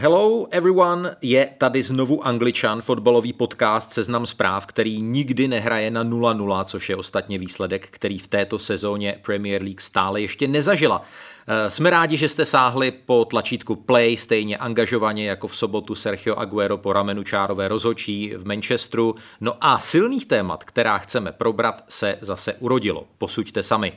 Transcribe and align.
Hello 0.00 0.46
everyone, 0.50 1.16
je 1.22 1.48
tady 1.58 1.82
znovu 1.82 2.26
Angličan, 2.26 2.82
fotbalový 2.82 3.32
podcast 3.32 3.92
Seznam 3.92 4.26
zpráv, 4.26 4.66
který 4.66 5.02
nikdy 5.02 5.48
nehraje 5.48 5.90
na 5.90 6.04
0-0, 6.04 6.64
což 6.64 6.88
je 6.88 6.96
ostatně 6.96 7.38
výsledek, 7.38 7.88
který 7.90 8.18
v 8.18 8.26
této 8.26 8.58
sezóně 8.58 9.18
Premier 9.22 9.62
League 9.62 9.80
stále 9.80 10.20
ještě 10.20 10.48
nezažila. 10.48 11.02
Eh, 11.48 11.70
jsme 11.70 11.90
rádi, 11.90 12.16
že 12.16 12.28
jste 12.28 12.44
sáhli 12.44 12.90
po 12.90 13.24
tlačítku 13.24 13.76
play 13.76 14.16
stejně 14.16 14.56
angažovaně 14.56 15.26
jako 15.26 15.48
v 15.48 15.56
sobotu 15.56 15.94
Sergio 15.94 16.36
Aguero 16.36 16.78
po 16.78 16.92
ramenu 16.92 17.22
čárové 17.22 17.68
rozhočí 17.68 18.32
v 18.36 18.46
Manchesteru. 18.46 19.14
No 19.40 19.54
a 19.60 19.78
silných 19.78 20.26
témat, 20.26 20.64
která 20.64 20.98
chceme 20.98 21.32
probrat, 21.32 21.84
se 21.88 22.18
zase 22.20 22.54
urodilo. 22.54 23.04
Posuďte 23.18 23.62
sami. 23.62 23.92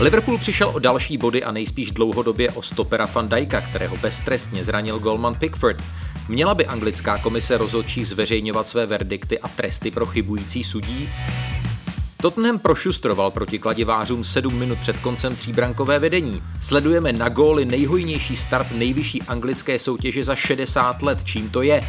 Liverpool 0.00 0.38
přišel 0.38 0.68
o 0.68 0.78
další 0.78 1.18
body 1.18 1.44
a 1.44 1.52
nejspíš 1.52 1.90
dlouhodobě 1.90 2.50
o 2.50 2.62
stopera 2.62 3.08
Van 3.14 3.28
Dijka, 3.28 3.60
kterého 3.60 3.96
beztrestně 3.96 4.64
zranil 4.64 4.98
Goldman 4.98 5.34
Pickford. 5.34 5.82
Měla 6.28 6.54
by 6.54 6.66
anglická 6.66 7.18
komise 7.18 7.58
rozhodčích 7.58 8.08
zveřejňovat 8.08 8.68
své 8.68 8.86
verdikty 8.86 9.38
a 9.38 9.48
tresty 9.48 9.90
pro 9.90 10.06
chybující 10.06 10.64
sudí? 10.64 11.08
Tottenham 12.16 12.58
prošustroval 12.58 13.30
proti 13.30 13.58
kladivářům 13.58 14.24
7 14.24 14.54
minut 14.54 14.78
před 14.78 14.98
koncem 14.98 15.36
tříbrankové 15.36 15.98
vedení. 15.98 16.42
Sledujeme 16.60 17.12
na 17.12 17.28
góly 17.28 17.64
nejhojnější 17.64 18.36
start 18.36 18.72
nejvyšší 18.72 19.22
anglické 19.22 19.78
soutěže 19.78 20.24
za 20.24 20.34
60 20.34 21.02
let. 21.02 21.18
Čím 21.24 21.50
to 21.50 21.62
je? 21.62 21.88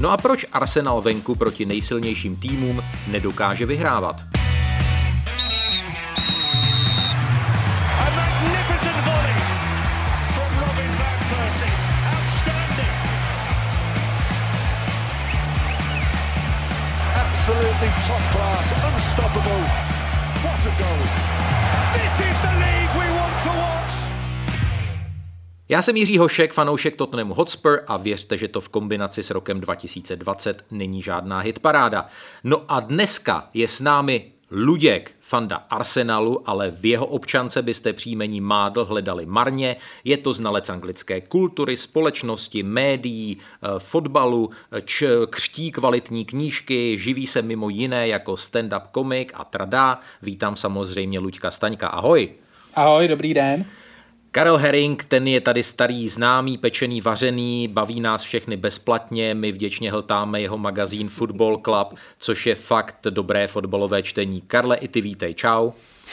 No 0.00 0.10
a 0.10 0.16
proč 0.16 0.46
Arsenal 0.52 1.00
venku 1.00 1.34
proti 1.34 1.64
nejsilnějším 1.64 2.36
týmům 2.36 2.84
nedokáže 3.06 3.66
vyhrávat? 3.66 4.43
Absolutely 17.44 17.88
top 18.06 18.22
class, 18.32 18.72
unstoppable. 18.94 19.62
What 20.44 20.66
a 20.66 20.72
goal. 20.80 21.02
This 21.92 22.14
is 22.28 22.36
the 22.40 22.52
league 22.58 22.92
we 22.94 23.20
want 23.20 23.42
to 23.42 23.48
watch. 23.48 23.94
Já 25.68 25.82
jsem 25.82 25.96
Jiří 25.96 26.18
Hošek, 26.18 26.52
fanoušek 26.52 26.96
Tottenhamu 26.96 27.34
Hotspur 27.34 27.80
a 27.86 27.96
věřte, 27.96 28.36
že 28.36 28.48
to 28.48 28.60
v 28.60 28.68
kombinaci 28.68 29.22
s 29.22 29.30
rokem 29.30 29.60
2020 29.60 30.64
není 30.70 31.02
žádná 31.02 31.38
hitparáda. 31.38 32.06
No 32.44 32.62
a 32.68 32.80
dneska 32.80 33.48
je 33.54 33.68
s 33.68 33.80
námi 33.80 34.32
Luděk, 34.50 35.12
fanda 35.20 35.56
Arsenalu, 35.56 36.50
ale 36.50 36.70
v 36.70 36.84
jeho 36.86 37.06
občance 37.06 37.62
byste 37.62 37.92
příjmení 37.92 38.40
Mádl 38.40 38.84
hledali 38.84 39.26
marně. 39.26 39.76
Je 40.04 40.16
to 40.16 40.32
znalec 40.32 40.68
anglické 40.70 41.20
kultury, 41.20 41.76
společnosti, 41.76 42.62
médií, 42.62 43.38
eh, 43.38 43.68
fotbalu, 43.78 44.50
č- 44.84 45.08
křtí 45.30 45.72
kvalitní 45.72 46.24
knížky, 46.24 46.98
živí 46.98 47.26
se 47.26 47.42
mimo 47.42 47.68
jiné 47.68 48.08
jako 48.08 48.34
stand-up 48.34 48.82
komik 48.92 49.32
a 49.34 49.44
trada. 49.44 50.00
Vítám 50.22 50.56
samozřejmě 50.56 51.18
Luďka 51.18 51.50
Staňka. 51.50 51.88
Ahoj. 51.88 52.28
Ahoj, 52.74 53.08
dobrý 53.08 53.34
den. 53.34 53.64
Karel 54.34 54.56
Herring, 54.56 55.04
ten 55.04 55.26
je 55.26 55.40
tady 55.40 55.62
starý 55.62 56.08
známý, 56.08 56.58
pečený, 56.58 57.00
vařený, 57.00 57.68
baví 57.68 58.00
nás 58.00 58.22
všechny 58.22 58.56
bezplatně, 58.56 59.34
my 59.34 59.52
vděčně 59.52 59.90
hltáme 59.90 60.40
jeho 60.40 60.58
magazín 60.58 61.08
Football 61.08 61.60
Club, 61.64 61.98
což 62.18 62.46
je 62.46 62.54
fakt 62.54 63.06
dobré 63.10 63.46
fotbalové 63.46 64.02
čtení. 64.02 64.40
Karle, 64.40 64.76
i 64.76 64.88
ty 64.88 65.00
vítej, 65.00 65.34
čau. 65.34 65.70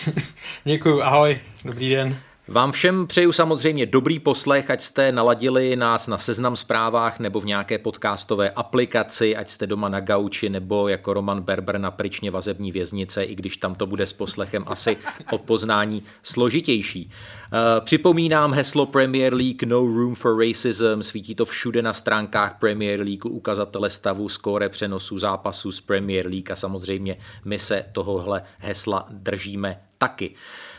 Děkuji, 0.63 1.01
ahoj, 1.01 1.39
dobrý 1.65 1.89
den. 1.89 2.17
Vám 2.51 2.71
všem 2.71 3.07
přeju 3.07 3.31
samozřejmě 3.31 3.85
dobrý 3.85 4.19
poslech, 4.19 4.69
ať 4.69 4.81
jste 4.81 5.11
naladili 5.11 5.75
nás 5.75 6.07
na 6.07 6.17
seznam 6.17 6.55
zprávách 6.55 7.19
nebo 7.19 7.39
v 7.39 7.45
nějaké 7.45 7.77
podcastové 7.77 8.49
aplikaci, 8.49 9.35
ať 9.35 9.49
jste 9.49 9.67
doma 9.67 9.89
na 9.89 9.99
gauči 9.99 10.49
nebo 10.49 10.87
jako 10.87 11.13
Roman 11.13 11.41
Berber 11.41 11.77
na 11.77 11.91
pryčně 11.91 12.31
vazební 12.31 12.71
věznice, 12.71 13.23
i 13.23 13.35
když 13.35 13.57
tam 13.57 13.75
to 13.75 13.85
bude 13.85 14.07
s 14.07 14.13
poslechem 14.13 14.63
asi 14.67 14.97
o 15.31 15.37
poznání 15.37 16.03
složitější. 16.23 17.09
Eh, 17.53 17.81
připomínám 17.81 18.53
heslo 18.53 18.85
Premier 18.85 19.33
League 19.33 19.63
No 19.65 19.79
Room 19.79 20.15
for 20.15 20.39
Racism, 20.39 21.01
svítí 21.01 21.35
to 21.35 21.45
všude 21.45 21.81
na 21.81 21.93
stránkách 21.93 22.59
Premier 22.59 22.99
League, 22.99 23.25
ukazatele 23.25 23.89
stavu, 23.89 24.29
skóre 24.29 24.69
přenosu 24.69 25.19
zápasů 25.19 25.71
z 25.71 25.81
Premier 25.81 26.27
League 26.27 26.51
a 26.51 26.55
samozřejmě 26.55 27.15
my 27.45 27.59
se 27.59 27.83
tohohle 27.91 28.43
hesla 28.59 29.07
držíme 29.09 29.81
taky. 29.97 30.35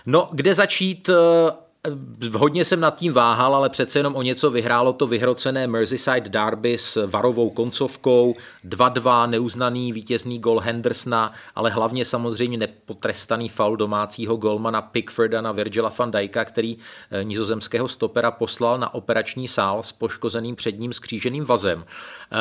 No, 0.07 0.29
kde 0.33 0.55
začít? 0.55 1.11
Eh, 1.87 2.29
hodně 2.39 2.65
jsem 2.65 2.81
nad 2.81 2.99
tím 2.99 3.13
váhal, 3.13 3.55
ale 3.55 3.71
přece 3.71 3.99
jenom 3.99 4.15
o 4.15 4.23
něco 4.23 4.51
vyhrálo 4.51 4.93
to 4.93 5.07
vyhrocené 5.07 5.67
Merseyside 5.67 6.29
Derby 6.29 6.79
s 6.79 7.07
varovou 7.07 7.51
koncovkou, 7.51 8.35
2-2, 8.65 9.31
neuznaný 9.31 9.93
vítězný 9.93 10.39
gol 10.39 10.61
Hendersona, 10.61 11.33
ale 11.55 11.71
hlavně 11.71 12.05
samozřejmě 12.05 12.59
nepotrestaný 12.59 13.49
faul 13.49 13.77
domácího 13.77 14.37
golmana 14.37 14.83
Pickforda 14.83 15.41
na 15.41 15.53
Virgila 15.53 15.93
van 15.99 16.11
Dijka, 16.11 16.45
který 16.45 16.79
eh, 17.11 17.25
nizozemského 17.25 17.89
stopera 17.89 18.31
poslal 18.31 18.79
na 18.79 18.95
operační 18.95 19.49
sál 19.49 19.83
s 19.83 19.93
poškozeným 19.93 20.57
předním 20.57 20.93
skříženým 20.93 21.45
vazem. 21.45 21.85
Eh, 21.85 22.37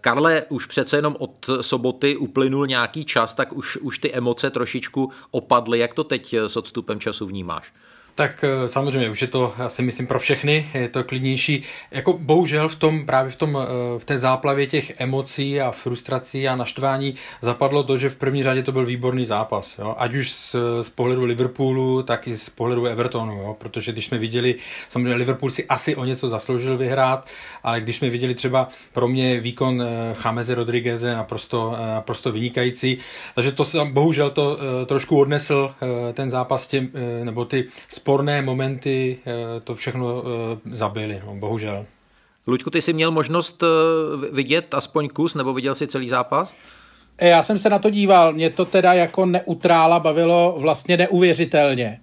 Karle, 0.00 0.42
už 0.48 0.66
přece 0.66 0.96
jenom 0.96 1.16
od 1.18 1.50
soboty 1.60 2.16
uplynul 2.16 2.66
nějaký 2.66 3.04
čas, 3.04 3.34
tak 3.34 3.52
už, 3.52 3.76
už 3.76 3.98
ty 3.98 4.12
emoce 4.12 4.50
trošičku 4.50 5.10
opadly. 5.30 5.78
Jak 5.78 5.94
to 5.94 6.04
teď 6.04 6.34
s 6.34 6.56
odstupem 6.56 7.00
času 7.00 7.26
vnímáš? 7.26 7.72
Tak 8.22 8.44
eh, 8.44 8.68
samozřejmě, 8.68 9.10
už 9.10 9.22
je 9.22 9.28
to 9.28 9.54
asi 9.58 9.82
myslím 9.82 10.06
pro 10.06 10.18
všechny, 10.18 10.66
je 10.74 10.88
to 10.88 11.04
klidnější. 11.04 11.62
Jako 11.90 12.12
bohužel 12.12 12.68
v 12.68 12.76
tom, 12.76 13.06
právě 13.06 13.32
v, 13.32 13.36
tom, 13.36 13.58
eh, 13.62 13.98
v 13.98 14.04
té 14.04 14.18
záplavě 14.18 14.66
těch 14.66 15.00
emocí 15.00 15.60
a 15.60 15.70
frustrací 15.70 16.48
a 16.48 16.56
naštvání 16.56 17.14
zapadlo 17.40 17.82
to, 17.82 17.98
že 17.98 18.10
v 18.10 18.16
první 18.16 18.42
řadě 18.42 18.62
to 18.62 18.72
byl 18.72 18.86
výborný 18.86 19.24
zápas. 19.24 19.78
Jo? 19.78 19.94
Ať 19.98 20.14
už 20.14 20.32
z, 20.32 20.56
z 20.82 20.90
pohledu 20.90 21.24
Liverpoolu, 21.24 22.02
tak 22.02 22.28
i 22.28 22.36
z 22.36 22.50
pohledu 22.50 22.86
Evertonu. 22.86 23.32
Jo? 23.32 23.56
Protože 23.58 23.92
když 23.92 24.06
jsme 24.06 24.18
viděli, 24.18 24.54
samozřejmě 24.88 25.14
Liverpool 25.14 25.50
si 25.50 25.66
asi 25.66 25.96
o 25.96 26.04
něco 26.04 26.28
zasloužil 26.28 26.76
vyhrát, 26.76 27.26
ale 27.62 27.80
když 27.80 27.96
jsme 27.96 28.10
viděli 28.10 28.34
třeba 28.34 28.68
pro 28.92 29.08
mě 29.08 29.40
výkon 29.40 29.82
eh, 29.82 30.14
Chameze 30.14 30.54
Rodrigueze 30.54 31.14
naprosto, 31.14 31.76
naprosto 31.94 32.32
vynikající, 32.32 32.98
takže 33.34 33.52
to 33.52 33.64
bohužel 33.92 34.30
to 34.30 34.58
trošku 34.86 35.20
odnesl 35.20 35.74
ten 36.12 36.30
zápas 36.30 36.66
těm, 36.66 36.90
nebo 37.24 37.44
ty 37.44 37.64
sporné 38.12 38.42
momenty 38.42 39.18
eh, 39.26 39.60
to 39.60 39.74
všechno 39.74 40.22
eh, 40.22 40.58
zabili, 40.70 41.22
no, 41.26 41.34
bohužel. 41.34 41.86
Luďku, 42.46 42.70
ty 42.70 42.82
jsi 42.82 42.92
měl 42.92 43.10
možnost 43.10 43.62
eh, 43.62 43.66
vidět 44.32 44.74
aspoň 44.74 45.08
kus, 45.08 45.34
nebo 45.34 45.54
viděl 45.54 45.74
jsi 45.74 45.86
celý 45.86 46.08
zápas? 46.08 46.54
Já 47.20 47.42
jsem 47.42 47.58
se 47.58 47.70
na 47.70 47.78
to 47.78 47.90
díval, 47.90 48.32
mě 48.32 48.50
to 48.50 48.64
teda 48.64 48.92
jako 48.92 49.26
neutrála 49.26 50.00
bavilo 50.00 50.56
vlastně 50.58 50.96
neuvěřitelně. 50.96 52.00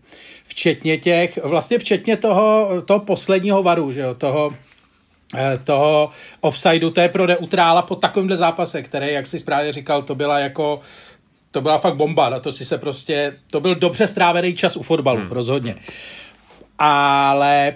Včetně 0.47 0.97
těch, 0.97 1.43
vlastně 1.43 1.79
včetně 1.79 2.17
toho, 2.17 2.69
toho 2.85 2.99
posledního 2.99 3.63
varu, 3.63 3.91
že 3.91 4.01
jo, 4.01 4.13
toho, 4.13 4.53
toho 5.63 6.09
offsideu, 6.41 6.89
to 6.89 7.01
je 7.01 7.09
pro 7.09 7.27
neutrála 7.27 7.81
po 7.81 7.95
takovémhle 7.95 8.37
zápase, 8.37 8.81
který, 8.81 9.13
jak 9.13 9.27
jsi 9.27 9.39
správně 9.39 9.73
říkal, 9.73 10.01
to 10.01 10.15
byla 10.15 10.39
jako 10.39 10.81
to 11.51 11.61
byla 11.61 11.77
fakt 11.77 11.95
bomba, 11.95 12.29
na 12.29 12.39
to 12.39 12.51
si 12.51 12.65
se 12.65 12.77
prostě, 12.77 13.37
to 13.51 13.59
byl 13.59 13.75
dobře 13.75 14.07
strávený 14.07 14.53
čas 14.53 14.77
u 14.77 14.83
fotbalu, 14.83 15.19
hmm. 15.19 15.31
rozhodně. 15.31 15.75
Ale 16.79 17.75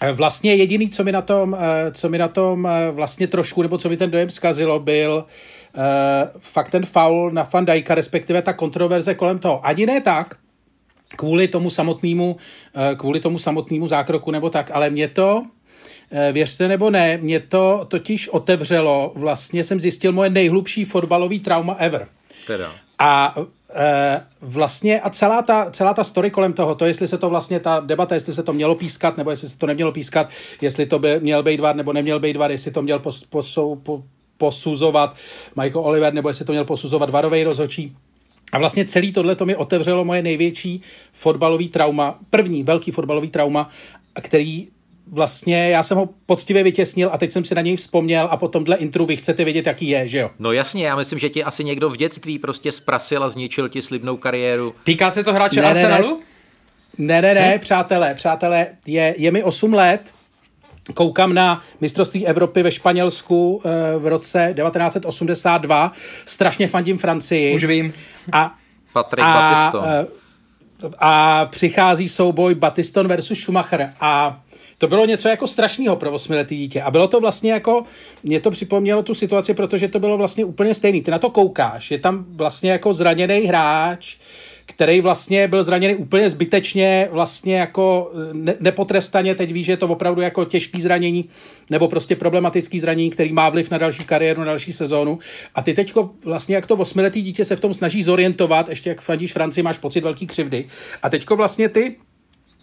eh, 0.00 0.12
vlastně 0.12 0.54
jediný, 0.54 0.88
co 0.88 1.04
mi 1.04 1.12
na 1.12 1.22
tom, 1.22 1.56
eh, 1.60 1.92
co 1.92 2.08
mi 2.08 2.18
na 2.18 2.28
tom 2.28 2.66
eh, 2.66 2.90
vlastně 2.90 3.26
trošku, 3.26 3.62
nebo 3.62 3.78
co 3.78 3.88
mi 3.88 3.96
ten 3.96 4.10
dojem 4.10 4.30
zkazilo, 4.30 4.80
byl 4.80 5.24
fakt 6.38 6.68
ten 6.68 6.86
foul 6.86 7.30
na 7.30 7.48
Van 7.52 7.64
Dijka, 7.64 7.94
respektive 7.94 8.42
ta 8.42 8.52
kontroverze 8.52 9.14
kolem 9.14 9.38
toho. 9.38 9.66
Ani 9.66 9.86
ne 9.86 10.00
tak, 10.00 10.34
kvůli 11.16 11.48
tomu 11.48 11.70
samotnému, 11.70 12.36
kvůli 12.96 13.20
tomu 13.20 13.38
samotnému 13.38 13.86
zákroku 13.86 14.30
nebo 14.30 14.50
tak, 14.50 14.70
ale 14.70 14.90
mě 14.90 15.08
to, 15.08 15.42
věřte 16.32 16.68
nebo 16.68 16.90
ne, 16.90 17.18
mě 17.18 17.40
to 17.40 17.86
totiž 17.88 18.28
otevřelo, 18.28 19.12
vlastně 19.14 19.64
jsem 19.64 19.80
zjistil 19.80 20.12
moje 20.12 20.30
nejhlubší 20.30 20.84
fotbalový 20.84 21.40
trauma 21.40 21.74
ever. 21.74 22.08
Teda. 22.46 22.72
A 22.98 23.34
e, 23.74 24.20
vlastně 24.40 25.00
a 25.00 25.10
celá 25.10 25.42
ta, 25.42 25.70
celá 25.70 25.94
ta 25.94 26.04
story 26.04 26.30
kolem 26.30 26.52
toho, 26.52 26.74
to 26.74 26.86
jestli 26.86 27.08
se 27.08 27.18
to 27.18 27.30
vlastně 27.30 27.60
ta 27.60 27.80
debata, 27.80 28.14
jestli 28.14 28.34
se 28.34 28.42
to 28.42 28.52
mělo 28.52 28.74
pískat, 28.74 29.16
nebo 29.16 29.30
jestli 29.30 29.48
se 29.48 29.58
to 29.58 29.66
nemělo 29.66 29.92
pískat, 29.92 30.28
jestli 30.60 30.86
to 30.86 30.98
by 30.98 31.20
měl 31.20 31.42
být 31.42 31.60
var, 31.60 31.76
nebo 31.76 31.92
neměl 31.92 32.20
být 32.20 32.36
var, 32.36 32.50
jestli 32.50 32.70
to 32.70 32.82
měl 32.82 32.98
pos, 32.98 33.24
posou, 33.24 33.76
po, 33.76 34.02
posuzovat 34.38 35.16
Michael 35.62 35.84
Oliver, 35.84 36.14
nebo 36.14 36.28
jestli 36.28 36.44
to 36.44 36.52
měl 36.52 36.64
posuzovat 36.64 37.10
varovej 37.10 37.44
rozhočí. 37.44 37.96
A 38.52 38.58
vlastně 38.58 38.84
celý 38.84 39.12
tohle 39.12 39.36
to 39.36 39.46
mi 39.46 39.56
otevřelo 39.56 40.04
moje 40.04 40.22
největší 40.22 40.82
fotbalový 41.12 41.68
trauma, 41.68 42.18
první 42.30 42.62
velký 42.62 42.90
fotbalový 42.90 43.30
trauma, 43.30 43.70
který 44.22 44.68
vlastně 45.12 45.70
já 45.70 45.82
jsem 45.82 45.96
ho 45.96 46.08
poctivě 46.26 46.62
vytěsnil 46.62 47.10
a 47.12 47.18
teď 47.18 47.32
jsem 47.32 47.44
si 47.44 47.54
na 47.54 47.62
něj 47.62 47.76
vzpomněl 47.76 48.28
a 48.30 48.36
potom 48.36 48.64
dle 48.64 48.76
intru 48.76 49.06
vy 49.06 49.16
chcete 49.16 49.44
vědět, 49.44 49.66
jaký 49.66 49.88
je, 49.88 50.08
že 50.08 50.18
jo? 50.18 50.30
No 50.38 50.52
jasně, 50.52 50.86
já 50.86 50.96
myslím, 50.96 51.18
že 51.18 51.28
ti 51.28 51.44
asi 51.44 51.64
někdo 51.64 51.90
v 51.90 51.96
dětství 51.96 52.38
prostě 52.38 52.72
zprasil 52.72 53.24
a 53.24 53.28
zničil 53.28 53.68
ti 53.68 53.82
slibnou 53.82 54.16
kariéru. 54.16 54.74
Týká 54.84 55.10
se 55.10 55.24
to 55.24 55.32
hrače 55.32 55.60
ne, 55.60 55.66
Arsenalu? 55.66 56.16
Ne, 56.18 56.24
Ne, 56.98 57.22
ne, 57.22 57.34
ne, 57.34 57.58
přátelé, 57.58 58.14
přátelé, 58.14 58.66
je, 58.86 59.14
je 59.18 59.30
mi 59.30 59.42
8 59.42 59.74
let, 59.74 60.00
koukám 60.94 61.34
na 61.34 61.62
mistrovství 61.80 62.26
Evropy 62.26 62.62
ve 62.62 62.72
Španělsku 62.72 63.62
v 63.98 64.06
roce 64.06 64.54
1982, 64.56 65.92
strašně 66.26 66.68
fandím 66.68 66.98
Francii. 66.98 67.54
Už 67.54 67.64
vím. 67.64 67.92
A, 68.32 68.54
Patrik 68.92 69.24
a, 69.24 69.72
a 70.98 71.44
přichází 71.46 72.08
souboj 72.08 72.54
Batiston 72.54 73.08
versus 73.08 73.38
Schumacher 73.38 73.92
a 74.00 74.40
to 74.78 74.86
bylo 74.86 75.06
něco 75.06 75.28
jako 75.28 75.46
strašného 75.46 75.96
pro 75.96 76.12
osmiletý 76.12 76.56
dítě. 76.56 76.82
A 76.82 76.90
bylo 76.90 77.08
to 77.08 77.20
vlastně 77.20 77.52
jako, 77.52 77.84
mě 78.24 78.40
to 78.40 78.50
připomnělo 78.50 79.02
tu 79.02 79.14
situaci, 79.14 79.54
protože 79.54 79.88
to 79.88 79.98
bylo 79.98 80.16
vlastně 80.16 80.44
úplně 80.44 80.74
stejný. 80.74 81.02
Ty 81.02 81.10
na 81.10 81.18
to 81.18 81.30
koukáš, 81.30 81.90
je 81.90 81.98
tam 81.98 82.24
vlastně 82.28 82.70
jako 82.70 82.94
zraněný 82.94 83.40
hráč, 83.40 84.16
který 84.66 85.00
vlastně 85.00 85.48
byl 85.48 85.62
zraněný 85.62 85.96
úplně 85.96 86.30
zbytečně, 86.30 87.08
vlastně 87.12 87.56
jako 87.56 88.12
ne- 88.32 88.54
nepotrestaně, 88.60 89.34
teď 89.34 89.52
víš, 89.52 89.66
že 89.66 89.72
je 89.72 89.76
to 89.76 89.88
opravdu 89.88 90.20
jako 90.20 90.44
těžký 90.44 90.80
zranění, 90.80 91.28
nebo 91.70 91.88
prostě 91.88 92.16
problematický 92.16 92.78
zranění, 92.78 93.10
který 93.10 93.32
má 93.32 93.48
vliv 93.48 93.70
na 93.70 93.78
další 93.78 94.04
kariéru, 94.04 94.40
na 94.40 94.46
další 94.46 94.72
sezónu. 94.72 95.18
A 95.54 95.62
ty 95.62 95.74
teďko 95.74 96.10
vlastně, 96.24 96.54
jak 96.54 96.66
to 96.66 96.76
osmiletý 96.76 97.22
dítě 97.22 97.44
se 97.44 97.56
v 97.56 97.60
tom 97.60 97.74
snaží 97.74 98.02
zorientovat, 98.02 98.68
ještě 98.68 98.88
jak 98.88 99.00
fandíš 99.00 99.32
Francii, 99.32 99.62
máš 99.62 99.78
pocit 99.78 100.00
velký 100.00 100.26
křivdy. 100.26 100.64
A 101.02 101.08
teďko 101.08 101.36
vlastně 101.36 101.68
ty 101.68 101.96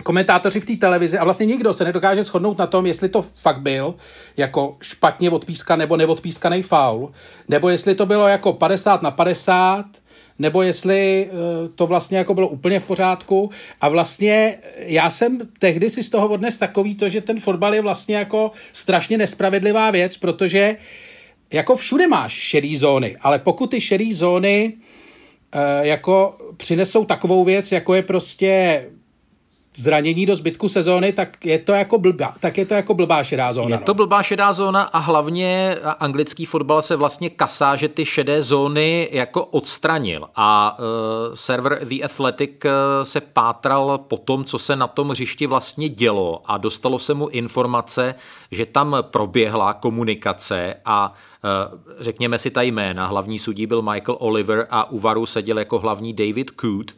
komentátoři 0.04 0.60
v 0.60 0.66
té 0.66 0.76
televizi 0.76 1.18
a 1.18 1.24
vlastně 1.24 1.46
nikdo 1.46 1.74
se 1.74 1.84
nedokáže 1.84 2.24
shodnout 2.24 2.58
na 2.58 2.68
tom, 2.68 2.86
jestli 2.86 3.10
to 3.10 3.22
fakt 3.22 3.62
byl 3.62 3.96
jako 4.38 4.78
špatně 4.82 5.30
odpískaný 5.30 5.80
nebo 5.80 5.98
neodpískaný 5.98 6.62
faul, 6.62 7.12
nebo 7.48 7.70
jestli 7.70 7.96
to 7.96 8.06
bylo 8.06 8.28
jako 8.28 8.54
50 8.54 9.02
na 9.02 9.12
50, 9.12 9.86
nebo 10.40 10.62
jestli 10.62 11.30
eh, 11.30 11.34
to 11.76 11.88
vlastně 11.88 12.18
jako 12.18 12.34
bylo 12.34 12.48
úplně 12.48 12.80
v 12.80 12.84
pořádku. 12.84 13.50
A 13.82 13.90
vlastně 13.90 14.58
já 14.78 15.10
jsem 15.10 15.38
tehdy 15.60 15.90
si 15.90 16.04
z 16.04 16.10
toho 16.10 16.28
odnes 16.28 16.58
takový 16.58 16.96
to, 16.96 17.10
že 17.10 17.22
ten 17.22 17.40
fotbal 17.40 17.76
je 17.76 17.82
vlastně 17.82 18.16
jako 18.16 18.52
strašně 18.74 19.18
nespravedlivá 19.18 19.92
věc, 19.92 20.18
protože 20.18 20.76
jako 21.54 21.76
všude 21.76 22.08
máš 22.08 22.34
šedý 22.34 22.78
zóny, 22.78 23.18
ale 23.22 23.40
pokud 23.40 23.72
ty 23.72 23.82
šedý 23.82 24.14
zóny 24.14 24.74
eh, 25.52 25.88
jako 25.88 26.38
přinesou 26.58 27.06
takovou 27.06 27.44
věc, 27.44 27.72
jako 27.72 27.94
je 27.94 28.02
prostě 28.02 28.84
zranění 29.76 30.26
do 30.26 30.36
zbytku 30.36 30.70
sezóny, 30.70 31.14
tak 31.14 31.46
je 31.46 31.60
to 31.60 31.72
jako 31.72 31.98
blbá, 31.98 32.34
tak 32.40 32.58
je 32.58 32.66
to 32.66 32.74
jako 32.74 32.94
blbá 32.94 33.24
šedá 33.24 33.54
zóna. 33.54 33.76
Je 33.76 33.78
to 33.78 33.92
no. 33.92 33.94
blbá 33.94 34.24
šedá 34.24 34.54
zóna 34.54 34.82
a 34.82 35.00
hlavně 35.00 35.78
anglický 36.00 36.46
fotbal 36.46 36.82
se 36.82 36.96
vlastně 36.96 37.30
kasá, 37.30 37.76
že 37.76 37.88
ty 37.88 38.06
šedé 38.06 38.42
zóny 38.42 39.10
jako 39.12 39.46
odstranil 39.46 40.30
a 40.36 40.78
uh, 40.80 40.86
server 41.34 41.80
The 41.86 42.04
Athletic 42.04 42.52
uh, 42.66 42.72
se 43.04 43.22
pátral 43.22 43.98
po 43.98 44.18
tom, 44.18 44.44
co 44.44 44.60
se 44.60 44.76
na 44.76 44.88
tom 44.88 45.10
hřišti 45.10 45.48
vlastně 45.48 45.90
dělo 45.90 46.42
a 46.46 46.58
dostalo 46.58 47.00
se 47.00 47.14
mu 47.14 47.28
informace, 47.28 48.16
že 48.52 48.66
tam 48.66 48.98
proběhla 49.02 49.74
komunikace 49.74 50.76
a 50.86 51.14
uh, 51.74 51.80
řekněme 52.00 52.40
si 52.40 52.52
ta 52.52 52.62
jména, 52.62 53.08
hlavní 53.08 53.40
sudí 53.40 53.68
byl 53.68 53.82
Michael 53.82 54.18
Oliver 54.20 54.68
a 54.70 54.92
u 54.92 55.00
varu 55.00 55.26
seděl 55.26 55.60
jako 55.60 55.80
hlavní 55.80 56.14
David 56.14 56.52
Coote 56.62 56.94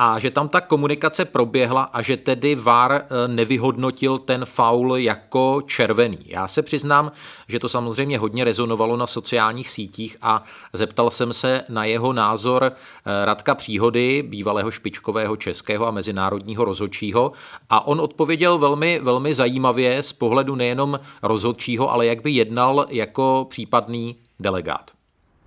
a 0.00 0.18
že 0.18 0.30
tam 0.30 0.48
ta 0.48 0.60
komunikace 0.60 1.24
proběhla 1.24 1.82
a 1.82 2.02
že 2.02 2.16
tedy 2.16 2.54
VAR 2.54 2.92
eh, 2.92 3.28
nevyhodnotil 3.28 4.18
ten 4.18 4.44
faul 4.44 4.96
jako 4.96 5.62
červený. 5.66 6.18
Já 6.26 6.48
se 6.48 6.62
přiznám, 6.62 7.12
že 7.48 7.58
to 7.58 7.68
samozřejmě 7.68 8.18
hodně 8.18 8.44
rezonovalo 8.44 8.96
na 8.96 9.06
sociálních 9.06 9.70
sítích 9.70 10.16
a 10.22 10.42
zeptal 10.72 11.10
jsem 11.10 11.32
se 11.32 11.64
na 11.68 11.84
jeho 11.84 12.12
názor 12.12 12.64
eh, 12.64 13.24
Radka 13.24 13.54
Příhody, 13.54 14.22
bývalého 14.22 14.70
špičkového 14.70 15.36
českého 15.36 15.86
a 15.86 15.90
mezinárodního 15.90 16.64
rozhodčího 16.64 17.32
a 17.70 17.86
on 17.86 18.00
odpověděl 18.00 18.58
velmi, 18.58 19.00
velmi 19.02 19.34
zajímavě 19.34 20.02
z 20.02 20.12
pohledu 20.12 20.54
nejenom 20.54 21.00
rozhodčího, 21.22 21.92
ale 21.92 22.06
jak 22.06 22.22
by 22.22 22.30
jednal 22.30 22.86
jako 22.90 23.46
případný 23.50 24.16
delegát. 24.40 24.97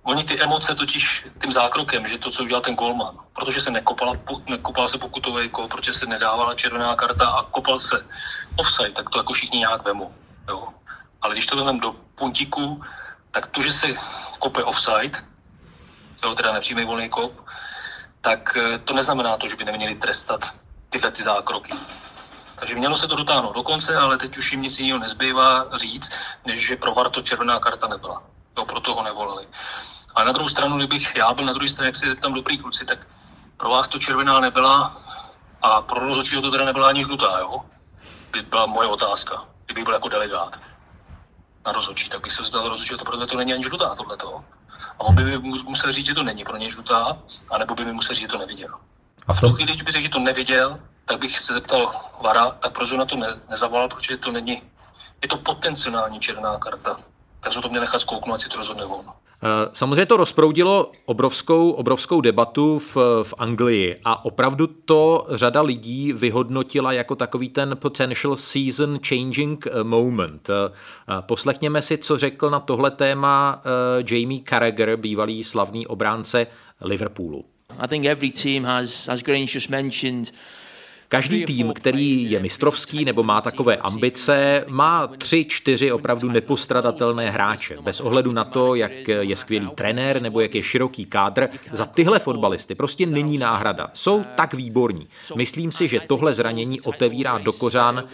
Oni 0.02 0.24
ty 0.24 0.42
emoce 0.42 0.74
totiž 0.74 1.26
tím 1.40 1.52
zákrokem, 1.52 2.08
že 2.08 2.18
to, 2.18 2.30
co 2.30 2.42
udělal 2.42 2.62
ten 2.62 2.74
golman, 2.74 3.18
protože 3.32 3.60
se 3.60 3.70
nekopala, 3.70 4.12
nekopala 4.48 4.88
se 4.88 4.98
pokutový 4.98 5.48
kol, 5.48 5.68
protože 5.68 5.94
se 5.94 6.06
nedávala 6.06 6.54
červená 6.54 6.96
karta 6.96 7.28
a 7.28 7.42
kopal 7.42 7.78
se 7.78 8.06
offside, 8.56 8.90
tak 8.90 9.10
to 9.10 9.18
jako 9.18 9.32
všichni 9.32 9.58
nějak 9.58 9.84
vemu. 9.84 10.14
Jo. 10.48 10.68
Ale 11.22 11.34
když 11.34 11.46
to 11.46 11.56
vezmeme 11.56 11.80
do 11.80 11.92
puntíku, 12.14 12.82
tak 13.30 13.46
to, 13.46 13.62
že 13.62 13.72
se 13.72 13.86
kope 14.38 14.64
offside, 14.64 15.18
jo, 16.24 16.34
teda 16.34 16.52
nepřímý 16.52 16.84
volný 16.84 17.08
kop, 17.08 17.46
tak 18.20 18.56
eh, 18.56 18.78
to 18.78 18.94
neznamená 18.94 19.36
to, 19.36 19.48
že 19.48 19.56
by 19.56 19.64
neměli 19.64 19.94
trestat 19.94 20.54
tyhle 20.90 21.10
ty 21.10 21.22
zákroky. 21.22 21.72
Takže 22.58 22.74
mělo 22.74 22.96
se 22.96 23.08
to 23.08 23.16
dotáhnout 23.16 23.52
do 23.52 23.62
konce, 23.62 23.96
ale 23.96 24.18
teď 24.18 24.38
už 24.38 24.52
jim 24.52 24.62
nic 24.62 24.78
jiného 24.78 24.98
nezbývá 24.98 25.66
říct, 25.78 26.10
než 26.46 26.66
že 26.66 26.76
pro 26.76 26.94
VAR 26.94 27.10
to 27.10 27.22
červená 27.22 27.58
karta 27.58 27.88
nebyla. 27.88 28.22
Jo, 28.56 28.64
proto 28.64 28.94
ho 28.94 29.02
nevolili. 29.02 29.46
A 30.14 30.24
na 30.24 30.32
druhou 30.32 30.48
stranu, 30.48 30.76
kdybych 30.76 31.16
já 31.16 31.34
byl 31.34 31.44
na 31.44 31.52
druhé 31.52 31.68
straně, 31.68 31.88
jak 31.88 31.96
si 31.96 32.16
tam 32.16 32.34
dobrý 32.34 32.58
kluci, 32.58 32.84
tak 32.84 33.06
pro 33.56 33.70
vás 33.70 33.88
to 33.88 33.98
červená 33.98 34.40
nebyla 34.40 35.02
a 35.62 35.82
pro 35.82 36.00
rozhodčího 36.00 36.42
to 36.42 36.50
teda 36.50 36.64
nebyla 36.64 36.88
ani 36.88 37.04
žlutá, 37.04 37.38
jo? 37.38 37.60
By 38.32 38.42
byla 38.42 38.66
moje 38.66 38.88
otázka, 38.88 39.44
kdyby 39.66 39.84
byl 39.84 39.94
jako 39.94 40.08
delegát 40.08 40.60
na 41.66 41.72
rozhodčí, 41.72 42.08
tak 42.08 42.20
bych 42.20 42.32
se 42.32 42.42
zeptal 42.42 42.68
rozhodčího, 42.68 42.98
to 42.98 43.04
pro 43.04 43.26
to 43.26 43.36
není 43.36 43.52
ani 43.52 43.62
žlutá 43.62 43.94
tohleto. 43.94 44.44
A 44.98 45.00
on 45.00 45.14
by 45.14 45.24
mi 45.24 45.38
musel 45.38 45.92
říct, 45.92 46.06
že 46.06 46.14
to 46.14 46.22
není 46.22 46.44
pro 46.44 46.56
něj 46.56 46.70
žlutá, 46.70 47.18
anebo 47.50 47.74
by 47.74 47.84
mi 47.84 47.92
musel 47.92 48.14
říct, 48.14 48.22
že 48.22 48.28
to 48.28 48.38
neviděl. 48.38 48.78
A 49.26 49.32
v 49.32 49.40
tu 49.40 49.52
chvíli, 49.52 49.72
když 49.72 49.82
by 49.82 49.92
řekl, 49.92 50.02
že 50.02 50.08
to 50.08 50.18
neviděl, 50.18 50.78
tak 51.04 51.18
bych 51.18 51.38
se 51.38 51.54
zeptal 51.54 52.00
Vara, 52.20 52.50
tak 52.50 52.72
proč 52.72 52.90
na 52.90 53.04
to 53.04 53.16
ne, 53.16 53.28
nezavolal, 53.50 53.88
protože 53.88 54.16
to 54.16 54.32
není, 54.32 54.62
je 55.22 55.28
to 55.28 55.36
potenciální 55.36 56.20
černá 56.20 56.58
karta. 56.58 56.96
Takže 57.44 57.60
to 57.60 57.68
mě 57.68 57.80
nechat 57.80 57.98
zkouknout, 57.98 58.34
ať 58.34 58.42
si 58.42 58.48
to 58.48 58.56
rozhodne 58.56 58.84
on. 58.84 59.04
Eh, 59.44 59.68
samozřejmě 59.72 60.06
to 60.06 60.16
rozproudilo 60.16 60.92
obrovskou, 61.04 61.70
obrovskou 61.70 62.20
debatu 62.20 62.78
v, 62.78 62.96
v 63.22 63.34
Anglii 63.38 64.00
a 64.04 64.24
opravdu 64.24 64.66
to 64.66 65.26
řada 65.30 65.62
lidí 65.62 66.12
vyhodnotila 66.12 66.92
jako 66.92 67.16
takový 67.16 67.48
ten 67.48 67.76
potential 67.76 68.36
season 68.36 68.98
changing 69.08 69.66
eh, 69.66 69.84
moment. 69.84 70.50
Eh, 70.50 70.72
poslechněme 71.20 71.82
si, 71.82 71.98
co 71.98 72.18
řekl 72.18 72.50
na 72.50 72.60
tohle 72.60 72.90
téma 72.90 73.62
Jamie 74.10 74.42
Carragher, 74.48 74.96
bývalý 74.96 75.44
slavný 75.44 75.86
obránce 75.86 76.46
Liverpoolu. 76.80 77.44
I 77.78 77.88
think 77.88 78.04
every 78.04 78.30
team 78.30 78.64
has, 78.64 79.08
as 79.08 79.22
Grange 79.22 79.54
just 79.54 79.68
mentioned, 79.68 80.32
Každý 81.12 81.44
tým, 81.44 81.72
který 81.72 82.30
je 82.30 82.40
mistrovský 82.40 83.04
nebo 83.04 83.22
má 83.22 83.40
takové 83.40 83.76
ambice, 83.76 84.64
má 84.68 85.06
tři, 85.06 85.44
čtyři 85.44 85.92
opravdu 85.92 86.28
nepostradatelné 86.30 87.30
hráče. 87.30 87.76
Bez 87.82 88.00
ohledu 88.00 88.32
na 88.32 88.44
to, 88.44 88.74
jak 88.74 89.08
je 89.08 89.36
skvělý 89.36 89.70
trenér 89.74 90.22
nebo 90.22 90.40
jak 90.40 90.54
je 90.54 90.62
široký 90.62 91.04
kádr, 91.04 91.48
za 91.72 91.86
tyhle 91.86 92.18
fotbalisty 92.18 92.74
prostě 92.74 93.06
není 93.06 93.38
náhrada. 93.38 93.90
Jsou 93.92 94.24
tak 94.36 94.54
výborní. 94.54 95.08
Myslím 95.36 95.72
si, 95.72 95.88
že 95.88 96.00
tohle 96.00 96.32
zranění 96.32 96.80
otevírá 96.80 97.38
do 97.38 97.52
kořán 97.52 98.04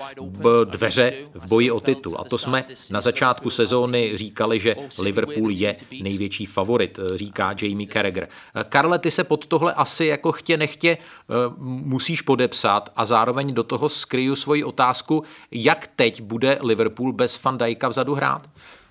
dveře 0.64 1.12
v 1.34 1.46
boji 1.46 1.70
o 1.70 1.80
titul. 1.80 2.16
A 2.18 2.24
to 2.24 2.38
jsme 2.38 2.64
na 2.90 3.00
začátku 3.00 3.50
sezóny 3.50 4.16
říkali, 4.16 4.60
že 4.60 4.76
Liverpool 4.98 5.50
je 5.50 5.76
největší 6.02 6.46
favorit, 6.46 7.00
říká 7.14 7.54
Jamie 7.62 7.88
Carragher. 7.88 8.28
Karle, 8.68 8.98
ty 8.98 9.10
se 9.10 9.24
pod 9.24 9.46
tohle 9.46 9.72
asi 9.72 10.06
jako 10.06 10.32
chtě 10.32 10.56
nechtě 10.56 10.98
eh, 10.98 11.34
musíš 11.58 12.22
podepsat 12.22 12.87
a 12.96 13.04
zároveň 13.04 13.54
do 13.54 13.62
toho 13.62 13.88
skryju 13.88 14.36
svoji 14.36 14.64
otázku, 14.64 15.24
jak 15.50 15.86
teď 15.96 16.20
bude 16.20 16.58
Liverpool 16.60 17.12
bez 17.12 17.42
Van 17.44 17.58
Dijka 17.58 17.88
vzadu 17.88 18.14
hrát? 18.14 18.42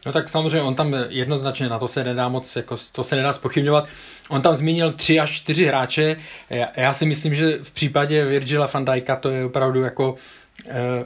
No 0.05 0.13
tak 0.13 0.29
samozřejmě 0.29 0.61
on 0.61 0.75
tam 0.75 0.95
jednoznačně 1.09 1.69
na 1.69 1.79
to 1.79 1.87
se 1.87 2.03
nedá 2.03 2.29
moc, 2.29 2.55
jako 2.55 2.75
to 2.91 3.03
se 3.03 3.15
nedá 3.15 3.33
spochybňovat. 3.33 3.87
On 4.29 4.41
tam 4.41 4.55
zmínil 4.55 4.91
tři 4.91 5.19
až 5.19 5.31
čtyři 5.31 5.65
hráče. 5.65 6.15
Já, 6.49 6.67
já 6.75 6.93
si 6.93 7.05
myslím, 7.05 7.35
že 7.35 7.57
v 7.63 7.73
případě 7.73 8.25
Virgila 8.25 8.69
van 8.73 8.85
Dijka 8.85 9.15
to 9.15 9.29
je 9.29 9.45
opravdu 9.45 9.81
jako 9.81 10.15
eh, 10.67 11.05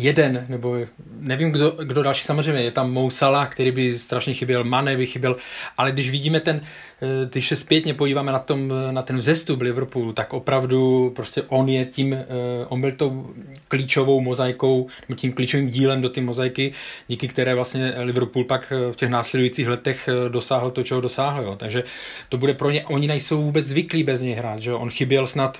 jeden, 0.00 0.46
nebo 0.48 0.76
nevím, 1.20 1.50
kdo, 1.50 1.70
kdo 1.70 2.02
další, 2.02 2.24
samozřejmě 2.24 2.62
je 2.62 2.70
tam 2.70 2.92
Mousala, 2.92 3.46
který 3.46 3.70
by 3.72 3.98
strašně 3.98 4.34
chyběl, 4.34 4.64
Mane 4.64 4.96
by 4.96 5.06
chyběl, 5.06 5.36
ale 5.76 5.92
když 5.92 6.10
vidíme 6.10 6.40
ten, 6.40 6.60
eh, 7.02 7.28
když 7.30 7.48
se 7.48 7.56
zpětně 7.56 7.94
podíváme 7.94 8.32
na, 8.32 8.38
tom, 8.38 8.72
na 8.90 9.02
ten 9.02 9.16
vzestup 9.16 9.60
Liverpoolu, 9.60 10.12
tak 10.12 10.32
opravdu 10.32 11.12
prostě 11.16 11.42
on 11.48 11.68
je 11.68 11.84
tím, 11.84 12.12
eh, 12.12 12.26
on 12.68 12.80
byl 12.80 12.92
tou 12.92 13.34
klíčovou 13.68 14.20
mozaikou, 14.20 14.86
nebo 15.08 15.20
tím 15.20 15.32
klíčovým 15.32 15.70
dílem 15.70 16.02
do 16.02 16.08
té 16.08 16.20
mozaiky, 16.20 16.72
díky 17.08 17.28
které 17.28 17.54
vlastně 17.54 17.94
Liverpool 17.96 18.44
pak 18.44 18.72
eh, 18.72 18.92
v 18.92 18.96
těch 18.96 19.10
následujících 19.10 19.68
letech 19.68 20.08
dosáhl 20.28 20.70
to, 20.70 20.82
čeho 20.82 21.00
dosáhl, 21.00 21.42
jo. 21.42 21.56
takže 21.56 21.84
to 22.28 22.38
bude 22.38 22.54
pro 22.54 22.70
ně, 22.70 22.84
oni 22.84 23.06
nejsou 23.06 23.42
vůbec 23.42 23.66
zvyklí 23.66 24.02
bez 24.02 24.20
něj 24.20 24.34
hrát, 24.34 24.62
že 24.62 24.72
on 24.72 24.90
chyběl 24.90 25.26
snad 25.26 25.58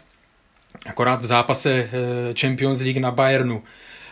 akorát 0.86 1.22
v 1.22 1.26
zápase 1.26 1.90
Champions 2.40 2.80
League 2.80 3.00
na 3.00 3.10
Bayernu, 3.10 3.62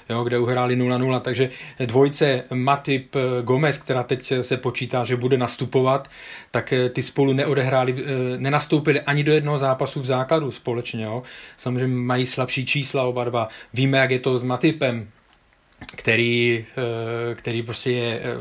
jo, 0.09 0.25
kde 0.25 0.39
uhráli 0.39 0.79
0-0, 0.79 1.21
takže 1.21 1.51
dvojce 1.87 2.45
Matip 2.55 3.17
Gomez, 3.43 3.79
která 3.79 4.03
teď 4.03 4.33
se 4.43 4.57
počítá, 4.57 5.05
že 5.05 5.17
bude 5.17 5.39
nastupovat, 5.39 6.09
tak 6.51 6.73
ty 6.93 7.03
spolu 7.03 7.33
neodehráli, 7.33 7.95
nenastoupili 8.37 9.01
ani 9.01 9.25
do 9.25 9.33
jednoho 9.33 9.59
zápasu 9.59 10.01
v 10.01 10.07
základu 10.07 10.51
společně. 10.51 11.05
Jo. 11.05 11.23
Samozřejmě 11.57 11.97
mají 11.97 12.27
slabší 12.27 12.67
čísla 12.67 13.03
oba 13.03 13.25
dva. 13.25 13.49
Víme, 13.75 13.99
jak 13.99 14.11
je 14.11 14.19
to 14.19 14.39
s 14.39 14.45
Matipem, 14.45 15.09
který, 15.97 16.65
eh, 17.31 17.35
který 17.35 17.63
prostě 17.63 17.93
je, 17.93 18.21
eh, 18.25 18.37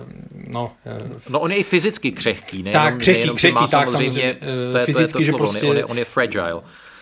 no... 0.48 0.74
Eh, 0.86 1.20
no 1.30 1.40
on 1.40 1.52
je 1.52 1.58
i 1.58 1.64
fyzicky 1.64 2.12
křehký, 2.12 2.64
ne? 2.64 2.72
Tak, 2.72 2.98
křehký, 2.98 3.30
křehký, 3.30 3.60
tak 3.60 3.70
samozřejmě, 3.70 4.38
to 4.72 4.78
je, 4.78 4.86
fyzicky, 4.86 5.12
to 5.14 5.20
je 5.20 5.26
to 5.26 5.26
že 5.26 5.32
prostě... 5.32 5.68
On 5.68 5.78
je, 5.78 5.86
on 5.86 5.98
je 5.98 6.06
fragile. 6.06 6.54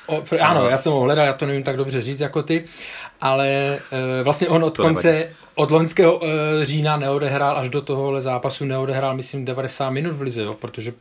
O, 0.08 0.24
ano, 0.42 0.70
já 0.70 0.78
jsem 0.78 0.92
ho 0.92 1.00
hledal, 1.00 1.26
já 1.26 1.34
to 1.34 1.46
nevím 1.46 1.64
tak 1.64 1.78
dobře 1.78 2.02
říct 2.02 2.20
jako 2.20 2.44
ty, 2.44 2.64
ale 3.24 3.48
e, 3.50 4.24
vlastně 4.24 4.48
on 4.48 4.64
od 4.64 4.78
to 4.78 4.84
konce, 4.84 5.14
nevadí. 5.14 5.36
od 5.56 5.72
loňského 5.72 6.22
e, 6.24 6.66
října 6.66 6.98
neodehrál 6.98 7.58
až 7.58 7.70
do 7.70 7.82
tohohle 7.82 8.22
zápasu 8.22 8.66
neodehrál, 8.66 9.16
myslím, 9.16 9.46
90 9.46 9.90
minut 9.90 10.16
v 10.16 10.22
lize, 10.22 10.42
jo, 10.42 10.54
protože 10.54 10.94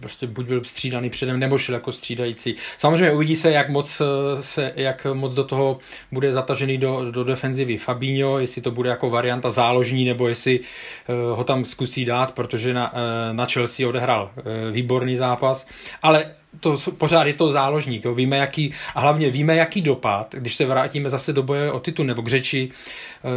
prostě 0.00 0.26
buď 0.26 0.46
byl 0.46 0.64
střídaný 0.64 1.10
předem, 1.10 1.40
nebo 1.40 1.58
šel 1.58 1.74
jako 1.74 1.92
střídající. 1.92 2.54
Samozřejmě 2.76 3.12
uvidí 3.12 3.36
se, 3.36 3.52
jak 3.52 3.68
moc, 3.68 4.00
eh, 4.00 4.42
se, 4.42 4.72
jak 4.76 5.06
moc 5.12 5.34
do 5.34 5.44
toho 5.44 5.78
bude 6.12 6.32
zatažený 6.32 6.78
do, 6.78 7.10
do 7.10 7.24
defenzivy 7.24 7.78
Fabinho, 7.78 8.38
jestli 8.38 8.62
to 8.62 8.70
bude 8.70 8.90
jako 8.90 9.10
varianta 9.10 9.50
záložní, 9.50 10.04
nebo 10.04 10.28
jestli 10.28 10.60
uh, 10.60 11.36
ho 11.36 11.44
tam 11.44 11.64
zkusí 11.64 12.04
dát, 12.04 12.34
protože 12.34 12.74
na, 12.74 12.92
uh, 12.92 12.98
na 13.32 13.46
Chelsea 13.46 13.88
odehrál 13.88 14.30
výborný 14.72 15.16
zápas. 15.16 15.68
Ale 16.02 16.34
to 16.60 16.76
pořád 16.98 17.26
je 17.26 17.34
to 17.34 17.52
záložník. 17.52 18.04
Jo. 18.04 18.14
Víme, 18.14 18.36
jaký, 18.36 18.74
a 18.94 19.00
hlavně 19.00 19.30
víme, 19.30 19.56
jaký 19.56 19.80
dopad, 19.80 20.34
když 20.38 20.54
se 20.56 20.66
vrátíme 20.66 21.10
zase 21.10 21.32
do 21.32 21.42
boje 21.42 21.72
o 21.72 21.80
titul, 21.80 22.06
nebo 22.06 22.22
k 22.22 22.28
řeči 22.28 22.70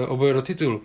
o 0.07 0.17
boje 0.17 0.35
o 0.35 0.41
titul. 0.41 0.81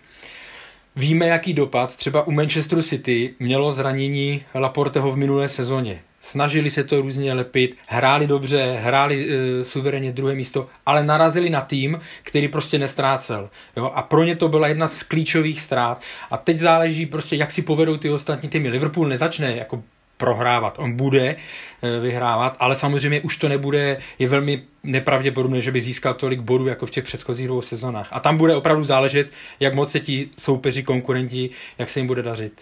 Víme, 0.98 1.26
jaký 1.26 1.52
dopad 1.54 1.96
třeba 1.96 2.26
u 2.26 2.30
Manchesteru 2.30 2.82
City 2.82 3.34
mělo 3.38 3.72
zranění 3.72 4.42
Laporteho 4.54 5.12
v 5.12 5.16
minulé 5.16 5.48
sezóně. 5.48 6.00
Snažili 6.20 6.70
se 6.70 6.84
to 6.84 7.00
různě 7.00 7.32
lepit, 7.32 7.76
hráli 7.86 8.26
dobře, 8.26 8.78
hráli 8.80 9.28
e, 9.28 9.64
suverénně 9.64 10.12
druhé 10.12 10.34
místo, 10.34 10.66
ale 10.86 11.04
narazili 11.04 11.50
na 11.50 11.60
tým, 11.60 12.00
který 12.22 12.48
prostě 12.48 12.78
nestrácel. 12.78 13.50
Jo? 13.76 13.92
A 13.94 14.02
pro 14.02 14.24
ně 14.24 14.36
to 14.36 14.48
byla 14.48 14.68
jedna 14.68 14.88
z 14.88 15.02
klíčových 15.02 15.60
ztrát. 15.60 16.02
A 16.30 16.36
teď 16.36 16.58
záleží 16.58 17.06
prostě, 17.06 17.36
jak 17.36 17.50
si 17.50 17.62
povedou 17.62 17.96
ty 17.96 18.10
ostatní 18.10 18.48
týmy. 18.48 18.68
Liverpool 18.68 19.08
nezačne 19.08 19.56
jako 19.56 19.82
prohrávat. 20.18 20.74
On 20.78 20.96
bude 20.96 21.36
eh, 21.36 22.00
vyhrávat, 22.00 22.56
ale 22.60 22.76
samozřejmě 22.76 23.20
už 23.20 23.36
to 23.36 23.48
nebude, 23.48 23.98
je 24.18 24.28
velmi 24.28 24.62
nepravděpodobné, 24.82 25.60
že 25.60 25.72
by 25.72 25.80
získal 25.80 26.14
tolik 26.14 26.40
bodů 26.40 26.66
jako 26.66 26.86
v 26.86 26.90
těch 26.90 27.04
předchozích 27.04 27.46
dvou 27.46 27.62
sezónách. 27.62 28.08
A 28.10 28.20
tam 28.20 28.36
bude 28.36 28.56
opravdu 28.56 28.84
záležet, 28.84 29.30
jak 29.60 29.74
moc 29.74 29.90
se 29.90 30.00
ti 30.00 30.28
soupeři, 30.38 30.82
konkurenti, 30.82 31.50
jak 31.78 31.90
se 31.90 32.00
jim 32.00 32.06
bude 32.06 32.22
dařit. 32.22 32.52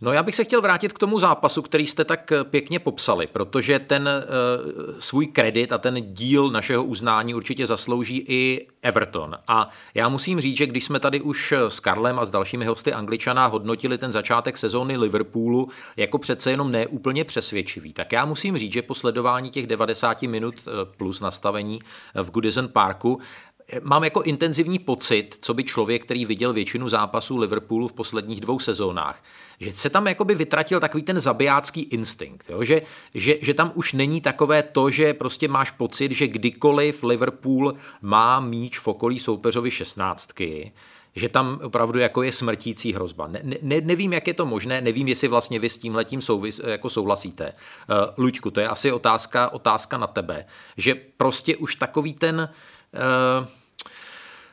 No 0.00 0.12
já 0.12 0.22
bych 0.22 0.34
se 0.34 0.44
chtěl 0.44 0.62
vrátit 0.62 0.92
k 0.92 0.98
tomu 0.98 1.18
zápasu, 1.18 1.62
který 1.62 1.86
jste 1.86 2.04
tak 2.04 2.32
eh, 2.32 2.44
pěkně 2.44 2.78
popsali, 2.78 3.26
protože 3.26 3.78
ten 3.78 4.08
uh, 4.08 4.94
svůj 4.98 5.26
kredit 5.26 5.72
a 5.72 5.78
ten 5.78 6.14
díl 6.14 6.50
našeho 6.50 6.84
uznání 6.84 7.34
určitě 7.34 7.66
zaslouží 7.66 8.24
i 8.28 8.66
Everton. 8.82 9.38
A 9.48 9.68
já 9.94 10.08
musím 10.08 10.40
říct, 10.40 10.56
že 10.56 10.66
když 10.66 10.84
jsme 10.84 11.00
tady 11.00 11.20
už 11.20 11.54
s 11.68 11.80
Karlem 11.80 12.18
a 12.18 12.24
s 12.24 12.30
dalšími 12.30 12.64
hosty 12.64 12.92
Angličana 12.92 13.46
hodnotili 13.46 13.98
ten 13.98 14.12
začátek 14.12 14.58
sezóny 14.58 14.96
Liverpoolu 14.96 15.68
jako 15.96 16.18
přece 16.18 16.50
jenom 16.50 16.72
neúplně 16.72 17.24
přesvědčivý, 17.24 17.92
tak 17.92 18.12
já 18.12 18.24
musím 18.24 18.56
říct, 18.56 18.72
že 18.72 18.82
po 18.82 18.94
sledování 18.94 19.50
těch 19.50 19.66
90 19.66 20.22
minut 20.22 20.54
plus 20.96 21.20
nastavení 21.20 21.78
v 22.14 22.30
Goodison 22.30 22.68
Parku 22.68 23.20
mám 23.82 24.04
jako 24.04 24.22
intenzivní 24.22 24.78
pocit, 24.78 25.38
co 25.40 25.54
by 25.54 25.64
člověk, 25.64 26.04
který 26.04 26.26
viděl 26.26 26.52
většinu 26.52 26.88
zápasů 26.88 27.36
Liverpoolu 27.36 27.88
v 27.88 27.92
posledních 27.92 28.40
dvou 28.40 28.58
sezónách, 28.58 29.24
že 29.60 29.72
se 29.72 29.90
tam 29.90 30.06
jakoby 30.06 30.34
vytratil 30.34 30.80
takový 30.80 31.02
ten 31.02 31.20
zabijácký 31.20 31.82
instinkt, 31.82 32.50
jo? 32.50 32.64
Že, 32.64 32.82
že, 33.14 33.36
že 33.40 33.54
tam 33.54 33.72
už 33.74 33.92
není 33.92 34.20
takové 34.20 34.62
to, 34.62 34.90
že 34.90 35.14
prostě 35.14 35.48
máš 35.48 35.70
pocit, 35.70 36.12
že 36.12 36.28
kdykoliv 36.28 37.02
Liverpool 37.02 37.74
má 38.02 38.40
míč 38.40 38.78
v 38.78 38.88
okolí 38.88 39.18
soupeřovi 39.18 39.70
šestnáctky, 39.70 40.72
že 41.16 41.28
tam 41.28 41.60
opravdu 41.62 41.98
jako 41.98 42.22
je 42.22 42.32
smrtící 42.32 42.92
hrozba. 42.92 43.26
Ne, 43.26 43.42
ne, 43.62 43.80
nevím, 43.80 44.12
jak 44.12 44.26
je 44.26 44.34
to 44.34 44.46
možné, 44.46 44.80
nevím, 44.80 45.08
jestli 45.08 45.28
vlastně 45.28 45.58
vy 45.58 45.68
s 45.68 45.78
tímhletím 45.78 46.20
souvis, 46.20 46.60
jako 46.66 46.90
souhlasíte. 46.90 47.52
Uh, 47.52 47.96
Luďku, 48.24 48.50
to 48.50 48.60
je 48.60 48.68
asi 48.68 48.92
otázka, 48.92 49.48
otázka 49.48 49.98
na 49.98 50.06
tebe, 50.06 50.44
že 50.76 50.94
prostě 50.94 51.56
už 51.56 51.74
takový 51.74 52.14
ten 52.14 52.48
uh, 53.40 53.46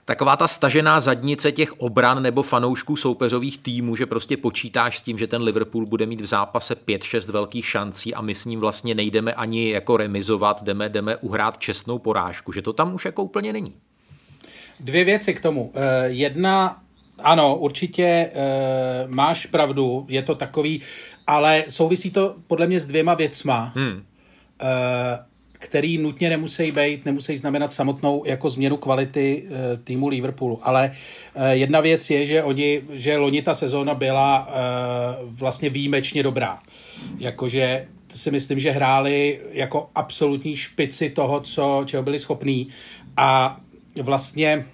taková 0.08 0.36
ta 0.36 0.48
stažená 0.48 1.00
zadnice 1.00 1.52
těch 1.52 1.74
obran 1.74 2.24
nebo 2.24 2.44
fanoušků 2.44 2.96
soupeřových 2.96 3.58
týmů, 3.58 3.96
že 3.96 4.06
prostě 4.06 4.38
počítáš 4.38 4.98
s 4.98 5.02
tím, 5.02 5.18
že 5.18 5.28
ten 5.28 5.42
Liverpool 5.42 5.86
bude 5.86 6.06
mít 6.06 6.22
v 6.22 6.26
zápase 6.26 6.76
5-6 6.76 7.32
velkých 7.32 7.68
šancí 7.68 8.14
a 8.14 8.22
my 8.22 8.36
s 8.36 8.46
ním 8.46 8.60
vlastně 8.60 8.96
nejdeme 8.96 9.34
ani 9.34 9.70
jako 9.70 9.98
remizovat, 9.98 10.64
jdeme, 10.64 10.90
jdeme 10.90 11.18
uhrát 11.18 11.58
čestnou 11.58 12.00
porážku, 12.00 12.52
že 12.52 12.62
to 12.62 12.74
tam 12.74 12.94
už 12.94 13.06
jako 13.06 13.24
úplně 13.24 13.54
není. 13.54 13.74
Dvě 14.80 15.06
věci 15.06 15.34
k 15.34 15.42
tomu. 15.42 15.64
Uh, 15.64 15.84
jedna, 16.06 16.82
ano, 17.20 17.56
určitě 17.56 18.32
uh, 18.34 19.12
máš 19.12 19.46
pravdu, 19.46 20.06
je 20.10 20.22
to 20.22 20.36
takový, 20.36 20.82
ale 21.28 21.64
souvisí 21.70 22.12
to 22.12 22.36
podle 22.48 22.68
mě 22.68 22.80
s 22.80 22.86
dvěma 22.86 23.14
věcma. 23.14 23.72
Hmm. 23.76 24.04
Který 25.60 25.98
nutně 25.98 26.30
nemusí 26.30 26.72
být, 26.72 27.06
nemusí 27.06 27.38
znamenat 27.38 27.74
samotnou 27.74 28.24
jako 28.26 28.50
změnu 28.50 28.78
kvality 28.78 29.44
e, 29.44 29.78
týmu 29.78 30.08
Liverpoolu. 30.08 30.60
Ale 30.64 30.92
e, 31.36 31.56
jedna 31.56 31.82
věc 31.82 32.10
je, 32.10 32.26
že 32.26 32.44
oni, 32.44 32.82
že 32.90 33.18
loni 33.18 33.42
ta 33.42 33.56
sezóna 33.56 33.94
byla 33.94 34.50
e, 34.50 34.54
vlastně 35.26 35.70
výjimečně 35.70 36.24
dobrá. 36.24 36.60
Jakože 37.18 37.88
si 38.16 38.32
myslím, 38.32 38.60
že 38.60 38.72
hráli 38.72 39.40
jako 39.52 39.90
absolutní 39.96 40.56
špici 40.56 41.10
toho, 41.10 41.40
co, 41.42 41.84
čeho 41.86 42.04
byli 42.04 42.20
schopní 42.20 42.68
a 43.18 43.60
vlastně 44.02 44.66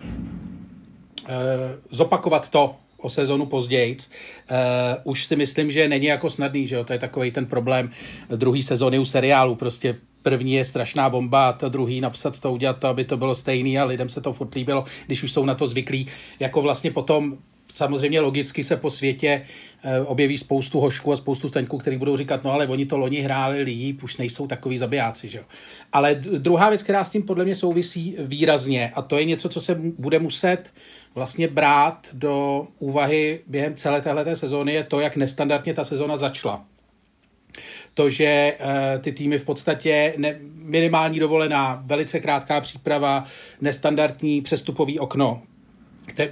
zopakovat 1.90 2.50
to 2.50 2.76
o 3.04 3.10
sezonu 3.10 3.46
později. 3.46 3.98
Uh, 3.98 4.58
už 5.04 5.26
si 5.26 5.36
myslím, 5.36 5.72
že 5.72 5.88
není 5.88 6.06
jako 6.06 6.30
snadný, 6.30 6.68
že 6.68 6.76
jo? 6.76 6.84
to 6.84 6.94
je 6.94 7.00
takový 7.00 7.32
ten 7.32 7.46
problém 7.46 7.92
druhý 8.36 8.64
sezóny 8.64 9.00
u 9.00 9.06
seriálu, 9.06 9.56
prostě 9.56 9.96
první 10.24 10.54
je 10.54 10.64
strašná 10.64 11.10
bomba 11.10 11.50
a 11.50 11.54
ta 11.54 11.70
druhý 11.70 12.02
napsat 12.02 12.40
to, 12.40 12.52
udělat 12.52 12.80
to, 12.80 12.88
aby 12.88 13.04
to 13.04 13.18
bylo 13.18 13.36
stejný 13.36 13.80
a 13.80 13.86
lidem 13.86 14.10
se 14.10 14.22
to 14.22 14.34
furt 14.34 14.56
líbilo, 14.56 14.86
když 15.06 15.24
už 15.24 15.32
jsou 15.32 15.46
na 15.46 15.56
to 15.56 15.68
zvyklí. 15.68 16.08
Jako 16.40 16.62
vlastně 16.62 16.92
potom 16.92 17.38
samozřejmě 17.74 18.20
logicky 18.20 18.64
se 18.64 18.78
po 18.78 18.90
světě 18.90 19.42
e, 19.84 20.02
objeví 20.02 20.38
spoustu 20.38 20.80
hošků 20.80 21.12
a 21.12 21.16
spoustu 21.16 21.48
staňků, 21.48 21.78
který 21.78 21.98
budou 21.98 22.18
říkat, 22.18 22.44
no 22.44 22.52
ale 22.52 22.68
oni 22.68 22.86
to 22.86 22.98
loni 22.98 23.20
hráli 23.20 23.62
líp, 23.62 24.04
už 24.04 24.18
nejsou 24.18 24.48
takový 24.48 24.78
zabijáci. 24.78 25.30
Že 25.30 25.38
jo? 25.38 25.44
Ale 25.94 26.16
druhá 26.16 26.70
věc, 26.70 26.84
která 26.84 27.04
s 27.04 27.10
tím 27.10 27.24
podle 27.24 27.46
mě 27.46 27.56
souvisí 27.56 28.16
výrazně, 28.20 28.92
a 28.96 29.02
to 29.02 29.18
je 29.18 29.26
něco, 29.26 29.50
co 29.50 29.62
se 29.62 29.82
bude 29.98 30.20
muset 30.20 30.74
vlastně 31.16 31.48
brát 31.48 32.08
do 32.14 32.68
úvahy 32.80 33.40
během 33.48 33.76
celé 33.76 34.02
téhle 34.02 34.36
sezóny, 34.36 34.74
je 34.74 34.84
to, 34.84 35.00
jak 35.00 35.16
nestandardně 35.16 35.74
ta 35.74 35.84
sezóna 35.84 36.18
začala 36.18 36.66
to, 37.94 38.10
že 38.10 38.58
uh, 38.60 39.02
ty 39.02 39.12
týmy 39.12 39.38
v 39.38 39.46
podstatě 39.46 40.14
ne, 40.18 40.40
minimální 40.56 41.20
dovolená, 41.20 41.84
velice 41.86 42.20
krátká 42.20 42.62
příprava, 42.62 43.26
nestandardní 43.62 44.42
přestupový 44.42 45.00
okno, 45.00 45.42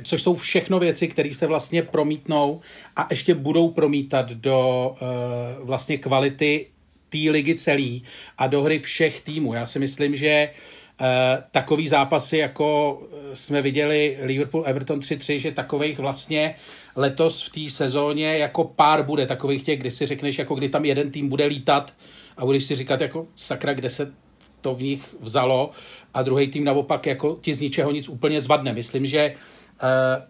což 0.04 0.22
jsou 0.22 0.34
všechno 0.34 0.80
věci, 0.80 1.08
které 1.08 1.34
se 1.34 1.48
vlastně 1.48 1.82
promítnou 1.82 2.62
a 2.96 3.08
ještě 3.10 3.36
budou 3.36 3.72
promítat 3.72 4.32
do 4.32 4.90
uh, 5.02 5.68
vlastně 5.68 5.98
kvality 5.98 6.68
té 7.10 7.18
ligy 7.18 7.56
celý 7.56 8.04
a 8.38 8.48
do 8.48 8.64
hry 8.64 8.80
všech 8.80 9.22
týmů. 9.22 9.54
Já 9.54 9.66
si 9.66 9.80
myslím, 9.80 10.16
že 10.16 10.50
uh, 10.52 10.82
Eh, 11.04 11.44
takový 11.52 11.88
zápasy, 11.88 12.38
jako 12.38 13.00
eh, 13.04 13.36
jsme 13.36 13.62
viděli 13.62 14.18
Liverpool 14.22 14.64
Everton 14.68 15.00
3-3, 15.00 15.40
že 15.40 15.52
takových 15.52 16.00
vlastně 16.00 16.56
letos 16.96 17.44
v 17.48 17.50
té 17.50 17.70
sezóně 17.70 18.38
jako 18.38 18.64
pár 18.64 19.04
bude, 19.04 19.26
takových 19.26 19.64
těch, 19.64 19.80
kdy 19.80 19.92
si 19.92 20.06
řekneš, 20.06 20.40
jako 20.40 20.56
kdy 20.56 20.70
tam 20.70 20.86
jeden 20.86 21.12
tým 21.12 21.30
bude 21.30 21.46
lítat 21.46 21.94
a 22.38 22.46
budeš 22.46 22.64
si 22.64 22.76
říkat 22.76 23.02
jako 23.02 23.28
sakra, 23.36 23.74
kde 23.74 23.90
se 23.90 24.14
to 24.62 24.76
v 24.76 24.82
nich 24.82 25.16
vzalo 25.20 25.72
a 26.14 26.22
druhý 26.22 26.48
tým 26.48 26.64
naopak 26.64 27.06
jako 27.06 27.38
ti 27.42 27.54
z 27.54 27.60
ničeho 27.60 27.92
nic 27.92 28.10
úplně 28.10 28.42
zvadne. 28.42 28.74
Myslím, 28.74 29.06
že 29.06 29.20
eh, 29.20 29.36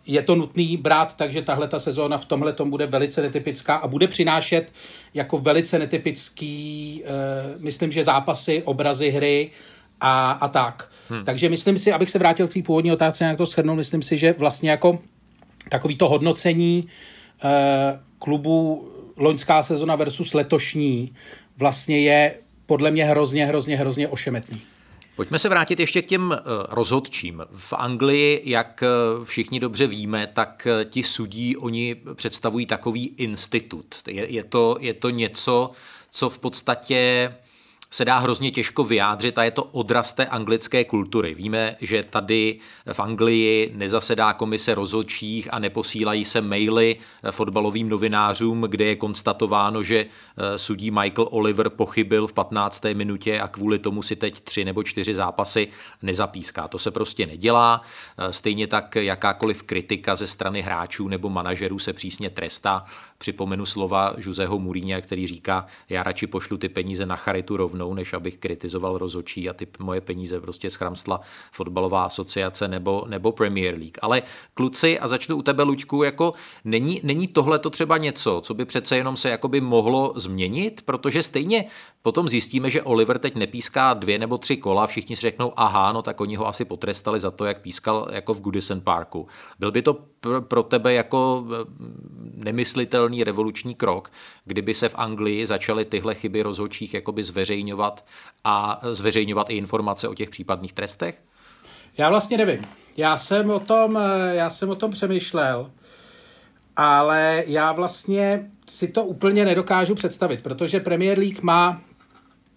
je 0.05 0.21
to 0.21 0.35
nutný 0.35 0.77
brát, 0.77 1.17
takže 1.17 1.41
tahle 1.41 1.67
ta 1.67 1.79
sezóna 1.79 2.17
v 2.17 2.25
tomhle 2.25 2.53
tom 2.53 2.69
bude 2.69 2.85
velice 2.85 3.21
netypická 3.21 3.75
a 3.75 3.87
bude 3.87 4.07
přinášet 4.07 4.71
jako 5.13 5.37
velice 5.37 5.79
netypický, 5.79 7.03
myslím, 7.57 7.91
že 7.91 8.03
zápasy, 8.03 8.63
obrazy 8.65 9.09
hry, 9.09 9.51
a, 10.01 10.31
a 10.31 10.47
tak. 10.47 10.89
Hmm. 11.09 11.25
Takže 11.25 11.49
myslím 11.49 11.77
si, 11.77 11.93
abych 11.93 12.09
se 12.09 12.19
vrátil 12.19 12.47
k 12.47 12.53
té 12.53 12.61
původní 12.61 12.91
otázce, 12.91 13.23
jak 13.23 13.37
to 13.37 13.45
shrnul, 13.45 13.75
myslím 13.75 14.01
si, 14.01 14.17
že 14.17 14.35
vlastně 14.37 14.69
jako 14.69 14.99
takový 15.69 15.95
to 15.95 16.09
hodnocení 16.09 16.87
eh, 17.43 17.99
klubu 18.19 18.87
loňská 19.17 19.63
sezona 19.63 19.95
versus 19.95 20.33
letošní 20.33 21.15
vlastně 21.57 21.99
je 22.01 22.35
podle 22.65 22.91
mě 22.91 23.05
hrozně, 23.05 23.45
hrozně, 23.45 23.77
hrozně 23.77 24.07
ošemetný. 24.07 24.61
Pojďme 25.15 25.39
se 25.39 25.49
vrátit 25.49 25.79
ještě 25.79 26.01
k 26.01 26.05
těm 26.05 26.37
rozhodčím. 26.69 27.43
V 27.51 27.73
Anglii, 27.73 28.41
jak 28.45 28.83
všichni 29.23 29.59
dobře 29.59 29.87
víme, 29.87 30.27
tak 30.33 30.67
ti 30.89 31.03
sudí, 31.03 31.57
oni 31.57 31.95
představují 32.15 32.65
takový 32.65 33.13
institut. 33.17 33.95
Je, 34.07 34.31
je, 34.31 34.43
to, 34.43 34.77
je 34.79 34.93
to 34.93 35.09
něco, 35.09 35.71
co 36.11 36.29
v 36.29 36.39
podstatě 36.39 37.31
se 37.93 38.05
dá 38.05 38.17
hrozně 38.17 38.51
těžko 38.51 38.83
vyjádřit 38.83 39.37
a 39.37 39.43
je 39.43 39.51
to 39.51 39.63
odraz 39.63 40.13
té 40.13 40.25
anglické 40.25 40.83
kultury. 40.83 41.33
Víme, 41.33 41.75
že 41.81 42.03
tady 42.03 42.59
v 42.93 42.99
Anglii 42.99 43.71
nezasedá 43.75 44.33
komise 44.33 44.75
rozhodčích 44.75 45.53
a 45.53 45.59
neposílají 45.59 46.25
se 46.25 46.41
maily 46.41 46.95
fotbalovým 47.31 47.89
novinářům, 47.89 48.61
kde 48.61 48.85
je 48.85 48.95
konstatováno, 48.95 49.83
že 49.83 50.05
eh, 50.05 50.57
sudí 50.57 50.91
Michael 50.91 51.27
Oliver 51.31 51.69
pochybil 51.69 52.27
v 52.27 52.33
15. 52.33 52.83
minutě 52.93 53.39
a 53.39 53.47
kvůli 53.47 53.79
tomu 53.79 54.01
si 54.01 54.15
teď 54.15 54.41
tři 54.41 54.65
nebo 54.65 54.83
čtyři 54.83 55.13
zápasy 55.13 55.67
nezapíská. 56.01 56.67
To 56.67 56.79
se 56.79 56.91
prostě 56.91 57.25
nedělá. 57.25 57.81
Eh, 58.17 58.33
stejně 58.33 58.67
tak 58.67 58.95
jakákoliv 58.95 59.63
kritika 59.63 60.15
ze 60.15 60.27
strany 60.27 60.61
hráčů 60.61 61.07
nebo 61.07 61.29
manažerů 61.29 61.79
se 61.79 61.93
přísně 61.93 62.29
trestá. 62.29 62.85
Připomenu 63.21 63.65
slova 63.65 64.13
Joseho 64.17 64.59
Muríně, 64.59 65.01
který 65.01 65.27
říká, 65.27 65.65
já 65.89 66.03
radši 66.03 66.27
pošlu 66.27 66.57
ty 66.57 66.69
peníze 66.69 67.05
na 67.05 67.15
charitu 67.15 67.57
rovnou, 67.57 67.93
než 67.93 68.13
abych 68.13 68.37
kritizoval 68.37 68.97
rozočí 68.97 69.49
a 69.49 69.53
ty 69.53 69.67
moje 69.79 70.01
peníze 70.01 70.41
prostě 70.41 70.69
schramstla 70.69 71.21
fotbalová 71.51 72.03
asociace 72.03 72.67
nebo, 72.67 73.05
nebo 73.07 73.31
Premier 73.31 73.73
League. 73.75 73.97
Ale 74.01 74.21
kluci, 74.53 74.99
a 74.99 75.07
začnu 75.07 75.35
u 75.35 75.41
tebe, 75.41 75.63
Luďku, 75.63 76.03
jako 76.03 76.33
není, 76.63 76.99
není 77.03 77.27
tohle 77.27 77.59
to 77.59 77.69
třeba 77.69 77.97
něco, 77.97 78.41
co 78.43 78.53
by 78.53 78.65
přece 78.65 78.97
jenom 78.97 79.17
se 79.17 79.29
jakoby 79.29 79.61
mohlo 79.61 80.13
změnit, 80.15 80.81
protože 80.85 81.23
stejně 81.23 81.65
potom 82.01 82.29
zjistíme, 82.29 82.69
že 82.69 82.81
Oliver 82.81 83.19
teď 83.19 83.35
nepíská 83.35 83.93
dvě 83.93 84.19
nebo 84.19 84.37
tři 84.37 84.57
kola, 84.57 84.87
všichni 84.87 85.15
si 85.15 85.21
řeknou, 85.21 85.53
aha, 85.55 85.91
no 85.91 86.01
tak 86.01 86.21
oni 86.21 86.35
ho 86.35 86.47
asi 86.47 86.65
potrestali 86.65 87.19
za 87.19 87.31
to, 87.31 87.45
jak 87.45 87.61
pískal 87.61 88.07
jako 88.11 88.33
v 88.33 88.41
Goodison 88.41 88.81
Parku. 88.81 89.27
Byl 89.59 89.71
by 89.71 89.81
to 89.81 89.97
pro 90.39 90.63
tebe 90.63 90.93
jako 90.93 91.45
eh, 91.47 91.65
nemyslitelný 92.35 93.23
revoluční 93.23 93.75
krok, 93.75 94.11
kdyby 94.45 94.73
se 94.73 94.89
v 94.89 94.95
Anglii 94.97 95.45
začaly 95.45 95.85
tyhle 95.85 96.15
chyby 96.15 96.41
rozhodčích 96.41 96.93
jakoby 96.93 97.23
zveřejňovat 97.23 98.05
a 98.43 98.81
zveřejňovat 98.91 99.49
i 99.49 99.57
informace 99.57 100.07
o 100.07 100.13
těch 100.13 100.29
případných 100.29 100.73
trestech? 100.73 101.21
Já 101.97 102.09
vlastně 102.09 102.37
nevím. 102.37 102.61
Já 102.97 103.17
jsem 103.17 103.49
o 103.49 103.59
tom, 103.59 103.97
eh, 103.97 104.35
já 104.35 104.49
jsem 104.49 104.69
o 104.69 104.75
tom 104.75 104.91
přemýšlel, 104.91 105.71
ale 106.77 107.43
já 107.47 107.71
vlastně 107.71 108.51
si 108.69 108.87
to 108.87 109.03
úplně 109.03 109.45
nedokážu 109.45 109.95
představit, 109.95 110.41
protože 110.41 110.79
Premier 110.79 111.19
League 111.19 111.43
má 111.43 111.81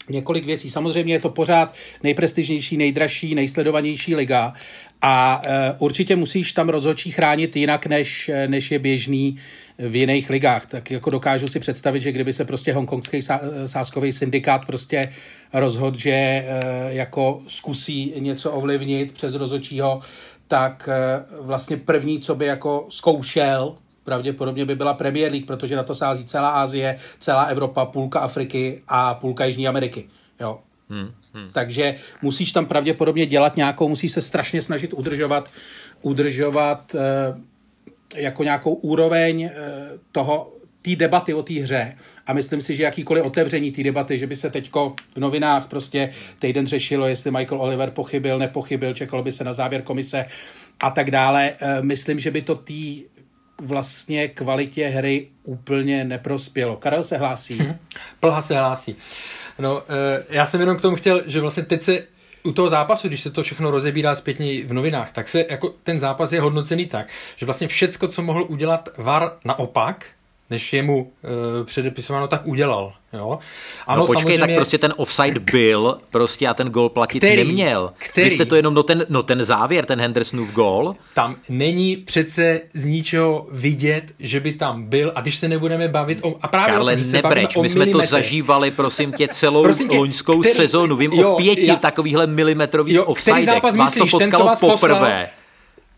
několik 0.09 0.45
věcí. 0.45 0.71
Samozřejmě 0.71 1.15
je 1.15 1.21
to 1.21 1.31
pořád 1.31 1.75
nejprestižnější, 2.03 2.77
nejdražší, 2.77 3.35
nejsledovanější 3.35 4.15
liga 4.15 4.55
a 5.03 5.43
e, 5.45 5.75
určitě 5.79 6.17
musíš 6.17 6.53
tam 6.53 6.69
rozhodčí 6.69 7.11
chránit 7.11 7.57
jinak, 7.57 7.87
než, 7.87 8.31
než 8.47 8.71
je 8.71 8.79
běžný 8.79 9.37
v 9.79 9.97
jiných 9.97 10.31
ligách. 10.31 10.67
Tak 10.67 10.91
jako 10.91 11.11
dokážu 11.11 11.49
si 11.49 11.61
představit, 11.61 12.03
že 12.03 12.13
kdyby 12.13 12.33
se 12.33 12.45
prostě 12.45 12.73
hongkongský 12.73 13.21
sáskový 13.67 14.13
syndikát 14.13 14.65
prostě 14.67 15.13
rozhodl, 15.53 15.99
že 15.99 16.11
e, 16.11 16.45
jako 16.89 17.43
zkusí 17.49 18.13
něco 18.19 18.53
ovlivnit 18.53 19.13
přes 19.13 19.35
rozhodčího, 19.35 20.01
tak 20.49 20.89
e, 20.93 21.25
vlastně 21.41 21.77
první, 21.77 22.21
co 22.21 22.35
by 22.35 22.47
jako 22.47 22.87
zkoušel, 22.89 23.77
pravděpodobně 24.05 24.65
by 24.65 24.75
byla 24.75 24.95
Premier 24.95 25.33
League, 25.33 25.47
protože 25.47 25.77
na 25.77 25.83
to 25.83 25.95
sází 25.95 26.25
celá 26.25 26.49
Asie, 26.49 26.99
celá 27.19 27.45
Evropa, 27.45 27.85
půlka 27.85 28.21
Afriky 28.21 28.83
a 28.89 29.15
půlka 29.15 29.45
Jižní 29.45 29.69
Ameriky. 29.69 30.09
Jo. 30.41 30.61
Hmm, 30.91 31.11
hmm. 31.35 31.49
Takže 31.53 31.95
musíš 32.23 32.53
tam 32.53 32.67
pravděpodobně 32.67 33.27
dělat 33.27 33.57
nějakou, 33.57 33.89
musíš 33.89 34.13
se 34.13 34.21
strašně 34.21 34.63
snažit 34.63 34.93
udržovat, 34.93 35.51
udržovat 36.03 36.95
eh, 36.95 38.21
jako 38.21 38.45
nějakou 38.45 38.75
úroveň 38.75 39.43
eh, 39.43 39.53
toho, 40.13 40.53
té 40.83 40.97
debaty 40.97 41.35
o 41.35 41.43
té 41.43 41.55
hře. 41.55 41.97
A 42.27 42.33
myslím 42.33 42.61
si, 42.61 42.75
že 42.75 42.83
jakýkoliv 42.83 43.25
otevření 43.25 43.73
té 43.73 43.83
debaty, 43.83 44.19
že 44.19 44.27
by 44.27 44.37
se 44.37 44.51
teďko 44.51 44.95
v 45.15 45.21
novinách 45.21 45.67
prostě 45.67 46.11
týden 46.39 46.67
řešilo, 46.67 47.07
jestli 47.07 47.31
Michael 47.31 47.61
Oliver 47.61 47.91
pochybil, 47.91 48.39
nepochybil, 48.39 48.95
čekalo 48.95 49.23
by 49.23 49.33
se 49.33 49.45
na 49.45 49.53
závěr 49.53 49.83
komise 49.83 50.27
a 50.81 50.91
tak 50.91 51.11
dále. 51.11 51.53
Eh, 51.61 51.83
myslím, 51.83 52.19
že 52.19 52.31
by 52.31 52.43
to 52.43 52.55
té 52.55 53.14
vlastně 53.65 54.29
kvalitě 54.29 54.89
hry 54.89 55.29
úplně 55.43 56.05
neprospělo. 56.05 56.77
Karel 56.77 57.03
se 57.03 57.17
hlásí. 57.17 57.55
Mhm. 57.55 57.79
Plha 58.21 58.43
se 58.43 58.55
hlásí. 58.55 58.97
No, 59.59 59.83
eh, 59.89 60.25
já 60.29 60.47
jsem 60.47 60.61
jenom 60.61 60.77
k 60.77 60.81
tomu 60.81 60.97
chtěl, 60.97 61.23
že 61.27 61.41
vlastně 61.41 61.63
teď 61.63 61.83
se 61.83 62.05
u 62.43 62.53
toho 62.53 62.69
zápasu, 62.69 63.09
když 63.09 63.21
se 63.21 63.31
to 63.31 63.43
všechno 63.43 63.71
rozebírá 63.71 64.15
zpětně 64.15 64.65
v 64.65 64.73
novinách, 64.73 65.13
tak 65.13 65.29
se 65.29 65.47
jako 65.51 65.69
ten 65.83 65.99
zápas 65.99 66.33
je 66.33 66.41
hodnocený 66.41 66.87
tak, 66.87 67.07
že 67.37 67.47
vlastně 67.47 67.69
všecko, 67.69 68.09
co 68.09 68.23
mohl 68.23 68.47
udělat 68.49 68.89
VAR 68.97 69.33
naopak, 69.45 70.07
než 70.55 70.73
je 70.73 70.83
mu 70.83 71.13
e, 71.61 71.65
předepisováno, 71.65 72.29
tak 72.29 72.47
udělal. 72.47 72.93
Jo? 73.13 73.39
Ano, 73.87 74.01
no 74.01 74.07
počkej, 74.07 74.23
samozřejmě... 74.23 74.39
tak 74.39 74.57
prostě 74.57 74.79
ten 74.79 74.95
offside 74.97 75.41
byl 75.41 75.99
prostě 76.11 76.49
a 76.49 76.55
ten 76.55 76.69
gol 76.69 76.89
platit 76.89 77.19
který, 77.19 77.37
neměl. 77.37 77.93
Který? 77.99 78.25
Vy 78.25 78.31
jste 78.31 78.45
to 78.45 78.55
jenom, 78.55 78.75
no 78.75 78.83
ten, 78.83 79.07
no 79.09 79.23
ten 79.23 79.45
závěr, 79.45 79.85
ten 79.85 80.01
Hendersonův 80.01 80.51
gol. 80.51 80.97
Tam 81.15 81.37
není 81.49 81.97
přece 81.97 82.61
z 82.73 82.85
ničeho 82.85 83.47
vidět, 83.51 84.05
že 84.19 84.41
by 84.41 84.53
tam 84.53 84.83
byl 84.83 85.13
a 85.15 85.21
když 85.21 85.37
se 85.37 85.49
nebudeme 85.49 85.89
bavit 85.89 86.19
o... 86.23 86.35
A 86.43 86.49
právě 86.49 86.73
Karle, 86.73 86.95
o, 86.95 87.13
nebreč, 87.13 87.57
my 87.57 87.69
jsme 87.69 87.87
to 87.87 88.01
zažívali, 88.03 88.71
prosím 88.71 89.13
tě, 89.13 89.29
celou 89.29 89.63
prosím 89.65 89.89
tě, 89.89 89.97
loňskou 89.97 90.41
který, 90.41 90.55
sezónu. 90.55 90.97
Vím 90.97 91.13
jo, 91.13 91.33
o 91.33 91.37
pěti 91.37 91.67
já, 91.67 91.77
takovýchhle 91.77 92.27
milimetrových 92.27 93.09
offsidech. 93.09 93.63
Vás 93.63 93.75
myslíš, 93.75 94.11
to 94.11 94.19
potkalo 94.19 94.49
ten, 94.49 94.57
poprvé. 94.61 94.99
Poslal, 94.99 95.44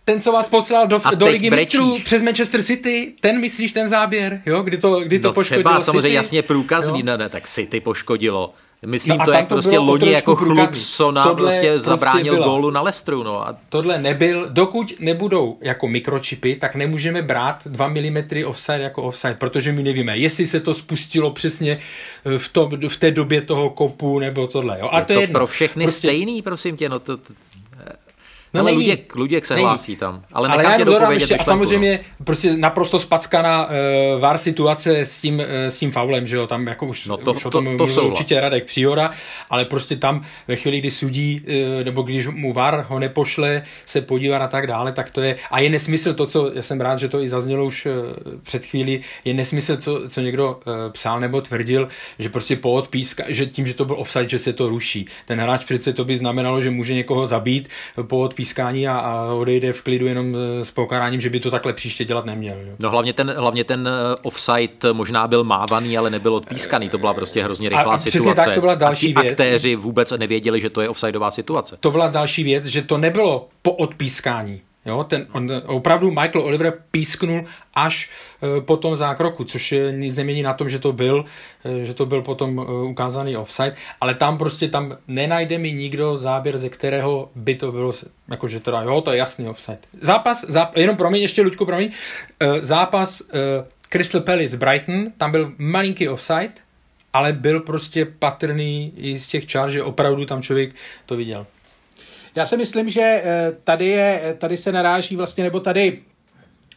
ten, 0.07 0.21
co 0.21 0.33
vás 0.33 0.49
poslal 0.49 0.87
do, 0.87 1.01
do 1.15 1.27
Ligy 1.27 1.51
mistrů 1.51 1.99
přes 2.05 2.23
Manchester 2.23 2.63
City, 2.63 3.13
ten 3.21 3.41
myslíš 3.41 3.73
ten 3.73 3.89
záběr, 3.89 4.43
jo? 4.47 4.63
Kdy 4.63 4.77
to, 4.77 5.01
kdy 5.01 5.19
to 5.19 5.29
no 5.29 5.35
poškodilo 5.35 5.63
třeba, 5.63 5.75
City? 5.75 5.85
samozřejmě 5.85 6.17
jasně 6.17 6.43
průkazný, 6.43 7.03
ne, 7.03 7.19
ne, 7.19 7.29
tak 7.29 7.49
City 7.49 7.81
poškodilo. 7.81 8.55
Myslím 8.87 9.19
no 9.19 9.25
to, 9.25 9.33
jak 9.33 9.49
to 9.49 9.55
prostě 9.55 9.79
loni 9.79 10.13
jako 10.13 10.37
Chlubsona 10.37 11.23
prostě, 11.23 11.61
prostě 11.61 11.81
zabránil 11.81 12.35
prostě 12.35 12.49
gólu 12.49 12.71
na 12.71 12.81
Lestru. 12.81 13.23
No. 13.23 13.49
A... 13.49 13.57
Tohle 13.69 13.99
nebyl, 13.99 14.49
dokud 14.51 15.01
nebudou 15.01 15.59
jako 15.61 15.89
mikročipy, 15.89 16.57
tak 16.57 16.75
nemůžeme 16.75 17.23
brát 17.23 17.63
2 17.67 17.89
mm 17.89 18.25
offside 18.47 18.83
jako 18.83 19.03
offside, 19.03 19.35
protože 19.35 19.73
my 19.73 19.83
nevíme, 19.83 20.19
jestli 20.19 20.47
se 20.47 20.61
to 20.61 20.75
spustilo 20.75 21.31
přesně 21.31 21.79
v, 22.39 22.49
tom, 22.49 22.71
v 22.89 22.97
té 22.97 23.11
době 23.11 23.41
toho 23.41 23.71
kopu 23.71 24.19
nebo 24.19 24.47
tohle. 24.47 24.79
Jo. 24.81 24.89
A 24.93 24.99
je 24.99 25.05
to, 25.05 25.15
to 25.15 25.21
je 25.21 25.27
pro 25.27 25.47
všechny 25.47 25.85
prostě... 25.85 26.09
stejný, 26.09 26.43
prosím 26.43 26.77
tě, 26.77 26.89
no 26.89 26.99
to, 26.99 27.17
to 27.17 27.33
No 28.57 28.63
ale 28.63 28.73
Luděk, 28.73 29.17
Luděk 29.17 29.47
se 29.47 29.55
není. 29.55 29.65
hlásí 29.65 29.97
tam. 29.97 30.23
Ale, 30.33 30.49
ale 30.49 30.65
já 30.65 30.77
tě 30.79 30.85
dodám 30.85 31.13
ještě, 31.13 31.37
a 31.37 31.45
samozřejmě 31.45 32.01
no. 32.21 32.25
prostě 32.25 32.57
naprosto 32.57 32.99
spackaná 32.99 33.67
uh, 33.67 33.73
VAR 34.21 34.39
situace 34.39 34.99
s 34.99 35.19
tím, 35.19 35.39
uh, 35.39 35.45
s 35.69 35.79
tím 35.79 35.91
faulem, 35.91 36.27
že 36.27 36.37
jo, 36.37 36.47
tam 36.47 36.67
jako 36.67 36.87
už, 36.87 37.07
no 37.07 37.17
to, 37.17 37.33
už 37.33 37.43
to, 37.43 37.49
o 37.49 37.51
tom 37.51 37.79
to, 37.79 37.87
to 37.87 38.07
určitě 38.07 38.41
Radek 38.41 38.65
Přiora, 38.65 39.11
ale 39.51 39.65
prostě 39.65 39.97
tam 39.97 40.25
ve 40.49 40.57
chvíli, 40.57 40.81
kdy 40.81 40.91
sudí, 40.91 41.41
uh, 41.41 41.85
nebo 41.85 42.03
když 42.03 42.27
mu 42.27 42.53
VAR 42.53 42.87
ho 42.89 42.99
nepošle, 42.99 43.63
se 43.87 44.01
podívat 44.01 44.43
a 44.43 44.49
tak 44.49 44.67
dále, 44.67 44.93
tak 44.93 45.11
to 45.11 45.21
je, 45.21 45.37
a 45.51 45.61
je 45.61 45.71
nesmysl 45.71 46.15
to, 46.15 46.27
co, 46.27 46.51
já 46.55 46.63
jsem 46.63 46.81
rád, 46.81 46.99
že 46.99 47.09
to 47.09 47.21
i 47.21 47.29
zaznělo 47.29 47.65
už 47.65 47.87
uh, 47.87 47.93
před 48.43 48.65
chvíli, 48.67 49.01
je 49.25 49.35
nesmysl, 49.35 49.77
co, 49.77 50.09
co 50.09 50.21
někdo 50.21 50.61
uh, 50.67 50.93
psal 50.93 51.21
nebo 51.21 51.41
tvrdil, 51.41 51.89
že 52.19 52.29
prostě 52.29 52.57
po 52.57 52.73
odpíska, 52.73 53.25
že 53.29 53.47
tím, 53.47 53.67
že 53.67 53.75
to 53.75 53.85
byl 53.85 53.97
offside, 53.99 54.29
že 54.29 54.39
se 54.39 54.53
to 54.53 54.69
ruší. 54.69 55.07
Ten 55.27 55.41
hráč 55.41 55.65
přece 55.65 55.93
to 55.93 56.05
by 56.05 56.19
znamenalo, 56.19 56.61
že 56.61 56.71
může 56.71 56.95
někoho 56.95 57.27
zabít 57.27 57.69
po 58.03 58.19
odpíska 58.19 58.46
pískání 58.47 58.89
a, 58.89 58.99
a 58.99 59.33
odejde 59.33 59.73
v 59.73 59.83
klidu 59.83 60.07
jenom 60.07 60.37
e, 60.37 60.65
s 60.65 60.71
pokáráním, 60.71 61.21
že 61.21 61.31
by 61.31 61.41
to 61.41 61.51
takhle 61.51 61.73
příště 61.73 62.05
dělat 62.05 62.25
neměl. 62.25 62.57
Jo. 62.61 62.75
No 62.79 62.91
hlavně 62.91 63.13
ten, 63.13 63.35
hlavně 63.37 63.65
ten 63.65 63.89
e, 63.89 64.17
offside 64.23 64.93
možná 64.93 65.29
byl 65.29 65.45
mávaný, 65.45 65.99
ale 65.99 66.11
nebyl 66.11 66.35
odpískaný. 66.35 66.89
To 66.89 66.99
byla 66.99 67.15
prostě 67.15 67.45
hrozně 67.45 67.69
rychlá 67.69 67.93
a, 67.93 67.95
a 67.95 67.99
situace. 67.99 68.45
Tak 68.45 68.55
to 68.55 68.61
byla 68.61 68.75
další 68.75 69.15
a 69.15 69.21
věc. 69.21 69.33
aktéři 69.33 69.77
vůbec 69.77 70.11
nevěděli, 70.11 70.61
že 70.61 70.71
to 70.71 70.81
je 70.81 70.89
offsideová 70.89 71.31
situace. 71.31 71.77
To 71.81 71.91
byla 71.91 72.09
další 72.09 72.45
věc, 72.45 72.65
že 72.65 72.83
to 72.83 72.99
nebylo 72.99 73.49
po 73.63 73.73
odpískání. 73.73 74.61
Jo, 74.87 75.05
ten, 75.05 75.27
on, 75.33 75.63
opravdu 75.67 76.11
Michael 76.11 76.45
Oliver 76.45 76.75
písknul 76.91 77.45
až 77.75 78.11
e, 78.59 78.61
po 78.61 78.77
tom 78.77 78.97
zákroku, 78.97 79.45
což 79.45 79.75
nic 79.91 80.17
nemění 80.17 80.43
na 80.43 80.53
tom, 80.53 80.69
že 80.69 80.79
to 80.79 80.93
byl, 80.93 81.25
e, 81.65 81.85
že 81.85 81.95
to 81.95 82.07
byl 82.07 82.23
potom 82.23 82.59
e, 82.59 82.63
ukázaný 82.89 83.37
offside, 83.37 83.77
ale 84.01 84.15
tam 84.15 84.39
prostě 84.39 84.69
tam 84.69 84.97
nenajde 85.09 85.59
mi 85.59 85.73
nikdo 85.73 86.17
záběr, 86.17 86.59
ze 86.59 86.69
kterého 86.69 87.31
by 87.35 87.55
to 87.55 87.73
bylo, 87.73 87.93
jakože 88.29 88.61
teda, 88.61 88.83
jo, 88.83 89.01
to 89.01 89.11
je 89.11 89.19
jasný 89.19 89.49
offside. 89.49 89.79
Zápas, 90.01 90.45
záp, 90.49 90.77
jenom 90.77 90.97
promiň, 90.97 91.23
ještě 91.23 91.43
Luďku, 91.43 91.67
promiň, 91.67 91.91
zápas 92.61 93.23
Crystal 93.89 94.21
Palace 94.21 94.57
Brighton, 94.57 95.05
tam 95.17 95.31
byl 95.31 95.53
malinký 95.59 96.09
offside, 96.09 96.53
ale 97.13 97.33
byl 97.33 97.61
prostě 97.61 98.05
patrný 98.05 98.93
i 98.97 99.19
z 99.19 99.27
těch 99.27 99.47
čár, 99.47 99.71
že 99.71 99.83
opravdu 99.83 100.27
tam 100.27 100.43
člověk 100.43 100.75
to 101.07 101.17
viděl. 101.17 101.47
Já 102.37 102.47
si 102.47 102.57
myslím, 102.57 102.91
že 102.91 103.01
eh, 103.01 103.53
tady, 103.65 103.87
je, 103.87 104.37
tady 104.39 104.57
se 104.57 104.73
naráží 104.73 105.17
vlastně, 105.17 105.45
nebo 105.45 105.61
tady 105.61 106.03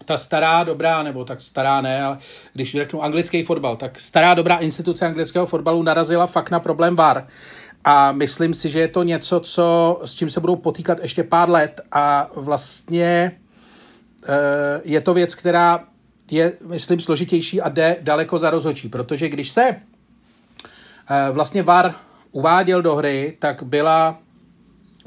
ta 0.06 0.18
stará 0.18 0.64
dobrá, 0.64 1.04
nebo 1.04 1.26
tak 1.26 1.42
stará 1.42 1.82
ne, 1.82 2.04
ale 2.04 2.20
když 2.54 2.72
řeknu 2.72 3.04
anglický 3.04 3.44
fotbal, 3.44 3.76
tak 3.76 4.00
stará 4.00 4.34
dobrá 4.34 4.58
instituce 4.58 5.06
anglického 5.06 5.46
fotbalu 5.46 5.84
narazila 5.84 6.28
fakt 6.28 6.52
na 6.52 6.60
problém 6.60 6.96
VAR. 6.96 7.28
a 7.84 8.12
myslím 8.12 8.54
si, 8.54 8.70
že 8.70 8.80
je 8.80 8.88
to 8.88 9.04
něco, 9.04 9.40
co, 9.40 10.00
s 10.06 10.14
čím 10.14 10.30
se 10.30 10.40
budou 10.40 10.56
potýkat 10.56 11.00
ještě 11.02 11.24
pár 11.24 11.50
let 11.50 11.82
a 11.92 12.30
vlastně 12.36 13.32
eh, 14.24 14.82
je 14.84 15.02
to 15.02 15.14
věc, 15.14 15.36
která 15.36 15.84
je, 16.32 16.54
myslím, 16.68 17.00
složitější 17.00 17.62
a 17.62 17.70
jde 17.70 17.98
daleko 18.02 18.38
za 18.38 18.50
rozhočí, 18.50 18.90
protože 18.90 19.30
když 19.30 19.50
se 19.50 19.62
eh, 19.70 21.32
vlastně 21.32 21.64
VAR 21.64 21.96
uváděl 22.32 22.82
do 22.82 22.96
hry, 22.96 23.36
tak 23.40 23.64
byla, 23.64 24.20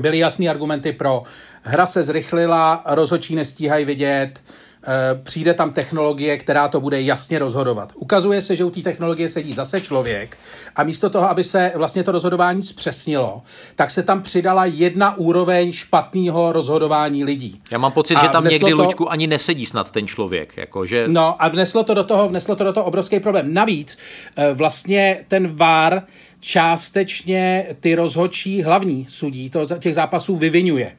byly 0.03 0.19
jasné 0.19 0.49
argumenty 0.49 0.93
pro 0.93 1.23
hra 1.62 1.87
se 1.87 2.03
zrychlila, 2.03 2.83
rozhočí 2.87 3.35
nestíhají 3.35 3.85
vidět, 3.85 4.41
Eh, 4.87 5.21
přijde 5.23 5.55
tam 5.55 5.73
technologie, 5.73 6.37
která 6.37 6.69
to 6.69 6.81
bude 6.81 7.03
jasně 7.03 7.38
rozhodovat. 7.38 7.93
Ukazuje 7.95 8.43
se, 8.43 8.57
že 8.57 8.65
u 8.65 8.71
té 8.71 8.81
technologie 8.81 9.29
sedí 9.29 9.53
zase 9.53 9.81
člověk 9.81 10.38
a 10.77 10.83
místo 10.83 11.11
toho, 11.11 11.31
aby 11.31 11.45
se 11.45 11.73
vlastně 11.75 12.03
to 12.03 12.12
rozhodování 12.12 12.62
zpřesnilo, 12.62 13.43
tak 13.77 13.91
se 13.91 14.03
tam 14.03 14.23
přidala 14.23 14.65
jedna 14.65 15.17
úroveň 15.17 15.73
špatného 15.73 16.53
rozhodování 16.53 17.25
lidí. 17.25 17.61
Já 17.71 17.79
mám 17.79 17.93
pocit, 17.93 18.15
a 18.15 18.23
že 18.23 18.29
tam 18.29 18.45
někdy, 18.45 18.71
to... 18.71 18.77
Luďku, 18.77 19.12
ani 19.12 19.27
nesedí 19.27 19.67
snad 19.67 19.91
ten 19.91 20.07
člověk. 20.07 20.57
Jako, 20.57 20.87
že... 20.87 21.05
No 21.09 21.43
a 21.43 21.49
vneslo 21.49 21.85
to 21.85 21.95
do 21.95 22.05
toho, 22.05 22.29
vneslo 22.29 22.57
to 22.57 22.65
do 22.65 22.73
toho 22.73 22.87
obrovský 22.87 23.21
problém. 23.21 23.55
Navíc 23.55 23.99
eh, 24.37 24.53
vlastně 24.53 25.25
ten 25.29 25.57
VAR 25.57 26.03
částečně 26.43 27.67
ty 27.81 27.95
rozhodčí 27.95 28.63
hlavní 28.63 29.07
sudí 29.09 29.51
to, 29.51 29.67
těch 29.79 29.95
zápasů 29.95 30.37
vyvinuje. 30.37 30.97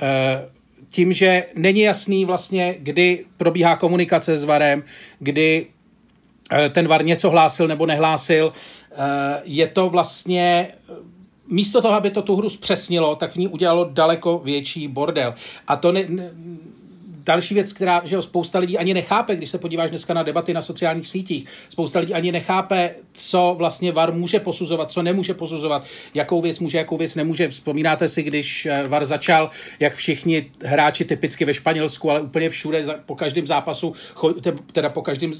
Eh, 0.00 0.48
tím, 0.90 1.12
že 1.12 1.44
není 1.54 1.80
jasný 1.80 2.24
vlastně, 2.24 2.74
kdy 2.78 3.24
probíhá 3.36 3.76
komunikace 3.76 4.36
s 4.36 4.44
VARem, 4.44 4.82
kdy 5.18 5.66
eh, 6.52 6.68
ten 6.68 6.88
VAR 6.88 7.04
něco 7.04 7.30
hlásil 7.30 7.68
nebo 7.68 7.86
nehlásil. 7.86 8.52
Eh, 8.92 8.96
je 9.44 9.66
to 9.66 9.88
vlastně 9.88 10.68
místo 11.48 11.82
toho, 11.82 11.94
aby 11.94 12.10
to 12.10 12.22
tu 12.22 12.36
hru 12.36 12.48
zpřesnilo, 12.48 13.16
tak 13.16 13.32
v 13.32 13.36
ní 13.36 13.48
udělalo 13.48 13.88
daleko 13.92 14.38
větší 14.38 14.88
bordel. 14.88 15.34
A 15.68 15.76
to 15.76 15.92
ne, 15.92 16.04
ne, 16.08 16.30
další 17.26 17.54
věc, 17.54 17.72
která 17.72 18.02
že 18.04 18.14
jo, 18.14 18.22
spousta 18.22 18.58
lidí 18.58 18.78
ani 18.78 18.94
nechápe, 18.94 19.36
když 19.36 19.50
se 19.50 19.58
podíváš 19.58 19.90
dneska 19.90 20.14
na 20.14 20.22
debaty 20.22 20.54
na 20.54 20.62
sociálních 20.62 21.08
sítích, 21.08 21.46
spousta 21.68 21.98
lidí 21.98 22.14
ani 22.14 22.32
nechápe, 22.32 22.94
co 23.12 23.54
vlastně 23.58 23.92
VAR 23.92 24.12
může 24.12 24.40
posuzovat, 24.40 24.92
co 24.92 25.02
nemůže 25.02 25.34
posuzovat, 25.34 25.84
jakou 26.14 26.40
věc 26.40 26.58
může, 26.58 26.78
jakou 26.78 26.96
věc 26.96 27.14
nemůže. 27.14 27.48
Vzpomínáte 27.48 28.08
si, 28.08 28.22
když 28.22 28.66
eh, 28.66 28.88
VAR 28.88 29.04
začal, 29.04 29.50
jak 29.80 29.94
všichni 29.94 30.50
hráči 30.64 31.04
typicky 31.04 31.44
ve 31.44 31.54
Španělsku, 31.54 32.10
ale 32.10 32.20
úplně 32.20 32.50
všude 32.50 32.84
po 33.06 33.14
každém 33.14 33.46
zápasu, 33.46 33.94
teda 34.72 34.88
po 34.88 35.02
každém 35.02 35.32
eh, 35.32 35.36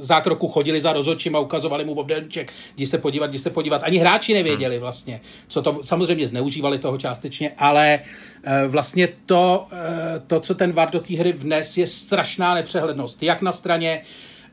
zákroku 0.00 0.48
chodili 0.48 0.80
za 0.80 0.92
rozhodčím 0.92 1.36
a 1.36 1.38
ukazovali 1.38 1.84
mu 1.84 1.92
obdelníček, 1.92 2.52
jdi 2.76 2.86
se 2.86 2.98
podívat, 2.98 3.30
jdi 3.30 3.38
se 3.38 3.50
podívat. 3.50 3.82
Ani 3.84 3.98
hráči 3.98 4.34
nevěděli 4.34 4.74
hmm. 4.74 4.82
vlastně, 4.82 5.20
co 5.48 5.62
to, 5.62 5.80
samozřejmě 5.84 6.28
zneužívali 6.28 6.78
toho 6.78 6.98
částečně, 6.98 7.52
ale 7.58 8.00
eh, 8.44 8.66
vlastně 8.66 9.08
to, 9.26 9.66
to 10.26 10.40
co 10.40 10.54
ten 10.54 10.72
VAR 10.72 10.90
do 10.90 11.00
té 11.00 11.09
hry 11.16 11.32
vnes 11.32 11.76
je 11.76 11.86
strašná 11.86 12.54
nepřehlednost. 12.54 13.22
Jak 13.22 13.42
na 13.42 13.52
straně 13.52 14.02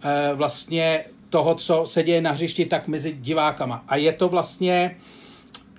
e, 0.04 0.34
vlastně 0.36 1.06
toho, 1.30 1.56
co 1.56 1.84
se 1.86 2.04
děje 2.04 2.22
na 2.22 2.32
hřišti, 2.32 2.66
tak 2.66 2.88
mezi 2.88 3.14
divákama. 3.14 3.84
A 3.88 3.96
je 3.96 4.14
to 4.14 4.30
vlastně 4.30 4.98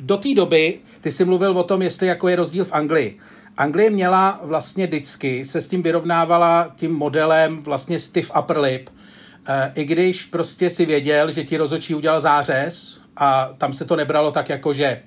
do 0.00 0.16
té 0.16 0.34
doby, 0.34 0.78
ty 1.00 1.10
jsi 1.10 1.24
mluvil 1.24 1.58
o 1.58 1.64
tom, 1.64 1.82
jestli 1.82 2.06
jako 2.06 2.28
je 2.28 2.36
rozdíl 2.36 2.64
v 2.64 2.72
Anglii. 2.72 3.18
Anglie 3.56 3.90
měla 3.90 4.40
vlastně 4.42 4.86
vždycky, 4.86 5.44
se 5.44 5.60
s 5.60 5.68
tím 5.68 5.82
vyrovnávala 5.82 6.72
tím 6.76 6.92
modelem 6.92 7.62
vlastně 7.62 7.98
stiff 7.98 8.30
upper 8.38 8.58
lip, 8.58 8.90
e, 9.48 9.72
i 9.74 9.84
když 9.84 10.24
prostě 10.24 10.70
si 10.70 10.86
věděl, 10.86 11.30
že 11.30 11.44
ti 11.44 11.56
rozočí 11.56 11.94
udělal 11.94 12.20
zářez 12.20 13.00
a 13.16 13.50
tam 13.58 13.72
se 13.72 13.84
to 13.84 13.96
nebralo 13.96 14.30
tak 14.30 14.48
jako, 14.48 14.72
že 14.72 15.02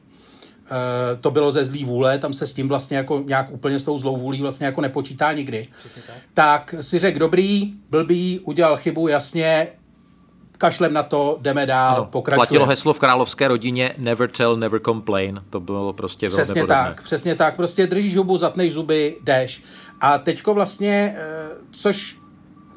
to 1.22 1.32
bylo 1.32 1.52
ze 1.52 1.66
zlý 1.66 1.86
vůle, 1.86 2.18
tam 2.18 2.34
se 2.34 2.46
s 2.46 2.54
tím 2.54 2.68
vlastně 2.68 2.98
jako 2.98 3.24
nějak 3.26 3.52
úplně 3.52 3.80
s 3.80 3.84
tou 3.84 3.98
zlou 3.98 4.18
vůlí 4.18 4.42
vlastně 4.42 4.66
jako 4.66 4.82
nepočítá 4.82 5.34
nikdy. 5.34 5.68
tak. 6.08 6.16
tak 6.34 6.76
si 6.82 7.00
řekl, 7.00 7.20
dobrý, 7.20 7.74
blbý, 7.90 8.40
udělal 8.40 8.78
chybu, 8.78 9.08
jasně, 9.08 9.68
kašlem 10.62 10.94
na 10.94 11.04
to, 11.04 11.38
jdeme 11.42 11.66
dál, 11.66 11.96
ano, 11.96 12.06
pokračujeme. 12.06 12.48
Platilo 12.48 12.66
heslo 12.66 12.94
v 12.94 13.00
královské 13.00 13.48
rodině 13.48 13.94
never 13.98 14.30
tell, 14.30 14.58
never 14.58 14.80
complain. 14.80 15.44
To 15.50 15.60
bylo 15.60 15.94
prostě 15.94 16.28
Přesně 16.28 16.54
velmi 16.54 16.68
tak, 16.68 17.04
přesně 17.04 17.36
tak. 17.36 17.56
Prostě 17.56 17.88
držíš 17.88 18.18
hubu, 18.18 18.38
zatneš 18.38 18.74
zuby, 18.74 19.18
jdeš. 19.24 19.64
A 20.02 20.18
teďko 20.18 20.54
vlastně, 20.54 21.16
eh, 21.18 21.50
což 21.72 22.18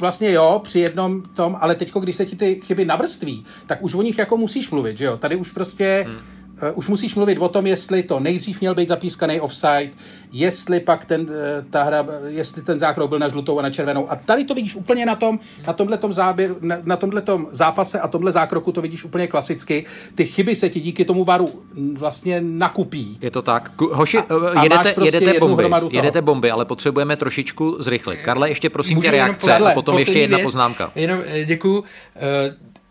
vlastně 0.01 0.33
jo, 0.33 0.61
při 0.65 0.79
jednom 0.79 1.23
tom, 1.23 1.57
ale 1.61 1.75
teďko, 1.75 2.01
když 2.01 2.17
se 2.17 2.27
ti 2.27 2.37
ty 2.37 2.61
chyby 2.61 2.85
navrství, 2.85 3.45
tak 3.67 3.83
už 3.83 3.95
o 3.95 4.03
nich 4.03 4.19
jako 4.19 4.37
musíš 4.37 4.71
mluvit, 4.71 4.99
že 4.99 5.05
jo? 5.05 5.17
Tady 5.17 5.37
už 5.37 5.53
prostě 5.53 6.05
hmm 6.09 6.44
už 6.75 6.89
musíš 6.89 7.15
mluvit 7.15 7.39
o 7.39 7.49
tom, 7.49 7.67
jestli 7.67 8.03
to 8.03 8.21
nejdřív 8.21 8.61
měl 8.61 8.75
být 8.75 8.89
zapískaný 8.89 9.41
offside, 9.41 9.91
jestli 10.33 10.81
pak 10.81 11.05
ten, 11.05 11.21
uh, 11.21 11.27
ta 11.71 11.83
hra, 11.83 12.07
jestli 12.27 12.63
ten 12.63 12.79
zákrok 12.79 13.09
byl 13.09 13.19
na 13.19 13.29
žlutou 13.29 13.59
a 13.59 13.63
na 13.63 13.71
červenou. 13.71 14.11
A 14.11 14.17
tady 14.17 14.45
to 14.45 14.55
vidíš 14.55 14.77
úplně 14.77 15.07
na 15.07 15.15
tom, 15.15 15.39
na 15.67 15.73
tomhletom 15.73 16.13
záběr, 16.13 16.55
na, 16.61 16.77
na 16.85 16.97
tomhletom 16.97 17.47
zápase 17.51 18.01
a 18.01 18.09
tomhle 18.09 18.33
zákroku 18.33 18.73
to 18.73 18.83
vidíš 18.83 19.05
úplně 19.05 19.27
klasicky. 19.27 19.85
Ty 20.15 20.25
chyby 20.25 20.57
se 20.57 20.69
ti 20.69 20.81
díky 20.81 21.05
tomu 21.05 21.25
varu 21.25 21.49
vlastně 21.99 22.41
nakupí. 22.41 23.19
Je 23.21 23.31
to 23.31 23.43
tak. 23.43 23.81
Hoši, 23.81 24.19
a, 24.19 24.23
a 24.55 24.63
jedete, 24.63 24.93
prostě 24.93 25.17
jedete 25.17 25.41
bomby, 25.41 25.65
jedete 25.91 26.23
bomby, 26.23 26.51
ale 26.51 26.65
potřebujeme 26.65 27.17
trošičku 27.17 27.77
zrychlit. 27.79 28.21
Karle, 28.23 28.49
ještě 28.49 28.71
prosím 28.71 29.01
tě 29.03 29.11
reakce 29.11 29.55
a 29.55 29.75
potom 29.75 29.99
ještě 29.99 30.19
jedna 30.19 30.39
věc, 30.39 30.47
poznámka. 30.47 30.93
Jenom 30.95 31.21
eh, 31.27 31.45
děkuju. 31.45 31.79
Uh, 31.79 31.85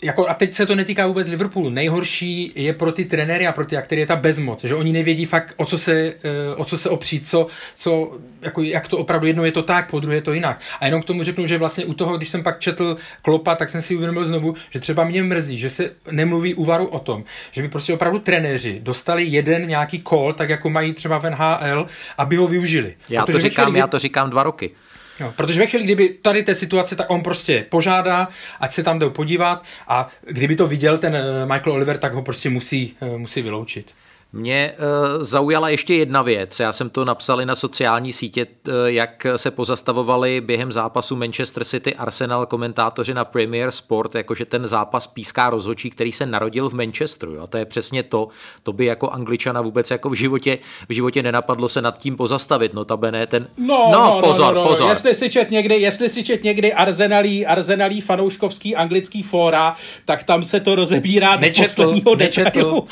jako, 0.04 0.30
a 0.30 0.34
teď 0.34 0.54
se 0.54 0.66
to 0.66 0.76
netýká 0.76 1.08
vůbec 1.08 1.28
Liverpoolu. 1.28 1.70
Nejhorší 1.70 2.52
je 2.56 2.74
pro 2.74 2.92
ty 2.92 3.06
trenéry 3.06 3.48
a 3.48 3.52
pro 3.52 3.66
ty 3.66 3.78
aktéry 3.78 4.02
je 4.02 4.08
ta 4.08 4.16
bezmoc, 4.16 4.64
že 4.64 4.76
oni 4.76 4.94
nevědí 4.94 5.26
fakt, 5.26 5.54
o 5.58 5.66
co 5.66 5.78
se, 5.78 5.94
eh, 5.94 6.56
o 6.56 6.66
co 6.66 6.78
se 6.78 6.90
opřít, 6.90 7.28
co, 7.28 7.48
co, 7.76 8.18
jako, 8.42 8.62
jak 8.62 8.88
to 8.88 8.98
opravdu 8.98 9.28
jedno 9.28 9.46
je 9.46 9.52
to 9.52 9.64
tak, 9.64 9.90
po 9.90 10.00
druhé 10.00 10.18
je 10.18 10.22
to 10.22 10.34
jinak. 10.34 10.62
A 10.80 10.86
jenom 10.86 11.02
k 11.02 11.06
tomu 11.06 11.24
řeknu, 11.24 11.48
že 11.48 11.58
vlastně 11.58 11.86
u 11.86 11.94
toho, 11.94 12.18
když 12.18 12.30
jsem 12.30 12.44
pak 12.44 12.60
četl 12.60 12.98
Klopa, 13.22 13.56
tak 13.56 13.70
jsem 13.70 13.82
si 13.82 13.96
uvědomil 13.96 14.26
znovu, 14.26 14.56
že 14.70 14.80
třeba 14.80 15.04
mě 15.04 15.24
mrzí, 15.24 15.58
že 15.58 15.70
se 15.70 15.92
nemluví 16.12 16.54
úvaru 16.54 16.86
o 16.88 17.00
tom, 17.00 17.24
že 17.52 17.62
by 17.62 17.70
prostě 17.70 17.94
opravdu 17.94 18.20
trenéři 18.20 18.80
dostali 18.84 19.24
jeden 19.24 19.68
nějaký 19.68 20.02
kol, 20.02 20.34
tak 20.34 20.50
jako 20.50 20.70
mají 20.70 20.94
třeba 20.94 21.18
v 21.18 21.30
NHL, 21.30 21.88
aby 22.18 22.36
ho 22.36 22.48
využili. 22.48 22.96
Já 23.10 23.26
to 23.26 23.40
říkám, 23.40 23.66
chvíli, 23.66 23.80
já 23.80 23.88
to 23.88 24.00
říkám 24.00 24.30
dva 24.30 24.44
roky. 24.44 24.72
No, 25.20 25.32
protože 25.32 25.60
ve 25.60 25.68
chvíli, 25.68 25.86
kdyby 25.86 26.10
tady 26.10 26.44
té 26.44 26.56
situace, 26.56 26.96
tak 26.96 27.10
on 27.10 27.22
prostě 27.22 27.66
požádá, 27.70 28.28
ať 28.60 28.72
se 28.72 28.84
tam 28.84 29.00
jdou 29.00 29.10
podívat 29.10 29.64
a 29.88 30.10
kdyby 30.22 30.56
to 30.56 30.68
viděl 30.68 30.98
ten 30.98 31.16
eh, 31.16 31.46
Michael 31.46 31.76
Oliver, 31.76 31.98
tak 31.98 32.14
ho 32.14 32.22
prostě 32.22 32.50
musí, 32.50 32.96
eh, 33.02 33.18
musí 33.18 33.42
vyloučit. 33.42 33.94
Mě 34.36 34.74
uh, 34.78 35.24
zaujala 35.24 35.70
ještě 35.70 35.94
jedna 35.96 36.22
věc. 36.22 36.60
Já 36.60 36.74
jsem 36.74 36.90
to 36.90 37.06
napsal 37.06 37.42
i 37.42 37.46
na 37.46 37.56
sociální 37.56 38.14
sítě, 38.14 38.46
uh, 38.68 38.74
jak 38.86 39.28
se 39.36 39.52
pozastavovali 39.52 40.42
během 40.42 40.72
zápasu 40.72 41.16
Manchester 41.16 41.64
City 41.64 41.96
Arsenal 41.96 42.46
komentátoři 42.46 43.14
na 43.14 43.26
Premier 43.26 43.72
Sport, 43.72 44.16
jakože 44.16 44.46
ten 44.46 44.68
zápas 44.68 45.08
píská 45.08 45.50
rozhodčí, 45.50 45.90
který 45.90 46.12
se 46.12 46.26
narodil 46.26 46.70
v 46.70 46.74
Manchesteru. 46.74 47.42
A 47.42 47.48
to 47.48 47.58
je 47.58 47.66
přesně 47.66 48.04
to. 48.04 48.28
To 48.64 48.74
by 48.74 48.86
jako 48.86 49.10
angličana 49.10 49.62
vůbec 49.62 49.92
jako 49.92 50.10
v 50.10 50.14
životě, 50.14 50.58
v 50.90 50.94
životě 50.94 51.24
nenapadlo 51.24 51.70
se 51.70 51.82
nad 51.82 51.98
tím 51.98 52.18
pozastavit. 52.18 52.74
Notabene 52.74 53.28
ten... 53.28 53.48
No, 53.58 53.90
no, 53.92 54.00
no 54.00 54.22
pozor, 54.22 54.54
no, 54.54 54.60
no, 54.60 54.64
no. 54.64 54.70
pozor. 54.70 54.90
Jestli 54.90 55.16
si 55.16 55.30
čet 55.30 55.52
někdy, 55.52 55.76
jestli 55.76 56.10
si 56.10 56.24
čet 56.24 56.44
někdy 56.44 56.74
Arsenalí, 56.74 57.46
Arsenalí 57.46 58.02
fanouškovský 58.02 58.76
anglický 58.76 59.24
fóra, 59.24 59.76
tak 60.06 60.24
tam 60.24 60.44
se 60.44 60.60
to 60.60 60.76
rozebírá 60.76 61.36
do 61.36 61.48
posledního 61.62 62.16
detailu. 62.16 62.88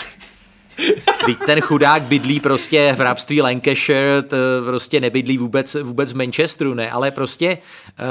Teď 1.25 1.37
ten 1.45 1.61
chudák 1.61 2.03
bydlí 2.03 2.39
prostě 2.39 2.93
v 2.93 2.99
hrabství 2.99 3.41
Lancashire, 3.41 4.23
prostě 4.65 4.99
nebydlí 4.99 5.37
vůbec, 5.37 5.77
vůbec 5.83 6.13
v 6.13 6.15
Manchesteru, 6.15 6.73
ne, 6.73 6.91
ale 6.91 7.11
prostě 7.11 7.57
uh, 7.99 8.05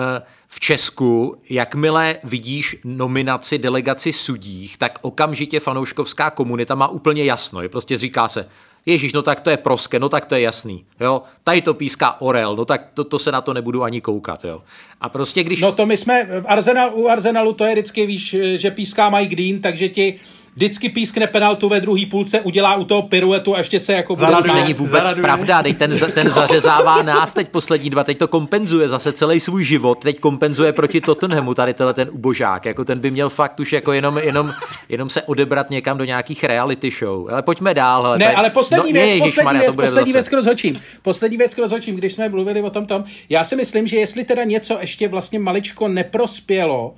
v 0.49 0.61
Česku, 0.61 1.37
jakmile 1.51 2.17
vidíš 2.25 2.77
nominaci 2.85 3.59
delegaci 3.59 4.13
sudích, 4.13 4.79
tak 4.79 4.99
okamžitě 5.03 5.61
fanouškovská 5.61 6.31
komunita 6.31 6.75
má 6.75 6.89
úplně 6.89 7.25
jasno. 7.25 7.63
Je 7.63 7.69
prostě 7.69 7.97
říká 7.97 8.29
se, 8.29 8.49
Ježíš, 8.87 9.13
no 9.13 9.23
tak 9.23 9.41
to 9.41 9.51
je 9.51 9.57
proske, 9.57 9.99
no 9.99 10.09
tak 10.09 10.27
to 10.27 10.35
je 10.35 10.41
jasný, 10.41 10.85
jo. 11.01 11.23
Tady 11.45 11.63
to 11.63 11.75
píská 11.75 12.21
Orel, 12.21 12.57
no 12.57 12.65
tak 12.65 12.87
to, 12.95 13.05
to 13.05 13.19
se 13.19 13.33
na 13.33 13.41
to 13.41 13.55
nebudu 13.55 13.83
ani 13.83 14.01
koukat, 14.01 14.45
jo. 14.45 14.63
A 15.01 15.09
prostě 15.09 15.43
když... 15.45 15.61
No 15.61 15.73
to 15.73 15.87
my 15.87 15.97
jsme, 15.97 16.25
v 16.41 16.45
Arsenal, 16.47 16.91
u 16.95 17.09
Arsenalu 17.09 17.53
to 17.53 17.65
je 17.65 17.73
vždycky, 17.73 18.07
víš, 18.07 18.37
že 18.55 18.71
píská 18.71 19.11
Mike 19.11 19.37
Dean, 19.37 19.61
takže 19.61 19.89
ti 19.89 20.21
vždycky 20.61 20.89
pískne 20.89 21.27
penaltu 21.27 21.69
ve 21.69 21.81
druhé 21.81 22.07
půlce, 22.11 22.41
udělá 22.41 22.75
u 22.75 22.85
toho 22.85 23.03
piruetu 23.03 23.55
a 23.55 23.59
ještě 23.59 23.81
se 23.81 23.93
jako 23.93 24.17
bude 24.17 24.33
To 24.33 24.55
není 24.55 24.75
vůbec 24.75 25.03
Zaraduje. 25.03 25.23
pravda, 25.23 25.63
teď 25.63 25.79
ten, 25.79 25.95
ten 26.15 26.31
zařezává 26.31 27.03
nás 27.03 27.33
teď 27.33 27.49
poslední 27.49 27.91
dva, 27.91 28.05
teď 28.05 28.19
to 28.19 28.29
kompenzuje 28.29 28.89
zase 28.89 29.13
celý 29.13 29.41
svůj 29.41 29.65
život, 29.65 29.99
teď 29.99 30.21
kompenzuje 30.21 30.73
proti 30.73 31.01
Tottenhamu 31.01 31.55
tady 31.55 31.75
tenhle 31.75 31.95
ten 31.95 32.09
ubožák, 32.13 32.65
jako 32.65 32.85
ten 32.85 32.99
by 32.99 33.11
měl 33.11 33.29
fakt 33.29 33.61
už 33.61 33.73
jako 33.73 33.93
jenom, 33.93 34.19
jenom, 34.19 34.55
jenom 34.89 35.11
se 35.11 35.23
odebrat 35.23 35.71
někam 35.71 35.99
do 35.99 36.05
nějakých 36.05 36.45
reality 36.45 36.91
show. 36.91 37.29
Ale 37.31 37.43
pojďme 37.43 37.75
dál. 37.75 38.03
Hele, 38.03 38.19
ne, 38.19 38.25
tady, 38.25 38.37
ale 38.37 38.51
poslední 38.51 38.93
no, 38.93 39.01
věc, 39.01 39.15
ne, 39.15 39.19
poslední 39.19 39.59
věc, 39.59 39.77
poslední 39.77 40.13
věc 40.13 40.29
k 40.29 40.33
rozhočím. 40.33 40.81
Poslední 41.03 41.37
věc 41.37 41.55
k 41.55 41.59
rozhočím, 41.59 41.97
když 41.97 42.13
jsme 42.13 42.29
mluvili 42.29 42.63
o 42.63 42.71
tom 42.71 42.87
tom, 42.87 43.05
já 43.29 43.45
si 43.45 43.57
myslím, 43.57 43.87
že 43.87 43.97
jestli 43.97 44.25
teda 44.25 44.45
něco 44.45 44.79
ještě 44.81 45.09
vlastně 45.09 45.39
maličko 45.39 45.89
neprospělo, 45.89 46.95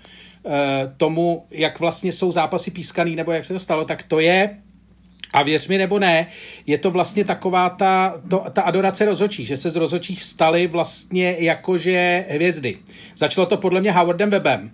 tomu, 0.97 1.47
jak 1.51 1.81
vlastně 1.81 2.13
jsou 2.13 2.33
zápasy 2.33 2.71
pískaný, 2.71 3.17
nebo 3.17 3.33
jak 3.33 3.45
se 3.45 3.53
to 3.53 3.59
stalo, 3.59 3.85
tak 3.85 4.03
to 4.03 4.21
je 4.21 4.59
A 5.33 5.43
věř 5.43 5.69
mi 5.69 5.79
nebo 5.79 5.99
ne, 5.99 6.27
je 6.67 6.79
to 6.79 6.91
vlastně 6.91 7.25
taková 7.25 7.69
ta, 7.69 8.21
to, 8.31 8.45
ta 8.53 8.63
adorace 8.63 9.05
rozočí, 9.05 9.47
že 9.47 9.57
se 9.57 9.71
z 9.71 9.77
rozočích 9.77 10.23
staly 10.23 10.67
vlastně 10.67 11.37
jakože 11.39 12.25
hvězdy. 12.29 12.79
Začalo 13.17 13.47
to 13.47 13.57
podle 13.57 13.81
mě 13.81 13.93
Howardem 13.93 14.31
Webem, 14.31 14.71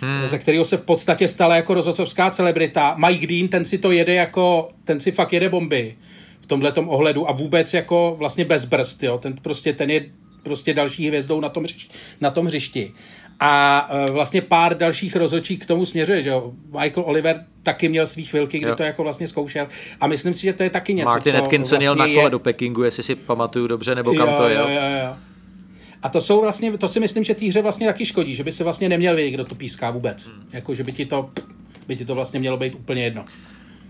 hmm. 0.00 0.26
ze 0.26 0.38
kterého 0.38 0.64
se 0.64 0.76
v 0.76 0.82
podstatě 0.82 1.28
stala 1.28 1.56
jako 1.56 1.74
rozhodcovská 1.74 2.30
celebrita. 2.30 2.94
Mike 3.06 3.26
Dean, 3.26 3.48
ten 3.48 3.64
si 3.64 3.78
to 3.78 3.90
jede 3.90 4.14
jako, 4.14 4.68
ten 4.84 5.00
si 5.00 5.12
fakt 5.12 5.32
jede 5.32 5.48
bomby 5.48 5.96
v 6.40 6.46
tomhle 6.46 6.72
ohledu 6.72 7.28
a 7.28 7.32
vůbec 7.32 7.74
jako 7.74 8.14
vlastně 8.18 8.44
bez 8.44 8.64
brzd, 8.64 9.02
jo. 9.02 9.18
Ten 9.18 9.36
prostě, 9.42 9.72
ten 9.72 9.90
je 9.90 10.06
prostě 10.42 10.74
další 10.74 11.08
hvězdou 11.08 11.40
na 11.40 11.48
tom, 11.48 11.64
na 12.20 12.30
tom 12.30 12.46
hřišti. 12.46 12.92
A 13.40 13.88
e, 13.90 14.10
vlastně 14.10 14.42
pár 14.42 14.76
dalších 14.76 15.16
rozhodčí 15.16 15.58
k 15.58 15.66
tomu 15.66 15.84
směřuje, 15.84 16.22
že 16.22 16.30
jo. 16.30 16.52
Michael 16.80 17.06
Oliver 17.06 17.44
taky 17.62 17.88
měl 17.88 18.06
svých 18.06 18.30
chvilky, 18.30 18.58
kdy 18.58 18.68
jo. 18.68 18.76
to 18.76 18.82
jako 18.82 19.02
vlastně 19.02 19.26
zkoušel. 19.26 19.68
A 20.00 20.06
myslím 20.06 20.34
si, 20.34 20.42
že 20.42 20.52
to 20.52 20.62
je 20.62 20.70
taky 20.70 20.94
něco, 20.94 21.08
Martin 21.08 21.32
co 21.32 21.42
Atkinson 21.42 21.78
vlastně 21.78 21.86
jel 21.86 21.96
na 21.96 22.06
kole 22.06 22.26
je... 22.26 22.30
do 22.30 22.38
Pekingu, 22.38 22.82
jestli 22.82 23.02
si 23.02 23.14
pamatuju 23.14 23.66
dobře, 23.66 23.94
nebo 23.94 24.14
kam 24.14 24.28
jo, 24.28 24.34
to 24.36 24.48
je. 24.48 24.56
Jo, 24.56 24.68
jo, 24.68 25.06
jo. 25.06 25.16
A 26.02 26.08
to 26.08 26.20
jsou 26.20 26.40
vlastně, 26.40 26.78
to 26.78 26.88
si 26.88 27.00
myslím, 27.00 27.24
že 27.24 27.34
té 27.34 27.46
hře 27.46 27.62
vlastně 27.62 27.86
taky 27.86 28.06
škodí, 28.06 28.34
že 28.34 28.44
by 28.44 28.52
se 28.52 28.64
vlastně 28.64 28.88
neměl 28.88 29.16
vědět, 29.16 29.30
kdo 29.30 29.44
to 29.44 29.54
píská 29.54 29.90
vůbec. 29.90 30.24
Hmm. 30.24 30.44
Jako, 30.52 30.74
že 30.74 30.84
by 30.84 30.92
ti 30.92 31.06
to, 31.06 31.30
by 31.88 31.96
ti 31.96 32.04
to 32.04 32.14
vlastně 32.14 32.40
mělo 32.40 32.56
být 32.56 32.74
úplně 32.74 33.04
jedno. 33.04 33.24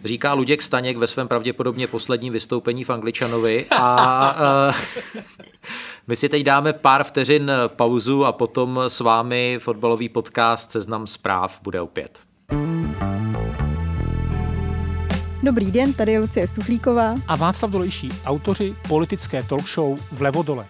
Říká 0.05 0.33
Luděk 0.33 0.63
Staněk 0.63 0.97
ve 0.97 1.07
svém 1.07 1.29
pravděpodobně 1.29 1.87
posledním 1.87 2.33
vystoupení 2.33 2.85
v 2.85 2.91
Angličanovi 2.91 3.67
a 3.71 4.75
my 6.09 6.17
si 6.17 6.29
teď 6.29 6.43
dáme 6.43 6.73
pár 6.73 7.05
vteřin 7.05 7.53
pauzu 7.67 8.25
a 8.25 8.33
potom 8.33 8.81
s 8.89 9.01
vámi 9.01 9.59
fotbalový 9.61 10.09
podcast 10.09 10.71
Seznam 10.71 11.07
zpráv 11.07 11.61
bude 11.63 11.81
opět. 11.81 12.19
Dobrý 15.43 15.71
den, 15.71 15.93
tady 15.93 16.13
je 16.13 16.19
Lucie 16.19 16.47
Stuchlíková 16.47 17.15
a 17.29 17.37
Václav 17.37 17.71
Dolejší, 17.71 18.11
autoři 18.25 18.75
politické 18.89 19.43
talk 19.43 19.69
show 19.69 19.99
Vlevo 20.13 20.43
dole. 20.43 20.67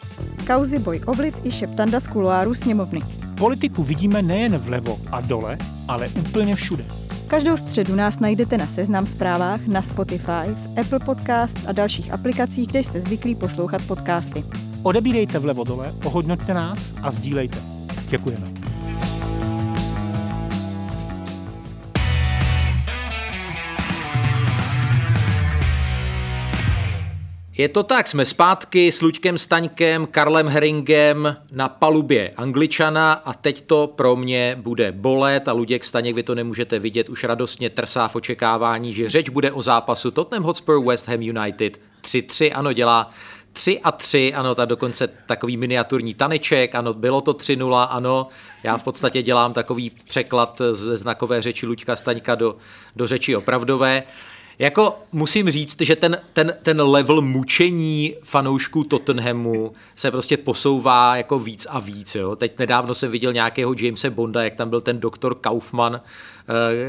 Kauzy 0.46 0.79
Boj 0.79 1.01
Obliv 1.07 1.35
i 1.44 1.51
šeptanda 1.51 2.01
z 2.01 2.07
kuloáru 2.07 2.55
sněmovny. 2.55 3.01
Politiku 3.38 3.85
vidíme 3.85 4.22
nejen 4.22 4.59
vlevo 4.59 4.99
a 5.12 5.20
dole, 5.20 5.59
ale 5.88 6.09
úplně 6.09 6.57
všude. 6.57 6.85
Každou 7.29 7.57
středu 7.57 7.94
nás 7.94 8.20
najdete 8.20 8.59
na 8.59 8.66
Seznam 8.66 9.07
zprávách, 9.07 9.66
na 9.66 9.83
Spotify, 9.83 10.46
v 10.46 10.79
Apple 10.81 10.99
Podcasts 10.99 11.66
a 11.66 11.72
dalších 11.72 12.12
aplikacích, 12.12 12.68
kde 12.68 12.83
jste 12.83 13.01
zvyklí 13.01 13.35
poslouchat 13.35 13.83
podcasty. 13.87 14.44
Odebírejte 14.87 15.38
vlevo 15.38 15.64
dole, 15.64 15.90
ohodnoťte 16.05 16.55
nás 16.55 16.79
a 17.03 17.11
sdílejte. 17.11 17.59
Děkujeme. 18.09 18.46
Je 27.59 27.68
to 27.68 27.83
tak, 27.83 28.09
jsme 28.09 28.25
zpátky 28.25 28.92
s 28.92 29.03
Luďkem 29.03 29.38
Staňkem, 29.38 30.07
Karlem 30.07 30.49
Heringem 30.49 31.37
na 31.53 31.68
palubě 31.68 32.33
Angličana 32.37 33.12
a 33.12 33.35
teď 33.35 33.66
to 33.66 33.87
pro 33.87 34.16
mě 34.16 34.57
bude 34.61 34.92
bolet 34.92 35.49
a 35.49 35.53
Luděk 35.53 35.85
Staněk, 35.85 36.14
vy 36.14 36.22
to 36.22 36.35
nemůžete 36.35 36.79
vidět, 36.79 37.09
už 37.09 37.25
radostně 37.25 37.70
trsá 37.70 38.09
v 38.09 38.16
očekávání, 38.16 38.94
že 38.94 39.11
řeč 39.11 39.29
bude 39.29 39.53
o 39.53 39.62
zápasu 39.62 40.11
Tottenham 40.11 40.44
Hotspur 40.44 40.85
West 40.85 41.09
Ham 41.09 41.22
United 41.22 41.81
3-3, 42.03 42.53
ano 42.55 42.72
dělá 42.72 43.11
3 43.57 43.81
a 43.81 43.92
3, 43.92 44.35
ano, 44.35 44.55
ta 44.55 44.64
dokonce 44.64 45.09
takový 45.27 45.57
miniaturní 45.57 46.14
taneček, 46.14 46.75
ano, 46.75 46.95
bylo 46.95 47.21
to 47.21 47.33
3-0, 47.33 47.87
ano, 47.90 48.29
já 48.62 48.77
v 48.77 48.85
podstatě 48.85 49.23
dělám 49.23 49.53
takový 49.53 49.90
překlad 50.09 50.62
ze 50.73 50.97
znakové 50.97 51.42
řeči 51.42 51.66
Luďka 51.66 51.97
Staňka 51.97 52.35
do, 52.35 52.57
do 52.97 53.07
řeči 53.07 53.37
opravdové. 53.37 54.03
Jako 54.59 54.99
musím 55.12 55.51
říct, 55.51 55.81
že 55.81 55.97
ten, 55.97 56.21
ten, 56.33 56.55
ten 56.62 56.81
level 56.83 57.23
mučení 57.23 58.14
fanoušků 58.23 58.85
Tottenhamu 58.85 59.73
se 59.97 60.11
prostě 60.11 60.37
posouvá 60.37 61.16
jako 61.16 61.38
víc 61.38 61.66
a 61.71 61.79
víc. 61.79 62.14
Jo. 62.14 62.37
Teď 62.37 62.59
nedávno 62.59 62.95
jsem 62.95 63.11
viděl 63.11 63.33
nějakého 63.33 63.75
Jamesa 63.79 64.11
Bonda, 64.11 64.45
jak 64.45 64.55
tam 64.55 64.71
byl 64.71 64.81
ten 64.81 65.01
doktor 65.01 65.35
Kaufman, 65.35 66.01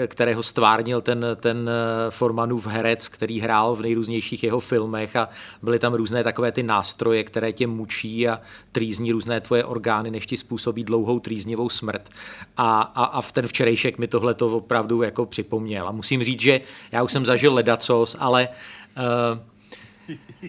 kterého 0.08 0.44
stvárnil 0.44 1.02
ten, 1.02 1.26
ten 1.36 1.70
eh, 1.70 2.12
Formanův 2.12 2.68
herec, 2.68 3.08
který 3.08 3.40
hrál 3.40 3.76
v 3.76 3.82
nejrůznějších 3.82 4.44
jeho 4.44 4.60
filmech 4.60 5.16
a 5.16 5.30
byly 5.62 5.80
tam 5.80 5.94
různé 5.94 6.24
takové 6.24 6.52
ty 6.52 6.64
nástroje, 6.64 7.24
které 7.24 7.54
tě 7.54 7.68
mučí 7.68 8.28
a 8.28 8.42
trýzní 8.72 9.12
různé 9.12 9.42
tvoje 9.42 9.66
orgány, 9.66 10.12
než 10.12 10.26
ti 10.26 10.38
způsobí 10.38 10.84
dlouhou 10.84 11.20
trýznivou 11.20 11.70
smrt. 11.70 12.10
A, 12.58 12.82
a, 12.82 13.04
a 13.04 13.22
v 13.22 13.32
ten 13.32 13.48
včerejšek 13.48 13.98
mi 13.98 14.08
tohle 14.08 14.34
to 14.34 14.48
opravdu 14.48 15.02
jako 15.02 15.26
připomněl. 15.26 15.88
A 15.88 15.92
musím 15.92 16.24
říct, 16.24 16.42
že 16.42 16.62
já 16.92 17.04
už 17.04 17.12
jsem 17.12 17.26
zažil 17.26 17.54
ledacos, 17.54 18.16
ale 18.20 18.50
uh, 18.98 19.57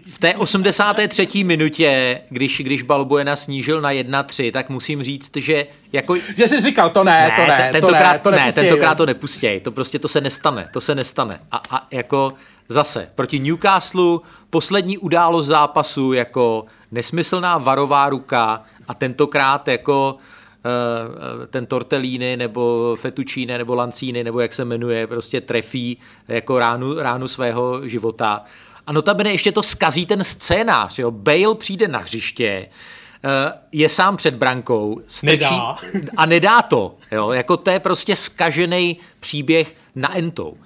v 0.07 0.19
té 0.19 0.37
83. 0.37 1.45
minutě, 1.45 2.21
když, 2.29 2.61
když 2.61 2.83
Balbuena 2.83 3.37
snížil 3.37 3.81
na 3.81 3.93
1-3, 3.93 4.53
tak 4.53 4.71
musím 4.71 5.03
říct, 5.03 5.37
že 5.37 5.67
jako... 5.93 6.15
Že 6.37 6.49
jsi 6.49 6.61
říkal, 6.61 6.91
to 6.91 7.05
ne, 7.05 7.29
ne 7.29 7.37
to 7.37 7.53
ne, 7.53 7.69
tentokrát, 7.73 8.23
to 8.23 8.31
ne, 8.31 8.39
to 8.39 8.45
ne, 8.45 8.53
tentokrát 8.53 8.95
to 8.95 9.07
nepustěj, 9.07 9.61
to 9.61 9.73
prostě 9.73 9.99
to 9.99 10.09
se 10.09 10.21
nestane, 10.21 10.65
to 10.73 10.81
se 10.81 10.95
nestane. 10.95 11.41
A, 11.51 11.63
a 11.71 11.87
jako 11.91 12.33
zase, 12.69 13.11
proti 13.15 13.39
Newcastle 13.39 14.19
poslední 14.51 14.99
událost 14.99 15.47
zápasu 15.47 16.13
jako 16.13 16.65
nesmyslná 16.93 17.59
varová 17.59 18.09
ruka 18.09 18.63
a 18.89 18.95
tentokrát 18.95 19.69
jako 19.69 20.17
uh, 20.19 21.47
ten 21.47 21.67
tortellini 21.67 22.37
nebo 22.37 22.97
fettuccine 23.01 23.59
nebo 23.59 23.75
lancíny 23.75 24.25
nebo 24.25 24.41
jak 24.41 24.53
se 24.53 24.65
jmenuje, 24.65 25.07
prostě 25.07 25.41
trefí 25.41 25.99
jako 26.29 26.59
ránu, 26.59 26.95
ránu 26.95 27.29
svého 27.29 27.89
života. 27.89 28.45
A 28.89 28.93
notabene 28.93 29.31
ještě 29.31 29.53
to 29.53 29.63
skazí 29.63 30.07
ten 30.07 30.25
scénář. 30.25 30.99
Jo? 30.99 31.11
Bale 31.11 31.55
přijde 31.55 31.89
na 31.89 31.99
hřiště, 31.99 32.45
eh, 32.47 33.53
je 33.73 33.89
sám 33.89 34.17
před 34.17 34.35
brankou, 34.35 35.01
strčí 35.07 35.37
nedá. 35.39 35.77
a 36.17 36.27
nedá 36.27 36.63
to. 36.63 36.95
Jo? 37.13 37.31
Jako 37.31 37.57
to 37.57 37.71
je 37.71 37.81
prostě 37.81 38.17
skažený 38.17 38.99
příběh 39.21 39.75
na 39.95 40.17
entou. 40.17 40.57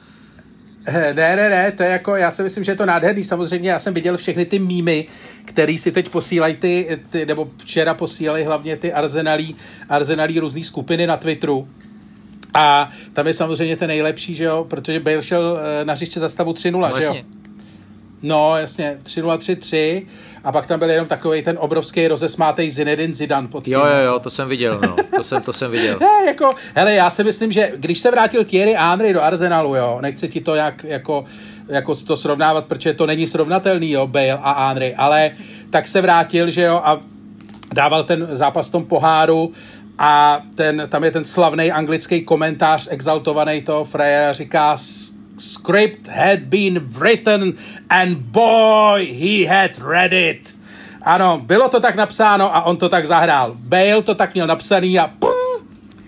Ne, 0.93 1.15
ne, 1.15 1.37
ne, 1.37 1.73
to 1.73 1.83
je 1.83 1.89
jako, 1.89 2.17
já 2.17 2.31
si 2.31 2.43
myslím, 2.43 2.65
že 2.65 2.73
je 2.73 2.77
to 2.77 2.87
nádherný. 2.87 3.25
Samozřejmě 3.25 3.71
já 3.71 3.79
jsem 3.79 3.95
viděl 3.95 4.17
všechny 4.17 4.45
ty 4.45 4.59
mýmy, 4.59 5.07
který 5.45 5.79
si 5.79 5.93
teď 5.93 6.09
posílají 6.09 6.57
ty, 6.57 6.99
ty 7.11 7.27
nebo 7.27 7.49
včera 7.59 7.95
posílali 7.95 8.45
hlavně 8.45 8.77
ty 8.77 8.93
arzenalí, 8.93 9.57
arzenalí 9.89 10.39
různé 10.39 10.65
skupiny 10.65 11.07
na 11.07 11.17
Twitteru. 11.17 11.69
A 12.55 12.91
tam 13.13 13.27
je 13.27 13.35
samozřejmě 13.35 13.77
ten 13.77 13.89
nejlepší, 13.89 14.35
že 14.35 14.45
jo, 14.45 14.67
protože 14.71 15.01
Bale 15.01 15.23
šel 15.23 15.61
eh, 15.81 15.85
na 15.85 15.93
hřiště 15.93 16.21
za 16.21 16.29
stavu 16.29 16.53
3-0, 16.53 16.91
no, 16.91 17.01
že 17.01 17.05
jo. 17.05 17.42
No, 18.23 18.57
jasně, 18.57 18.99
3-0-3-3 19.03 20.07
a 20.45 20.53
pak 20.53 20.67
tam 20.67 20.79
byl 20.79 20.91
jenom 20.91 21.07
takový 21.07 21.43
ten 21.43 21.57
obrovský 21.61 22.09
rozesmátej 22.09 22.71
Zinedine 22.71 23.15
Zidane 23.15 23.49
pod 23.49 23.65
tím. 23.65 23.73
Jo, 23.73 23.81
jo, 23.81 24.07
jo, 24.07 24.19
to 24.19 24.31
jsem 24.31 24.49
viděl, 24.49 24.81
no, 24.83 24.97
to 25.17 25.23
jsem, 25.23 25.43
to 25.43 25.53
jsem 25.53 25.71
viděl. 25.71 25.99
ne, 26.01 26.27
jako, 26.27 26.51
hele, 26.75 26.95
já 26.95 27.11
si 27.11 27.25
myslím, 27.25 27.53
že 27.53 27.73
když 27.77 27.99
se 27.99 28.11
vrátil 28.11 28.45
Thierry 28.45 28.75
Henry 28.79 29.13
do 29.13 29.23
Arsenalu, 29.23 29.75
jo, 29.75 29.99
nechci 30.03 30.29
ti 30.29 30.41
to 30.41 30.55
jak, 30.55 30.85
jako, 30.85 31.25
jako 31.69 31.95
to 31.95 32.17
srovnávat, 32.17 32.65
protože 32.65 32.95
to 32.95 33.07
není 33.07 33.27
srovnatelný, 33.27 33.91
jo, 33.91 34.07
Bale 34.07 34.39
a 34.43 34.69
Henry, 34.69 34.95
ale 34.95 35.31
tak 35.71 35.87
se 35.87 36.01
vrátil, 36.01 36.51
že 36.51 36.63
jo, 36.63 36.81
a 36.85 37.01
dával 37.73 38.05
ten 38.05 38.29
zápas 38.33 38.69
v 38.69 38.73
tom 38.73 38.85
poháru 38.85 39.53
a 39.99 40.43
ten, 40.55 40.83
tam 40.89 41.05
je 41.05 41.11
ten 41.11 41.25
slavný 41.25 41.73
anglický 41.73 42.25
komentář 42.25 42.89
exaltovaný 42.91 43.63
toho 43.63 43.85
Freya, 43.85 44.33
říká 44.33 44.77
script 45.43 46.09
had 46.09 46.41
been 46.41 46.81
written 46.99 47.55
and 47.91 48.19
boy, 48.19 49.07
he 49.07 49.47
had 49.49 49.79
read 49.79 50.13
it. 50.13 50.55
Ano, 51.03 51.41
bylo 51.45 51.69
to 51.69 51.81
tak 51.81 51.95
napsáno 51.95 52.57
a 52.57 52.63
on 52.63 52.77
to 52.77 52.89
tak 52.89 53.07
zahrál. 53.07 53.53
Bale 53.55 54.03
to 54.03 54.15
tak 54.15 54.35
měl 54.35 54.47
napsaný 54.47 54.99
a 54.99 55.11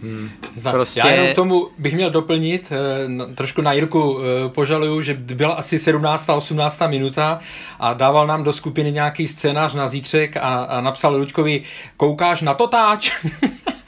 Hmm. 0.05 0.31
Prostě... 0.71 1.01
Já 1.01 1.09
jenom 1.09 1.33
k 1.33 1.35
tomu 1.35 1.69
bych 1.79 1.95
měl 1.95 2.11
doplnit, 2.11 2.73
eh, 2.73 3.35
trošku 3.35 3.63
na 3.63 3.73
Jirku 3.73 4.21
eh, 4.21 4.49
požaluju, 4.49 5.03
že 5.03 5.15
byla 5.15 5.55
asi 5.55 5.79
17. 5.79 6.29
18. 6.29 6.81
minuta 6.89 7.41
a 7.79 7.95
dával 7.95 8.27
nám 8.27 8.45
do 8.45 8.53
skupiny 8.53 8.93
nějaký 8.93 9.29
scénář 9.29 9.75
na 9.75 9.89
zítřek 9.89 10.37
a, 10.37 10.41
a 10.41 10.81
napsal 10.81 11.17
Luďkovi, 11.17 11.63
koukáš 11.97 12.43
na 12.43 12.55
to 12.55 12.67
táč? 12.67 13.11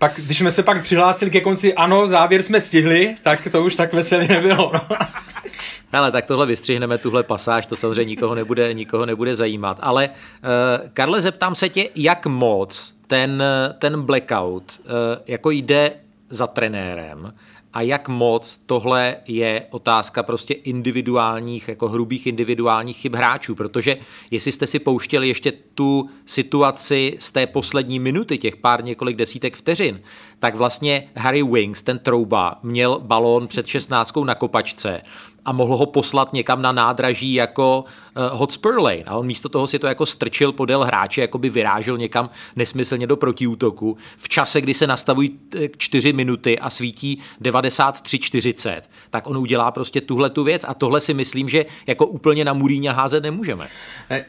pak, 0.04 0.20
když 0.26 0.38
jsme 0.38 0.52
se 0.52 0.64
pak 0.64 0.84
přihlásili 0.84 1.32
ke 1.32 1.42
konci, 1.42 1.74
ano, 1.74 2.08
závěr 2.08 2.44
jsme 2.44 2.62
stihli, 2.62 3.16
tak 3.22 3.48
to 3.52 3.64
už 3.64 3.76
tak 3.76 3.94
veselé 3.94 4.28
nebylo. 4.28 4.72
No. 4.74 4.98
Ale 5.94 6.12
tak 6.12 6.26
tohle 6.26 6.46
vystřihneme, 6.46 6.98
tuhle 6.98 7.24
pasáž, 7.24 7.66
to 7.66 7.76
samozřejmě 7.76 8.06
nikoho 8.06 8.36
nebude, 8.36 8.74
nikoho 8.74 9.06
nebude 9.06 9.36
zajímat. 9.36 9.80
Ale 9.82 10.10
uh, 10.10 10.90
Karle, 10.94 11.22
zeptám 11.22 11.56
se 11.56 11.70
tě, 11.70 11.90
jak 11.96 12.26
moc 12.26 12.94
ten, 13.08 13.44
ten 13.80 14.02
blackout 14.02 14.64
uh, 14.80 14.92
jako 15.28 15.52
jde 15.52 15.92
za 16.30 16.48
trenérem 16.48 17.34
a 17.74 17.82
jak 17.82 18.10
moc 18.10 18.60
tohle 18.66 19.16
je 19.28 19.66
otázka 19.70 20.24
prostě 20.24 20.54
individuálních, 20.54 21.68
jako 21.68 21.90
hrubých 21.90 22.28
individuálních 22.28 22.98
chyb 22.98 23.16
hráčů, 23.16 23.56
protože 23.56 23.98
jestli 24.32 24.52
jste 24.52 24.68
si 24.68 24.80
pouštěli 24.80 25.28
ještě 25.28 25.52
tu 25.52 26.10
situaci 26.26 27.16
z 27.20 27.32
té 27.32 27.48
poslední 27.48 28.00
minuty, 28.00 28.38
těch 28.38 28.56
pár 28.56 28.84
několik 28.84 29.16
desítek 29.16 29.56
vteřin, 29.56 30.02
tak 30.40 30.56
vlastně 30.56 31.10
Harry 31.16 31.44
Wings, 31.44 31.82
ten 31.82 32.00
trouba, 32.00 32.60
měl 32.64 33.00
balón 33.00 33.48
před 33.48 33.68
16 33.68 34.18
na 34.26 34.36
kopačce 34.36 35.02
a 35.46 35.52
mohl 35.52 35.78
ho 35.78 35.86
poslat 35.86 36.34
někam 36.34 36.62
na 36.62 36.72
nádraží 36.72 37.34
jako 37.34 37.86
Hotspur 38.32 38.82
Lane. 38.82 39.04
A 39.06 39.16
on 39.18 39.26
místo 39.26 39.50
toho 39.50 39.68
si 39.68 39.80
to 39.80 39.88
jako 39.88 40.06
strčil 40.06 40.52
podél 40.52 40.84
hráče, 40.84 41.22
jako 41.22 41.38
by 41.38 41.50
vyrážel 41.50 41.98
někam 41.98 42.30
nesmyslně 42.56 43.08
do 43.08 43.18
protiútoku. 43.18 43.98
V 44.18 44.30
čase, 44.30 44.62
kdy 44.62 44.74
se 44.74 44.88
nastavují 44.88 45.40
4 45.78 46.14
minuty 46.14 46.60
a 46.60 46.70
svítí 46.70 47.20
93-40, 47.42 48.82
tak 49.10 49.28
on 49.28 49.38
udělá 49.38 49.72
prostě 49.72 50.02
tuhle 50.02 50.30
tu 50.30 50.44
věc 50.44 50.66
a 50.68 50.74
tohle 50.74 51.02
si 51.02 51.14
myslím, 51.14 51.50
že 51.50 51.66
jako 51.88 52.06
úplně 52.06 52.46
na 52.46 52.54
Muríně 52.54 52.92
házet 52.92 53.24
nemůžeme. 53.24 53.68
Ne, 54.10 54.26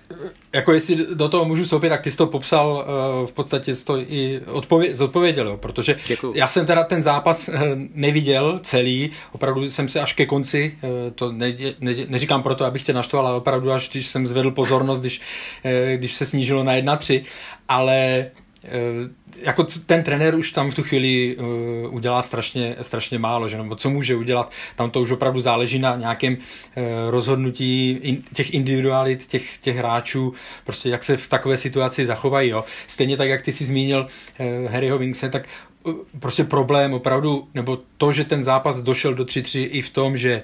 jako 0.53 0.73
jestli 0.73 1.07
do 1.14 1.29
toho 1.29 1.44
můžu 1.44 1.66
soupět, 1.66 1.88
tak 1.90 2.03
ty 2.03 2.11
jsi 2.11 2.16
to 2.16 2.27
popsal, 2.27 2.87
v 3.27 3.33
podstatě 3.33 3.75
jsi 3.75 3.85
to 3.85 3.99
i 3.99 4.40
odpově- 4.47 4.94
zodpověděl, 4.94 5.57
protože 5.57 5.97
Děkuju. 6.07 6.33
já 6.37 6.49
jsem 6.49 6.66
teda 6.66 6.85
ten 6.85 7.03
zápas 7.03 7.51
neviděl 7.94 8.61
celý, 8.62 9.11
opravdu 9.33 9.70
jsem 9.70 9.88
se 9.88 10.01
až 10.01 10.12
ke 10.12 10.27
konci 10.27 10.79
to 11.14 11.33
ne, 11.33 11.55
ne, 11.81 11.94
neříkám 12.09 12.42
proto, 12.42 12.64
abych 12.64 12.83
tě 12.83 12.92
naštval, 12.92 13.27
ale 13.27 13.37
opravdu 13.37 13.70
až 13.75 13.91
když 13.91 14.07
jsem 14.07 14.27
zvedl 14.27 14.51
pozornost, 14.51 15.01
když, 15.01 15.21
eh, 15.65 15.97
když 15.97 16.15
se 16.15 16.27
snížilo 16.27 16.65
na 16.65 16.73
1-3, 16.73 17.25
ale 17.69 18.27
eh, 18.65 18.71
jako 19.37 19.67
ten 19.87 20.03
trenér 20.03 20.35
už 20.35 20.53
tam 20.53 20.71
v 20.71 20.75
tu 20.75 20.83
chvíli 20.83 21.37
uh, 21.37 21.95
udělá 21.95 22.23
strašně, 22.23 22.77
strašně 22.83 23.19
málo, 23.19 23.49
že? 23.49 23.57
nebo 23.57 23.77
co 23.77 23.91
může 23.91 24.17
udělat, 24.17 24.53
tam 24.77 24.91
to 24.91 25.01
už 25.01 25.11
opravdu 25.11 25.41
záleží 25.41 25.79
na 25.79 25.97
nějakém 25.97 26.37
rozhodnutí 27.11 27.99
těch 28.35 28.55
individualit, 28.55 29.27
těch, 29.27 29.59
těch 29.59 29.77
hráčů, 29.77 30.35
prostě 30.65 30.89
jak 30.89 31.05
se 31.05 31.17
v 31.17 31.29
takové 31.29 31.57
situaci 31.57 32.07
zachovají. 32.07 32.51
Jo? 32.51 32.65
Stejně 32.87 33.17
tak, 33.17 33.29
jak 33.29 33.43
ty 33.43 33.53
si 33.53 33.65
zmínil 33.65 34.09
Harryho 34.69 34.99
Winkse, 34.99 35.31
tak 35.31 35.49
prostě 36.21 36.45
problém 36.45 36.95
opravdu, 36.95 37.49
nebo 37.55 37.79
to, 37.99 38.13
že 38.13 38.25
ten 38.25 38.43
zápas 38.45 38.83
došel 38.83 39.15
do 39.15 39.25
3-3 39.25 39.69
i 39.71 39.83
v 39.83 39.91
tom, 39.91 40.17
že 40.17 40.43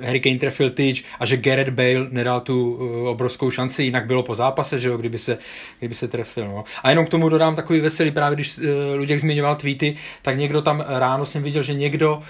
Harry 0.00 0.20
Kane 0.20 0.38
trefil 0.38 0.70
tyč 0.70 1.04
a 1.20 1.26
že 1.26 1.36
Gareth 1.36 1.70
Bale 1.70 2.06
nedal 2.10 2.40
tu 2.40 2.74
uh, 2.74 3.08
obrovskou 3.08 3.50
šanci, 3.50 3.82
jinak 3.82 4.06
bylo 4.06 4.22
po 4.22 4.34
zápase, 4.34 4.80
že 4.80 4.88
jo, 4.88 4.96
kdyby 4.96 5.18
se, 5.18 5.38
kdyby 5.78 5.94
se 5.94 6.08
trefil. 6.08 6.48
No. 6.48 6.64
A 6.82 6.90
jenom 6.90 7.06
k 7.06 7.08
tomu 7.08 7.28
dodám 7.28 7.56
takový 7.56 7.80
veselý, 7.80 8.10
právě 8.10 8.36
když 8.36 8.58
uh, 8.58 8.64
Luděk 8.94 9.20
zmiňoval 9.20 9.56
tweety, 9.56 9.96
tak 10.22 10.38
někdo 10.38 10.62
tam 10.62 10.84
ráno 10.88 11.26
jsem 11.26 11.42
viděl, 11.42 11.62
že 11.62 11.74
někdo 11.74 12.22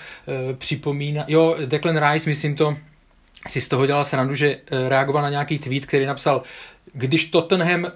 připomíná, 0.59 1.25
jo, 1.29 1.57
Declan 1.67 2.13
Rice, 2.13 2.31
myslím 2.31 2.57
to, 2.57 2.77
si 3.47 3.61
z 3.61 3.69
toho 3.69 3.87
dělal 3.87 4.05
srandu, 4.05 4.35
že 4.35 4.57
reagoval 4.89 5.23
na 5.23 5.31
nějaký 5.31 5.59
tweet, 5.59 5.87
který 5.87 6.07
napsal 6.07 6.43
když 6.93 7.25
Tottenham 7.25 7.85
uh, 7.85 7.91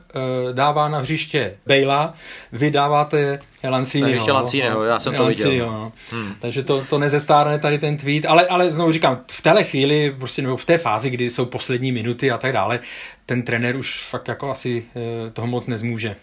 dává 0.52 0.88
na 0.88 0.98
hřiště 0.98 1.56
Bejla, 1.66 2.14
vy 2.52 2.70
dáváte 2.70 3.38
Lanciniho. 3.68 4.10
Ještě 4.10 4.32
Lanciniho, 4.32 4.84
já 4.84 5.00
jsem 5.00 5.14
to 5.14 5.22
Lanciniho, 5.22 5.50
viděl. 5.50 5.72
No. 5.72 5.92
Hmm. 6.10 6.34
Takže 6.40 6.62
to, 6.62 6.84
to 6.84 6.98
nezestárne 6.98 7.58
tady 7.58 7.78
ten 7.78 7.96
tweet, 7.96 8.26
ale, 8.26 8.46
ale 8.46 8.70
znovu 8.70 8.92
říkám, 8.92 9.20
v 9.30 9.42
téhle 9.42 9.64
chvíli, 9.64 10.14
prostě 10.18 10.42
nebo 10.42 10.56
v 10.56 10.64
té 10.64 10.78
fázi, 10.78 11.10
kdy 11.10 11.30
jsou 11.30 11.44
poslední 11.44 11.92
minuty 11.92 12.30
a 12.30 12.38
tak 12.38 12.52
dále, 12.52 12.80
ten 13.26 13.42
trenér 13.42 13.76
už 13.76 14.04
fakt 14.10 14.28
jako 14.28 14.50
asi 14.50 14.84
uh, 14.94 15.30
toho 15.32 15.46
moc 15.46 15.66
nezmůže. 15.66 16.16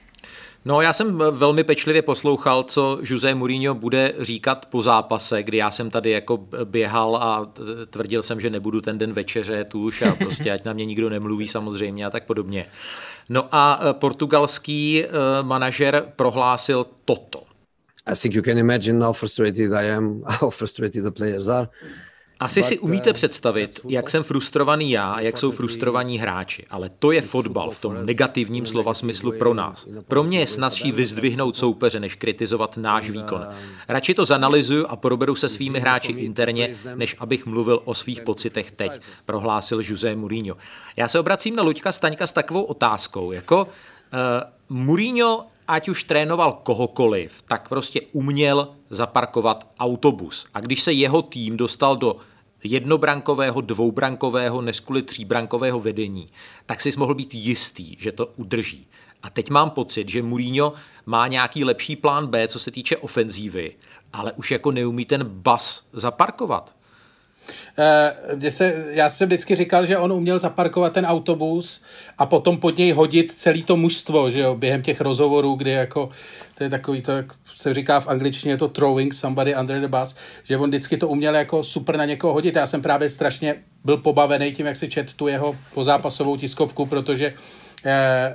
No, 0.67 0.81
já 0.81 0.93
jsem 0.93 1.17
velmi 1.31 1.63
pečlivě 1.63 2.01
poslouchal, 2.01 2.63
co 2.63 2.99
Jose 3.03 3.35
Mourinho 3.35 3.75
bude 3.75 4.13
říkat 4.19 4.65
po 4.65 4.81
zápase, 4.81 5.43
kdy 5.43 5.57
já 5.57 5.71
jsem 5.71 5.89
tady 5.89 6.11
jako 6.11 6.47
běhal 6.63 7.15
a 7.15 7.51
tvrdil 7.89 8.23
jsem, 8.23 8.41
že 8.41 8.49
nebudu 8.49 8.81
ten 8.81 8.97
den 8.97 9.13
večeřet 9.13 9.75
už 9.75 10.01
a 10.01 10.15
prostě 10.15 10.51
ať 10.51 10.65
na 10.65 10.73
mě 10.73 10.85
nikdo 10.85 11.09
nemluví 11.09 11.47
samozřejmě 11.47 12.05
a 12.05 12.09
tak 12.09 12.25
podobně. 12.25 12.65
No 13.29 13.47
a 13.51 13.79
e, 13.81 13.93
portugalský 13.93 15.03
manažer 15.41 16.05
prohlásil 16.15 16.85
toto. 17.05 17.43
I 18.05 18.15
think 18.15 18.35
you 18.35 18.41
can 18.41 18.57
imagine 18.57 19.05
how 19.05 19.13
frustrated 19.13 19.73
I 19.73 19.91
am, 19.91 20.23
how 20.39 20.49
frustrated 20.49 21.03
the 21.03 21.11
players 21.11 21.47
are. 21.47 21.67
Asi 22.39 22.63
si 22.63 22.79
umíte 22.79 23.13
představit, 23.13 23.79
jak 23.87 24.09
jsem 24.09 24.23
frustrovaný 24.23 24.91
já 24.91 25.11
a 25.11 25.19
jak 25.19 25.37
jsou 25.37 25.51
frustrovaní 25.51 26.19
hráči, 26.19 26.65
ale 26.69 26.89
to 26.99 27.11
je 27.11 27.21
fotbal 27.21 27.69
v 27.69 27.79
tom 27.79 28.05
negativním 28.05 28.65
slova 28.65 28.93
smyslu 28.93 29.31
pro 29.31 29.53
nás. 29.53 29.87
Pro 30.07 30.23
mě 30.23 30.39
je 30.39 30.47
snazší 30.47 30.91
vyzdvihnout 30.91 31.57
soupeře, 31.57 31.99
než 31.99 32.15
kritizovat 32.15 32.77
náš 32.77 33.09
výkon. 33.09 33.47
Radši 33.87 34.13
to 34.13 34.25
zanalizuju 34.25 34.85
a 34.87 34.95
proberu 34.95 35.35
se 35.35 35.49
svými 35.49 35.79
hráči 35.79 36.11
interně, 36.11 36.75
než 36.95 37.15
abych 37.19 37.45
mluvil 37.45 37.81
o 37.85 37.93
svých 37.93 38.21
pocitech 38.21 38.71
teď, 38.71 39.01
prohlásil 39.25 39.81
José 39.83 40.15
Mourinho. 40.15 40.57
Já 40.95 41.07
se 41.07 41.19
obracím 41.19 41.55
na 41.55 41.63
Luďka 41.63 41.91
Staňka 41.91 42.27
s 42.27 42.31
takovou 42.31 42.63
otázkou, 42.63 43.31
jako 43.31 43.63
uh, 43.63 44.77
Mourinho 44.77 45.45
ať 45.67 45.89
už 45.89 46.03
trénoval 46.03 46.53
kohokoliv, 46.53 47.41
tak 47.47 47.69
prostě 47.69 48.01
uměl 48.11 48.69
zaparkovat 48.89 49.67
autobus. 49.79 50.45
A 50.53 50.59
když 50.59 50.83
se 50.83 50.93
jeho 50.93 51.21
tým 51.21 51.57
dostal 51.57 51.97
do 51.97 52.17
jednobrankového, 52.63 53.61
dvoubrankového, 53.61 54.61
než 54.61 54.79
kvůli 54.79 55.01
tříbrankového 55.01 55.79
vedení, 55.79 56.29
tak 56.65 56.81
si 56.81 56.91
mohl 56.97 57.13
být 57.13 57.33
jistý, 57.33 57.95
že 57.99 58.11
to 58.11 58.27
udrží. 58.37 58.87
A 59.23 59.29
teď 59.29 59.49
mám 59.49 59.69
pocit, 59.69 60.09
že 60.09 60.23
Mourinho 60.23 60.73
má 61.05 61.27
nějaký 61.27 61.63
lepší 61.63 61.95
plán 61.95 62.27
B, 62.27 62.47
co 62.47 62.59
se 62.59 62.71
týče 62.71 62.97
ofenzívy, 62.97 63.75
ale 64.13 64.31
už 64.31 64.51
jako 64.51 64.71
neumí 64.71 65.05
ten 65.05 65.23
bas 65.23 65.87
zaparkovat. 65.93 66.76
Uh, 68.33 68.49
se, 68.49 68.85
já 68.89 69.09
jsem 69.09 69.27
vždycky 69.27 69.55
říkal, 69.55 69.85
že 69.85 69.97
on 69.97 70.13
uměl 70.13 70.39
zaparkovat 70.39 70.93
ten 70.93 71.05
autobus 71.05 71.81
a 72.17 72.25
potom 72.25 72.57
pod 72.57 72.77
něj 72.77 72.91
hodit 72.91 73.33
celý 73.35 73.63
to 73.63 73.77
mužstvo, 73.77 74.31
že 74.31 74.39
jo, 74.39 74.55
během 74.55 74.81
těch 74.81 75.01
rozhovorů, 75.01 75.55
kdy 75.55 75.71
jako, 75.71 76.09
to 76.57 76.63
je 76.63 76.69
takový 76.69 77.01
to, 77.01 77.11
jak 77.11 77.25
se 77.55 77.73
říká 77.73 77.99
v 77.99 78.07
angličtině, 78.07 78.57
to 78.57 78.67
throwing 78.67 79.13
somebody 79.13 79.55
under 79.55 79.81
the 79.81 79.87
bus, 79.87 80.15
že 80.43 80.57
on 80.57 80.69
vždycky 80.69 80.97
to 80.97 81.07
uměl 81.07 81.35
jako 81.35 81.63
super 81.63 81.97
na 81.97 82.05
někoho 82.05 82.33
hodit. 82.33 82.55
Já 82.55 82.67
jsem 82.67 82.81
právě 82.81 83.09
strašně 83.09 83.55
byl 83.83 83.97
pobavený 83.97 84.51
tím, 84.51 84.65
jak 84.65 84.75
si 84.75 84.89
čet 84.89 85.13
tu 85.13 85.27
jeho 85.27 85.55
pozápasovou 85.73 86.37
tiskovku, 86.37 86.85
protože 86.85 87.33
Eh, 87.33 87.56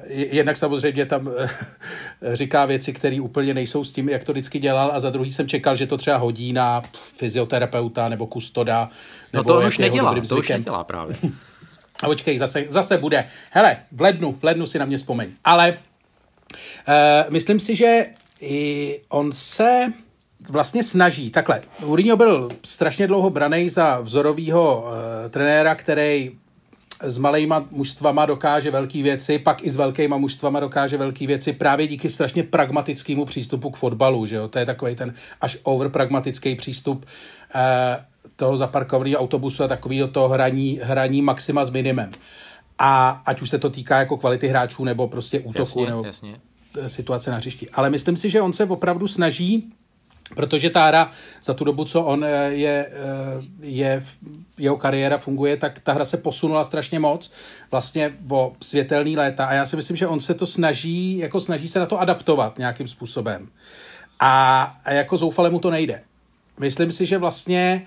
jednak 0.09 0.57
samozřejmě 0.57 1.07
tam 1.07 1.31
eh, 1.37 1.49
říká 2.37 2.65
věci, 2.65 2.93
které 2.93 3.21
úplně 3.21 3.55
nejsou 3.55 3.85
s 3.85 3.93
tím, 3.93 4.09
jak 4.09 4.25
to 4.25 4.33
vždycky 4.33 4.59
dělal 4.59 4.91
a 4.95 5.01
za 5.01 5.11
druhý 5.11 5.33
jsem 5.33 5.49
čekal, 5.49 5.77
že 5.77 5.87
to 5.87 5.97
třeba 5.97 6.17
hodí 6.17 6.53
na 6.53 6.83
fyzioterapeuta 7.17 8.09
nebo 8.09 8.27
kustoda. 8.27 8.91
No 9.33 9.45
to 9.45 9.59
on 9.59 9.67
už 9.67 9.79
nedělá, 9.79 10.15
to 10.29 10.37
už 10.37 10.49
nedělá 10.49 10.85
právě. 10.85 11.17
A 12.03 12.07
počkej, 12.07 12.39
zase, 12.39 12.65
zase 12.69 12.99
bude. 12.99 13.29
Hele, 13.51 13.77
v 13.93 14.01
lednu, 14.01 14.33
v 14.33 14.45
lednu 14.45 14.67
si 14.67 14.79
na 14.79 14.85
mě 14.85 14.97
vzpomeň. 14.97 15.31
Ale 15.45 15.71
uh, 15.73 17.33
myslím 17.33 17.61
si, 17.61 17.77
že 17.77 18.07
i 18.41 19.01
on 19.09 19.33
se 19.33 19.93
vlastně 20.51 20.83
snaží. 20.83 21.31
Takhle, 21.31 21.63
Mourinho 21.81 22.17
byl 22.17 22.49
strašně 22.63 23.07
dlouho 23.07 23.31
braný 23.31 23.69
za 23.69 24.01
vzorového 24.01 24.85
uh, 24.85 25.31
trenéra, 25.31 25.75
který 25.75 26.31
s 27.03 27.19
malejma 27.19 27.67
mužstvama 27.71 28.27
dokáže 28.27 28.71
velké 28.71 29.03
věci, 29.03 29.39
pak 29.39 29.63
i 29.63 29.71
s 29.71 29.77
velkýma 29.77 30.17
mužstvama 30.17 30.61
dokáže 30.61 30.97
velké 30.97 31.27
věci 31.27 31.53
právě 31.53 31.87
díky 31.87 32.11
strašně 32.11 32.43
pragmatickému 32.43 33.25
přístupu 33.25 33.71
k 33.71 33.77
fotbalu, 33.77 34.27
že 34.27 34.37
jo? 34.37 34.49
To 34.49 34.59
je 34.59 34.67
takový 34.67 34.97
ten 34.97 35.15
až 35.41 35.59
over 35.63 35.89
pragmatický 35.89 36.55
přístup 36.55 37.07
eh, 37.55 38.05
toho 38.37 38.57
zaparkovaného 38.57 39.21
autobusu 39.21 39.65
a 39.65 39.69
takového 39.69 40.09
toho 40.09 40.29
hraní, 40.29 40.81
hraní 40.83 41.23
maxima 41.23 41.65
s 41.65 41.71
minimem. 41.71 42.11
A 42.79 43.23
ať 43.27 43.43
už 43.43 43.51
se 43.51 43.59
to 43.59 43.71
týká 43.71 43.99
jako 43.99 44.17
kvality 44.17 44.49
hráčů 44.49 44.85
nebo 44.85 45.09
prostě 45.09 45.41
útoku 45.41 45.61
jasně, 45.61 45.87
nebo 45.87 46.05
jasně. 46.05 46.37
situace 46.87 47.31
na 47.31 47.37
hřišti. 47.37 47.71
Ale 47.71 47.91
myslím 47.91 48.17
si, 48.17 48.31
že 48.31 48.41
on 48.41 48.53
se 48.53 48.65
opravdu 48.65 49.09
snaží 49.09 49.73
Protože 50.35 50.71
ta 50.71 50.87
hra 50.87 51.11
za 51.45 51.55
tu 51.55 51.65
dobu, 51.65 51.85
co 51.85 52.03
on 52.03 52.25
eh, 52.25 52.29
je, 52.49 52.87
eh, 52.91 53.43
je, 53.61 54.05
jeho 54.59 54.77
kariéra 54.77 55.19
funguje, 55.19 55.57
tak 55.57 55.79
ta 55.79 55.93
hra 55.93 56.05
se 56.05 56.17
posunula 56.17 56.65
strašně 56.65 56.99
moc, 56.99 57.33
vlastně 57.71 58.15
o 58.31 58.53
světelný 58.63 59.17
léta 59.17 59.45
a 59.45 59.55
já 59.55 59.67
si 59.67 59.77
myslím, 59.77 59.97
že 59.97 60.07
on 60.07 60.21
se 60.21 60.35
to 60.35 60.47
snaží, 60.47 61.19
jako 61.19 61.41
snaží 61.41 61.69
se 61.69 61.79
na 61.79 61.87
to 61.87 62.01
adaptovat 62.01 62.59
nějakým 62.59 62.89
způsobem. 62.89 63.49
A, 64.21 64.63
a 64.85 64.93
jako 64.93 65.17
zoufale 65.17 65.51
mu 65.51 65.59
to 65.59 65.71
nejde. 65.71 66.03
Myslím 66.61 66.93
si, 66.93 67.07
že 67.07 67.19
vlastně 67.19 67.87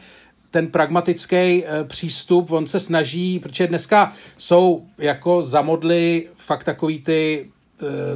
ten 0.52 0.68
pragmatický 0.68 1.36
eh, 1.36 1.84
přístup, 1.84 2.52
on 2.52 2.68
se 2.68 2.80
snaží, 2.80 3.40
protože 3.40 3.68
dneska 3.68 4.14
jsou 4.38 4.86
jako 4.98 5.42
zamodly 5.42 6.30
fakt 6.36 6.64
takový 6.64 7.00
ty 7.00 7.50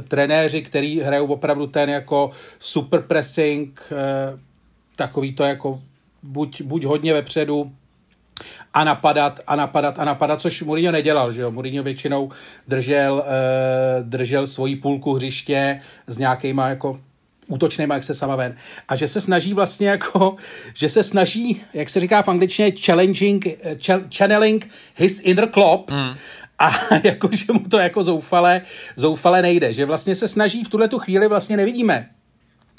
trenéři, 0.08 0.62
který 0.62 1.00
hrajou 1.00 1.26
opravdu 1.26 1.66
ten 1.66 1.90
jako 1.90 2.30
super 2.58 3.00
pressing, 3.02 3.82
eh, 3.92 4.38
takový 4.96 5.32
to 5.32 5.44
jako 5.44 5.82
buď, 6.22 6.62
buď 6.62 6.84
hodně 6.84 7.12
vepředu, 7.12 7.72
a 8.74 8.84
napadat, 8.84 9.40
a 9.46 9.56
napadat, 9.56 9.98
a 9.98 10.04
napadat, 10.04 10.40
což 10.40 10.62
Mourinho 10.62 10.92
nedělal, 10.92 11.32
že 11.32 11.42
jo. 11.42 11.50
Mourinho 11.50 11.84
většinou 11.84 12.30
držel, 12.68 13.14
uh, 13.14 14.08
držel 14.08 14.46
svoji 14.46 14.76
půlku 14.76 15.14
hřiště 15.14 15.80
s 16.06 16.18
nějakýma 16.18 16.68
jako 16.68 17.00
útočnýma, 17.48 17.94
jak 17.94 18.04
se 18.04 18.14
sama 18.14 18.36
ven. 18.36 18.56
A 18.88 18.96
že 18.96 19.08
se 19.08 19.20
snaží 19.20 19.54
vlastně 19.54 19.88
jako, 19.88 20.36
že 20.74 20.88
se 20.88 21.02
snaží, 21.02 21.62
jak 21.74 21.90
se 21.90 22.00
říká 22.00 22.22
v 22.22 22.28
angličtině, 22.28 22.72
challenging, 22.84 23.46
channeling 24.16 24.70
his 24.94 25.20
inner 25.20 25.48
Klopp, 25.48 25.90
mm 25.90 26.14
a 26.60 26.94
jako, 27.04 27.28
že 27.32 27.52
mu 27.52 27.60
to 27.60 27.78
jako 27.78 28.02
zoufale, 28.02 28.60
zoufale 28.96 29.42
nejde, 29.42 29.72
že 29.72 29.84
vlastně 29.84 30.14
se 30.14 30.28
snaží 30.28 30.64
v 30.64 30.68
tuhle 30.68 30.88
tu 30.88 30.98
chvíli 30.98 31.28
vlastně 31.28 31.56
nevidíme 31.56 32.08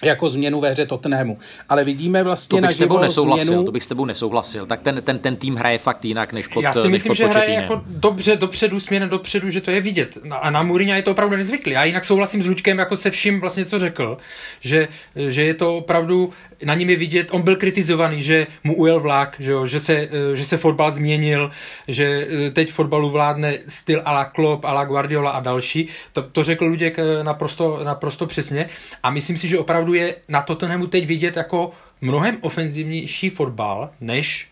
jako 0.03 0.29
změnu 0.29 0.59
ve 0.59 0.69
hře 0.69 0.85
Tottenhamu. 0.85 1.37
Ale 1.69 1.83
vidíme 1.83 2.23
vlastně 2.23 2.61
to 2.61 2.61
bych 2.61 2.69
na 2.69 2.71
s 2.71 2.77
tebou 2.77 2.99
nesouhlasil, 2.99 3.45
změnu... 3.45 3.63
to 3.63 3.71
bych 3.71 3.83
s 3.83 3.87
tebou 3.87 4.05
nesouhlasil. 4.05 4.65
Tak 4.65 4.81
ten, 4.81 5.01
ten, 5.03 5.19
ten 5.19 5.35
tým 5.35 5.55
hraje 5.55 5.77
fakt 5.77 6.05
jinak, 6.05 6.33
než 6.33 6.47
pod 6.47 6.61
Já 6.61 6.73
si 6.73 6.89
myslím, 6.89 7.09
pod 7.09 7.17
že 7.17 7.27
hraje 7.27 7.53
jako 7.53 7.81
dobře 7.87 8.35
dopředu, 8.35 8.79
směrem 8.79 9.09
dopředu, 9.09 9.49
že 9.49 9.61
to 9.61 9.71
je 9.71 9.81
vidět. 9.81 10.17
No 10.23 10.45
A 10.45 10.49
na 10.49 10.63
Mourinho 10.63 10.95
je 10.95 11.03
to 11.03 11.11
opravdu 11.11 11.37
nezvyklý. 11.37 11.71
Já 11.71 11.83
jinak 11.83 12.05
souhlasím 12.05 12.43
s 12.43 12.45
Luďkem 12.45 12.79
jako 12.79 12.97
se 12.97 13.11
vším 13.11 13.41
vlastně, 13.41 13.65
co 13.65 13.79
řekl, 13.79 14.17
že, 14.61 14.87
že 15.15 15.43
je 15.43 15.53
to 15.53 15.77
opravdu, 15.77 16.33
na 16.65 16.75
něm 16.75 16.89
je 16.89 16.95
vidět, 16.95 17.27
on 17.31 17.41
byl 17.41 17.55
kritizovaný, 17.55 18.21
že 18.21 18.47
mu 18.63 18.75
ujel 18.75 18.99
vlak, 18.99 19.35
že, 19.39 19.51
jo, 19.51 19.67
že, 19.67 19.79
se, 19.79 20.09
že 20.33 20.45
se 20.45 20.57
fotbal 20.57 20.91
změnil, 20.91 21.51
že 21.87 22.27
eh, 22.29 22.51
teď 22.51 22.71
fotbalu 22.71 23.09
vládne 23.09 23.57
styl 23.67 24.01
a 24.05 24.11
la 24.11 24.25
Klopp, 24.25 24.63
la 24.63 24.85
Guardiola 24.85 25.31
a 25.31 25.39
další. 25.39 25.87
To, 26.13 26.23
to 26.23 26.43
řekl 26.43 26.65
Luděk 26.65 26.99
eh, 26.99 27.23
naprosto, 27.23 27.83
naprosto 27.83 28.27
přesně. 28.27 28.69
A 29.03 29.09
myslím 29.09 29.37
si, 29.37 29.47
že 29.47 29.59
opravdu 29.59 29.93
je 29.93 30.15
na 30.27 30.41
Tottenhamu 30.41 30.87
teď 30.87 31.07
vidět 31.07 31.37
jako 31.37 31.71
mnohem 32.01 32.37
ofenzivnější 32.41 33.29
fotbal, 33.29 33.89
než 34.01 34.47
eh, 34.47 34.50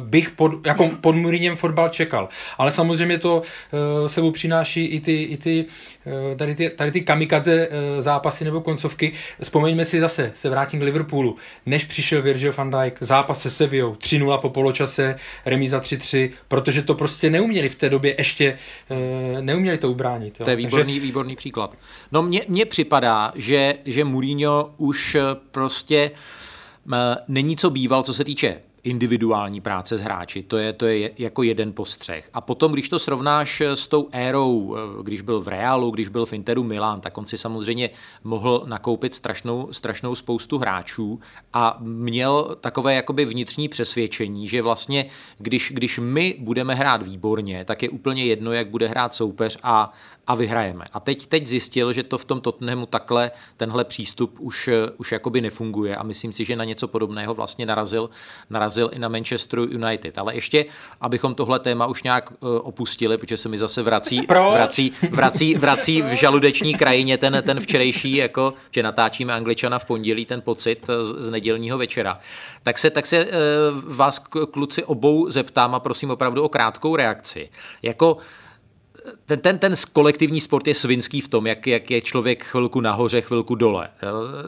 bych 0.00 0.30
pod, 0.30 0.66
jako 0.66 0.90
pod 1.00 1.16
Mourinhem 1.16 1.56
fotbal 1.56 1.88
čekal. 1.88 2.28
Ale 2.58 2.70
samozřejmě 2.70 3.18
to 3.18 3.36
uh, 3.36 4.08
sebou 4.08 4.30
přináší 4.30 4.84
i 4.84 5.00
ty, 5.00 5.22
i 5.22 5.36
ty, 5.36 5.64
uh, 6.04 6.36
tady, 6.36 6.54
ty 6.54 6.70
tady 6.70 6.90
ty 6.90 7.00
kamikadze 7.00 7.68
uh, 7.68 7.74
zápasy 8.00 8.44
nebo 8.44 8.60
koncovky. 8.60 9.12
Vzpomeňme 9.42 9.84
si 9.84 10.00
zase, 10.00 10.32
se 10.34 10.50
vrátím 10.50 10.80
k 10.80 10.82
Liverpoolu. 10.82 11.36
Než 11.66 11.84
přišel 11.84 12.22
Virgil 12.22 12.54
van 12.56 12.70
Dijk, 12.70 12.98
zápas 13.00 13.42
se 13.42 13.50
Sevillou, 13.50 13.94
3-0 13.94 14.38
po 14.38 14.50
poločase, 14.50 15.16
remíza 15.46 15.80
3-3, 15.80 16.30
protože 16.48 16.82
to 16.82 16.94
prostě 16.94 17.30
neuměli 17.30 17.68
v 17.68 17.76
té 17.76 17.90
době 17.90 18.14
ještě, 18.18 18.58
uh, 18.88 19.42
neuměli 19.42 19.78
to 19.78 19.90
ubránit. 19.90 20.36
Jo. 20.40 20.44
To 20.44 20.50
je 20.50 20.56
výborný, 20.56 20.92
Takže... 20.94 21.06
výborný 21.06 21.36
příklad. 21.36 21.76
No 22.12 22.22
mně, 22.22 22.40
mně 22.48 22.66
připadá, 22.66 23.32
že, 23.34 23.74
že 23.84 24.04
Mourinho 24.04 24.74
už 24.76 25.16
prostě 25.50 26.10
není 27.28 27.56
co 27.56 27.70
býval, 27.70 28.02
co 28.02 28.14
se 28.14 28.24
týče 28.24 28.60
individuální 28.84 29.60
práce 29.60 29.98
s 29.98 30.00
hráči. 30.00 30.42
To 30.42 30.58
je, 30.58 30.72
to 30.72 30.86
je 30.86 31.10
jako 31.18 31.42
jeden 31.42 31.72
postřeh. 31.72 32.30
A 32.34 32.40
potom, 32.40 32.72
když 32.72 32.88
to 32.88 32.98
srovnáš 32.98 33.60
s 33.60 33.86
tou 33.86 34.08
érou, 34.12 34.76
když 35.02 35.20
byl 35.20 35.40
v 35.40 35.48
Realu, 35.48 35.90
když 35.90 36.08
byl 36.08 36.26
v 36.26 36.32
Interu 36.32 36.64
Milan, 36.64 37.00
tak 37.00 37.18
on 37.18 37.24
si 37.24 37.38
samozřejmě 37.38 37.90
mohl 38.24 38.62
nakoupit 38.66 39.14
strašnou, 39.14 39.68
strašnou 39.72 40.14
spoustu 40.14 40.58
hráčů 40.58 41.20
a 41.52 41.76
měl 41.80 42.56
takové 42.60 42.94
jakoby 42.94 43.24
vnitřní 43.24 43.68
přesvědčení, 43.68 44.48
že 44.48 44.62
vlastně, 44.62 45.06
když, 45.38 45.72
když 45.74 45.98
my 46.02 46.34
budeme 46.38 46.74
hrát 46.74 47.02
výborně, 47.02 47.64
tak 47.64 47.82
je 47.82 47.90
úplně 47.90 48.24
jedno, 48.24 48.52
jak 48.52 48.68
bude 48.68 48.88
hrát 48.88 49.14
soupeř 49.14 49.58
a, 49.62 49.92
a 50.26 50.34
vyhrajeme. 50.34 50.84
A 50.92 51.00
teď, 51.00 51.26
teď 51.26 51.46
zjistil, 51.46 51.92
že 51.92 52.02
to 52.02 52.18
v 52.18 52.24
tom 52.24 52.40
Tottenhamu 52.40 52.86
takhle, 52.86 53.30
tenhle 53.56 53.84
přístup 53.84 54.36
už, 54.40 54.70
už 54.96 55.12
jakoby 55.12 55.40
nefunguje 55.40 55.96
a 55.96 56.02
myslím 56.02 56.32
si, 56.32 56.44
že 56.44 56.56
na 56.56 56.64
něco 56.64 56.88
podobného 56.88 57.34
vlastně 57.34 57.66
narazil, 57.66 58.10
narazil 58.50 58.71
narazil 58.72 58.90
i 58.92 58.98
na 58.98 59.08
Manchester 59.08 59.58
United. 59.58 60.18
Ale 60.18 60.34
ještě, 60.34 60.64
abychom 61.00 61.34
tohle 61.34 61.58
téma 61.58 61.86
už 61.86 62.02
nějak 62.02 62.30
uh, 62.30 62.36
opustili, 62.62 63.18
protože 63.18 63.36
se 63.36 63.48
mi 63.48 63.58
zase 63.58 63.82
vrací, 63.82 64.26
vrací, 64.28 64.92
vrací, 65.10 65.54
vrací 65.54 66.02
v 66.02 66.12
žaludeční 66.12 66.74
krajině 66.74 67.18
ten, 67.18 67.42
ten 67.46 67.60
včerejší, 67.60 68.16
jako, 68.16 68.54
že 68.70 68.82
natáčíme 68.82 69.32
Angličana 69.32 69.78
v 69.78 69.84
pondělí, 69.84 70.26
ten 70.26 70.40
pocit 70.40 70.86
z, 71.02 71.24
z 71.24 71.28
nedělního 71.30 71.78
večera. 71.78 72.18
Tak 72.62 72.78
se, 72.78 72.90
tak 72.90 73.06
se 73.06 73.24
uh, 73.24 73.30
vás 73.96 74.18
kluci 74.50 74.84
obou 74.84 75.30
zeptám 75.30 75.74
a 75.74 75.80
prosím 75.80 76.10
opravdu 76.10 76.42
o 76.42 76.48
krátkou 76.48 76.96
reakci. 76.96 77.48
Jako 77.82 78.16
ten, 79.24 79.40
ten, 79.40 79.58
ten 79.58 79.74
kolektivní 79.92 80.40
sport 80.40 80.66
je 80.66 80.74
svinský 80.74 81.20
v 81.20 81.28
tom, 81.28 81.46
jak, 81.46 81.66
jak 81.66 81.90
je 81.90 82.00
člověk 82.00 82.44
chvilku 82.44 82.80
nahoře, 82.80 83.20
chvilku 83.20 83.54
dole. 83.54 83.88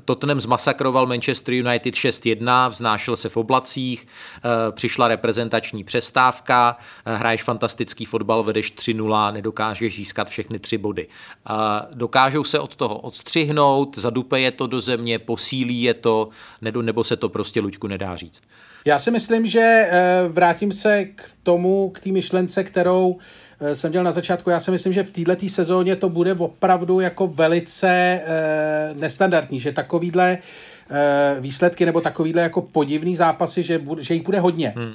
Tottenham 0.05 0.40
zmasakroval 0.40 1.07
Manchester 1.07 1.55
United 1.55 1.94
6-1, 1.94 2.70
vznášel 2.70 3.16
se 3.16 3.28
v 3.28 3.36
oblacích, 3.36 4.07
přišla 4.70 5.09
reprezentační 5.09 5.84
přestávka, 5.84 6.76
hraješ 7.07 7.42
fantastický 7.42 8.05
fotbal, 8.05 8.42
vedeš 8.42 8.74
3-0, 8.74 9.32
nedokážeš 9.32 9.96
získat 9.96 10.30
všechny 10.30 10.59
tři 10.59 10.78
body. 10.78 11.07
Dokážou 11.92 12.44
se 12.44 12.59
od 12.59 12.76
toho 12.76 12.98
odstřihnout, 12.98 13.98
zadupe 13.98 14.40
je 14.40 14.50
to 14.50 14.66
do 14.66 14.80
země, 14.80 15.18
posílí 15.18 15.82
je 15.82 15.94
to, 15.94 16.28
nebo 16.82 17.05
se 17.05 17.16
to 17.16 17.28
prostě 17.28 17.61
Luďku 17.61 17.86
nedá 17.86 18.16
říct. 18.16 18.42
Já 18.86 18.98
si 18.98 19.11
myslím, 19.11 19.46
že 19.46 19.88
vrátím 20.28 20.72
se 20.72 21.05
k 21.05 21.22
tomu, 21.42 21.90
k 21.90 22.00
té 22.00 22.11
myšlence, 22.11 22.64
kterou 22.64 23.18
jsem 23.72 23.90
měl 23.90 24.05
na 24.05 24.12
začátku, 24.12 24.50
já 24.50 24.61
si 24.61 24.70
myslím, 24.70 24.92
že 24.92 25.02
v 25.02 25.11
této 25.11 25.48
sezóně 25.48 25.96
to 25.96 26.09
bude 26.09 26.34
opravdu 26.34 27.00
jako 27.00 27.26
velice 27.26 27.88
e, 27.88 28.20
nestandardní, 28.94 29.61
že 29.61 29.72
takovýhle 29.72 30.38
e, 30.90 31.40
výsledky 31.40 31.86
nebo 31.86 32.00
takovýhle 32.00 32.42
jako 32.42 32.62
podivný 32.62 33.16
zápasy, 33.16 33.62
že, 33.62 33.80
že 34.00 34.14
jich 34.14 34.24
bude 34.24 34.40
hodně. 34.40 34.72
Hmm 34.76 34.94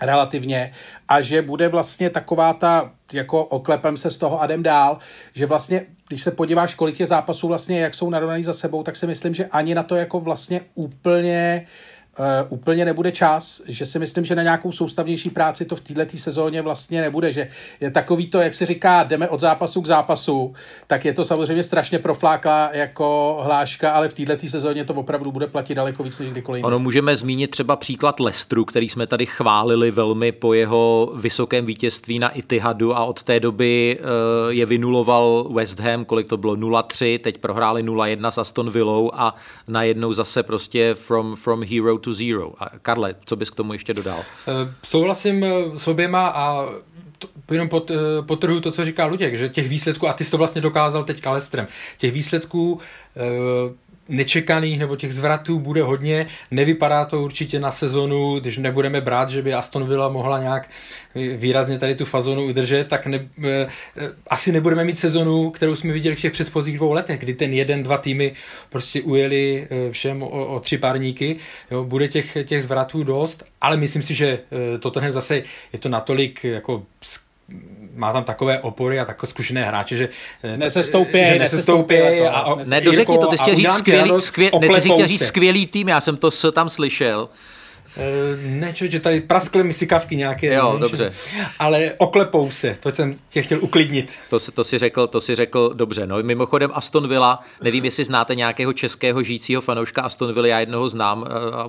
relativně 0.00 0.72
a 1.08 1.20
že 1.20 1.42
bude 1.42 1.68
vlastně 1.68 2.10
taková 2.10 2.52
ta, 2.52 2.90
jako 3.12 3.44
oklepem 3.44 3.96
se 3.96 4.10
z 4.10 4.18
toho 4.18 4.42
a 4.42 4.44
jdem 4.44 4.62
dál, 4.62 4.98
že 5.34 5.46
vlastně, 5.46 5.86
když 6.08 6.22
se 6.22 6.30
podíváš, 6.30 6.74
kolik 6.74 7.00
je 7.00 7.06
zápasů 7.06 7.48
vlastně, 7.48 7.80
jak 7.80 7.94
jsou 7.94 8.10
narovnaný 8.10 8.44
za 8.44 8.52
sebou, 8.52 8.82
tak 8.82 8.96
si 8.96 9.06
myslím, 9.06 9.34
že 9.34 9.46
ani 9.46 9.74
na 9.74 9.82
to 9.82 9.96
jako 9.96 10.20
vlastně 10.20 10.60
úplně 10.74 11.66
uh, 11.66 11.97
úplně 12.48 12.84
nebude 12.84 13.12
čas, 13.12 13.62
že 13.66 13.86
si 13.86 13.98
myslím, 13.98 14.24
že 14.24 14.34
na 14.34 14.42
nějakou 14.42 14.72
soustavnější 14.72 15.30
práci 15.30 15.64
to 15.64 15.76
v 15.76 15.80
této 15.80 16.16
sezóně 16.16 16.62
vlastně 16.62 17.00
nebude, 17.00 17.32
že 17.32 17.48
je 17.80 17.90
takový 17.90 18.26
to, 18.26 18.40
jak 18.40 18.54
se 18.54 18.66
říká, 18.66 19.02
jdeme 19.02 19.28
od 19.28 19.40
zápasu 19.40 19.82
k 19.82 19.86
zápasu, 19.86 20.54
tak 20.86 21.04
je 21.04 21.12
to 21.12 21.24
samozřejmě 21.24 21.62
strašně 21.62 21.98
profláklá 21.98 22.70
jako 22.72 23.38
hláška, 23.44 23.90
ale 23.90 24.08
v 24.08 24.14
této 24.14 24.46
sezóně 24.46 24.84
to 24.84 24.94
opravdu 24.94 25.32
bude 25.32 25.46
platit 25.46 25.74
daleko 25.74 26.02
víc 26.02 26.18
než 26.18 26.30
kdykoliv. 26.30 26.64
Ono 26.64 26.78
můžeme 26.78 27.16
zmínit 27.16 27.50
třeba 27.50 27.76
příklad 27.76 28.20
Lestru, 28.20 28.64
který 28.64 28.88
jsme 28.88 29.06
tady 29.06 29.26
chválili 29.26 29.90
velmi 29.90 30.32
po 30.32 30.54
jeho 30.54 31.12
vysokém 31.16 31.66
vítězství 31.66 32.18
na 32.18 32.28
Itihadu 32.28 32.96
a 32.96 33.04
od 33.04 33.22
té 33.22 33.40
doby 33.40 33.98
uh, 34.00 34.06
je 34.48 34.66
vynuloval 34.66 35.48
West 35.54 35.80
Ham, 35.80 36.04
kolik 36.04 36.26
to 36.26 36.36
bylo 36.36 36.56
0-3, 36.56 37.18
teď 37.18 37.38
prohráli 37.38 37.84
0-1 37.84 38.30
s 38.30 38.38
Aston 38.38 38.70
Villou 38.70 39.10
a 39.14 39.34
najednou 39.68 40.12
zase 40.12 40.42
prostě 40.42 40.94
from, 40.94 41.36
from 41.36 41.62
hero 41.62 41.98
to 41.98 42.07
to 42.08 42.12
zero. 42.12 42.52
A 42.58 42.70
Karle, 42.82 43.14
co 43.24 43.36
bys 43.36 43.50
k 43.50 43.54
tomu 43.54 43.72
ještě 43.72 43.94
dodal? 43.94 44.24
Souhlasím 44.84 45.44
s 45.76 45.88
oběma 45.88 46.28
a 46.28 46.66
to, 47.18 47.28
jenom 47.50 47.68
pod, 47.68 47.90
potrhu 48.26 48.60
to, 48.60 48.72
co 48.72 48.84
říká 48.84 49.06
Luděk, 49.06 49.36
že 49.36 49.48
těch 49.48 49.68
výsledků, 49.68 50.08
a 50.08 50.12
ty 50.12 50.24
jsi 50.24 50.30
to 50.30 50.38
vlastně 50.38 50.60
dokázal 50.60 51.04
teď 51.04 51.20
Kalestrem, 51.20 51.66
těch 51.98 52.12
výsledků 52.12 52.80
nečekaných 54.08 54.78
nebo 54.78 54.96
těch 54.96 55.14
zvratů 55.14 55.58
bude 55.58 55.82
hodně. 55.82 56.26
Nevypadá 56.50 57.04
to 57.04 57.22
určitě 57.22 57.60
na 57.60 57.70
sezonu, 57.70 58.40
když 58.40 58.58
nebudeme 58.58 59.00
brát, 59.00 59.30
že 59.30 59.42
by 59.42 59.54
Aston 59.54 59.88
Villa 59.88 60.08
mohla 60.08 60.38
nějak 60.38 60.70
výrazně 61.36 61.78
tady 61.78 61.94
tu 61.94 62.04
fazonu 62.04 62.46
udržet, 62.46 62.88
tak 62.88 63.06
ne, 63.06 63.28
asi 64.26 64.52
nebudeme 64.52 64.84
mít 64.84 64.98
sezonu, 64.98 65.50
kterou 65.50 65.76
jsme 65.76 65.92
viděli 65.92 66.16
v 66.16 66.20
těch 66.20 66.32
předchozích 66.32 66.76
dvou 66.76 66.92
letech, 66.92 67.20
kdy 67.20 67.34
ten 67.34 67.52
jeden, 67.52 67.82
dva 67.82 67.98
týmy 67.98 68.32
prostě 68.70 69.02
ujeli 69.02 69.68
všem 69.90 70.22
o, 70.22 70.46
o 70.46 70.60
tři 70.60 70.78
párníky. 70.78 71.36
Jo, 71.70 71.84
bude 71.84 72.08
těch, 72.08 72.36
těch 72.44 72.62
zvratů 72.62 73.02
dost, 73.02 73.44
ale 73.60 73.76
myslím 73.76 74.02
si, 74.02 74.14
že 74.14 74.38
Tottenham 74.80 75.12
zase 75.12 75.42
je 75.72 75.78
to 75.78 75.88
natolik 75.88 76.44
jako 76.44 76.82
má 77.98 78.12
tam 78.12 78.24
takové 78.24 78.60
opory 78.60 79.00
a 79.00 79.04
takové 79.04 79.30
zkušené 79.30 79.64
hráče, 79.64 79.96
že 79.96 80.08
nesestoupí, 80.56 81.26
že 81.26 81.38
nesestoupí 81.38 81.96
a, 82.20 82.38
a, 82.38 82.54
ne, 82.64 82.80
dořekni 82.80 83.18
to, 83.18 83.26
ty 83.26 83.38
jsi 83.38 83.54
říct 83.54 83.70
skvělý, 83.72 84.20
skvěl, 84.20 84.50
ne, 84.60 84.68
ty 84.68 84.80
jsi 84.80 84.90
chtěl 84.90 85.06
říct 85.06 85.26
skvělý 85.26 85.66
tým, 85.66 85.88
já 85.88 86.00
jsem 86.00 86.16
to 86.16 86.52
tam 86.52 86.68
slyšel. 86.68 87.28
Ne, 88.42 88.74
že 88.76 89.00
tady 89.00 89.20
praskly 89.20 89.64
mi 89.64 89.72
sikavky 89.72 90.16
nějaké. 90.16 90.54
Jo, 90.54 90.72
ne, 90.72 90.80
dobře. 90.80 91.12
Ale 91.58 91.92
oklepou 91.98 92.50
se, 92.50 92.76
to 92.80 92.94
jsem 92.94 93.16
tě 93.30 93.42
chtěl 93.42 93.58
uklidnit. 93.62 94.12
To, 94.30 94.38
to, 94.54 94.64
si 94.64 94.78
řekl, 94.78 95.06
to 95.06 95.20
si 95.20 95.34
řekl 95.34 95.74
dobře. 95.74 96.06
No, 96.06 96.22
mimochodem 96.22 96.70
Aston 96.74 97.08
Villa, 97.08 97.40
nevím, 97.62 97.84
jestli 97.84 98.04
znáte 98.04 98.34
nějakého 98.34 98.72
českého 98.72 99.22
žijícího 99.22 99.62
fanouška 99.62 100.02
Aston 100.02 100.34
Villa, 100.34 100.46
já 100.46 100.60
jednoho 100.60 100.88
znám, 100.88 101.24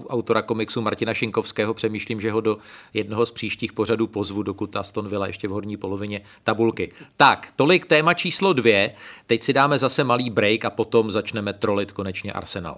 autora 0.09 0.41
komiksu 0.41 0.81
Martina 0.81 1.13
Šinkovského, 1.13 1.73
přemýšlím, 1.73 2.21
že 2.21 2.31
ho 2.31 2.41
do 2.41 2.57
jednoho 2.93 3.25
z 3.25 3.31
příštích 3.31 3.73
pořadů 3.73 4.07
pozvu, 4.07 4.43
dokud 4.43 4.75
Aston 4.75 5.07
Villa 5.07 5.27
ještě 5.27 5.47
v 5.47 5.51
horní 5.51 5.77
polovině 5.77 6.21
tabulky. 6.43 6.91
Tak, 7.17 7.47
tolik 7.55 7.85
téma 7.85 8.13
číslo 8.13 8.53
dvě, 8.53 8.91
teď 9.27 9.43
si 9.43 9.53
dáme 9.53 9.79
zase 9.79 10.03
malý 10.03 10.29
break 10.29 10.65
a 10.65 10.69
potom 10.69 11.11
začneme 11.11 11.53
trolit 11.53 11.91
konečně 11.91 12.31
Arsenal. 12.31 12.77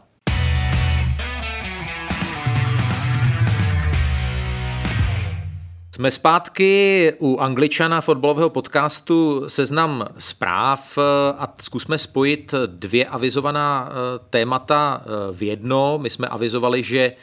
Jsme 6.01 6.11
zpátky 6.11 7.13
u 7.19 7.37
Angličana 7.37 8.01
fotbalového 8.01 8.49
podcastu 8.49 9.43
Seznam 9.47 10.07
zpráv 10.17 10.97
a 11.37 11.53
zkusme 11.61 11.97
spojit 11.97 12.53
dvě 12.65 13.05
avizovaná 13.05 13.89
témata 14.29 15.01
v 15.31 15.43
jedno. 15.43 15.99
My 16.01 16.09
jsme 16.09 16.27
avizovali, 16.27 16.83
že 16.83 17.13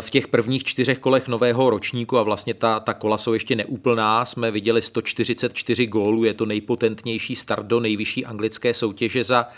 v 0.00 0.10
těch 0.10 0.28
prvních 0.28 0.64
čtyřech 0.64 0.98
kolech 0.98 1.28
nového 1.28 1.70
ročníku 1.70 2.18
a 2.18 2.22
vlastně 2.22 2.54
ta, 2.54 2.80
ta 2.80 2.94
kola 2.94 3.18
jsou 3.18 3.32
ještě 3.32 3.56
neúplná, 3.56 4.24
jsme 4.24 4.50
viděli 4.50 4.82
144 4.82 5.86
gólů, 5.86 6.24
je 6.24 6.34
to 6.34 6.46
nejpotentnější 6.46 7.36
start 7.36 7.66
do 7.66 7.80
nejvyšší 7.80 8.26
anglické 8.26 8.74
soutěže 8.74 9.24
za 9.24 9.48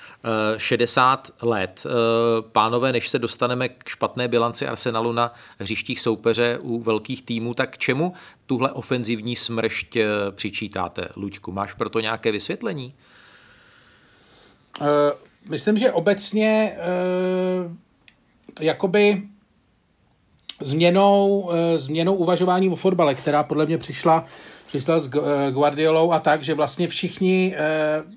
60 0.57 1.31
let. 1.43 1.87
Pánové, 2.53 2.93
než 2.93 3.09
se 3.09 3.19
dostaneme 3.19 3.69
k 3.69 3.89
špatné 3.89 4.29
bilanci 4.29 4.67
Arsenalu 4.67 5.13
na 5.13 5.33
hřištích 5.59 6.01
soupeře 6.01 6.59
u 6.63 6.81
velkých 6.81 7.23
týmů, 7.23 7.55
tak 7.55 7.79
čemu 7.79 8.13
tuhle 8.47 8.73
ofenzivní 8.73 9.37
smršť 9.37 9.97
přičítáte, 10.31 11.09
Luďku? 11.17 11.53
Máš 11.53 11.75
pro 11.75 11.91
to 11.91 12.01
nějaké 12.01 12.33
vysvětlení? 12.33 12.95
Myslím, 15.49 15.79
že 15.79 15.93
obecně 15.93 16.77
jakoby 18.61 19.23
změnou, 20.61 21.41
uh, 21.41 21.55
změnou 21.77 22.15
uvažování 22.15 22.71
o 22.71 22.77
fotbale, 22.77 23.15
která 23.15 23.43
podle 23.43 23.67
mě 23.67 23.79
přišla 23.79 24.25
přišla 24.67 24.99
s 24.99 25.09
Guardiolou 25.51 26.13
a 26.13 26.19
tak, 26.19 26.43
že 26.43 26.55
vlastně 26.55 26.89
všichni, 26.89 27.55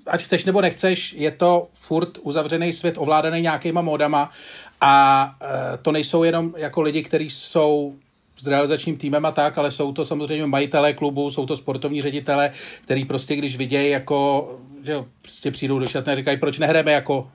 ať 0.08 0.22
chceš 0.22 0.46
nebo 0.46 0.62
nechceš, 0.62 1.14
je 1.14 1.32
to 1.32 1.68
furt 1.82 2.18
uzavřený 2.22 2.74
svět 2.74 2.96
ovládaný 2.98 3.42
nějakýma 3.42 3.82
módama 3.82 4.32
a 4.82 5.36
to 5.82 5.92
nejsou 5.92 6.24
jenom 6.24 6.54
jako 6.58 6.82
lidi, 6.82 7.04
kteří 7.04 7.30
jsou 7.30 7.96
s 8.38 8.48
realizačním 8.48 8.98
týmem 8.98 9.26
a 9.26 9.32
tak, 9.32 9.58
ale 9.58 9.72
jsou 9.72 9.94
to 9.94 10.06
samozřejmě 10.06 10.46
majitelé 10.46 10.94
klubu, 10.94 11.32
jsou 11.32 11.46
to 11.46 11.58
sportovní 11.58 12.02
ředitele, 12.02 12.52
který 12.82 13.06
prostě, 13.06 13.36
když 13.36 13.58
vidějí 13.58 13.92
jako, 13.92 14.50
že 14.84 14.96
prostě 15.22 15.52
přijdou 15.52 15.80
do 15.80 15.88
šatny 15.88 16.14
a 16.14 16.16
říkají, 16.16 16.38
proč 16.38 16.58
nehrajeme 16.58 16.92
jako 16.92 17.28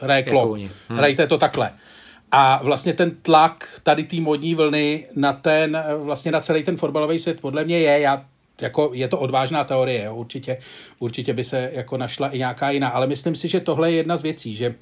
hraje 0.00 0.22
klub, 0.22 0.34
jako 0.36 0.52
hmm. 0.52 0.98
hrajte 0.98 1.26
to 1.26 1.38
takhle. 1.38 1.72
A 2.36 2.60
vlastně 2.62 2.92
ten 2.92 3.10
tlak 3.22 3.80
tady 3.82 4.04
té 4.04 4.20
modní 4.20 4.54
vlny 4.54 5.06
na 5.16 5.32
ten, 5.32 5.84
vlastně 5.98 6.32
na 6.32 6.40
celý 6.40 6.62
ten 6.62 6.76
fotbalový 6.76 7.18
svět 7.18 7.40
podle 7.40 7.64
mě 7.64 7.78
je, 7.78 8.00
já 8.00 8.24
jako 8.60 8.90
je 8.94 9.08
to 9.08 9.18
odvážná 9.18 9.64
teorie, 9.64 10.04
jo, 10.04 10.14
určitě, 10.14 10.58
určitě 10.98 11.32
by 11.32 11.44
se 11.44 11.70
jako 11.72 11.96
našla 11.96 12.28
i 12.28 12.38
nějaká 12.38 12.70
jiná, 12.70 12.88
ale 12.88 13.06
myslím 13.06 13.36
si, 13.36 13.48
že 13.48 13.60
tohle 13.60 13.90
je 13.90 13.96
jedna 13.96 14.16
z 14.16 14.22
věcí, 14.22 14.56
že 14.56 14.74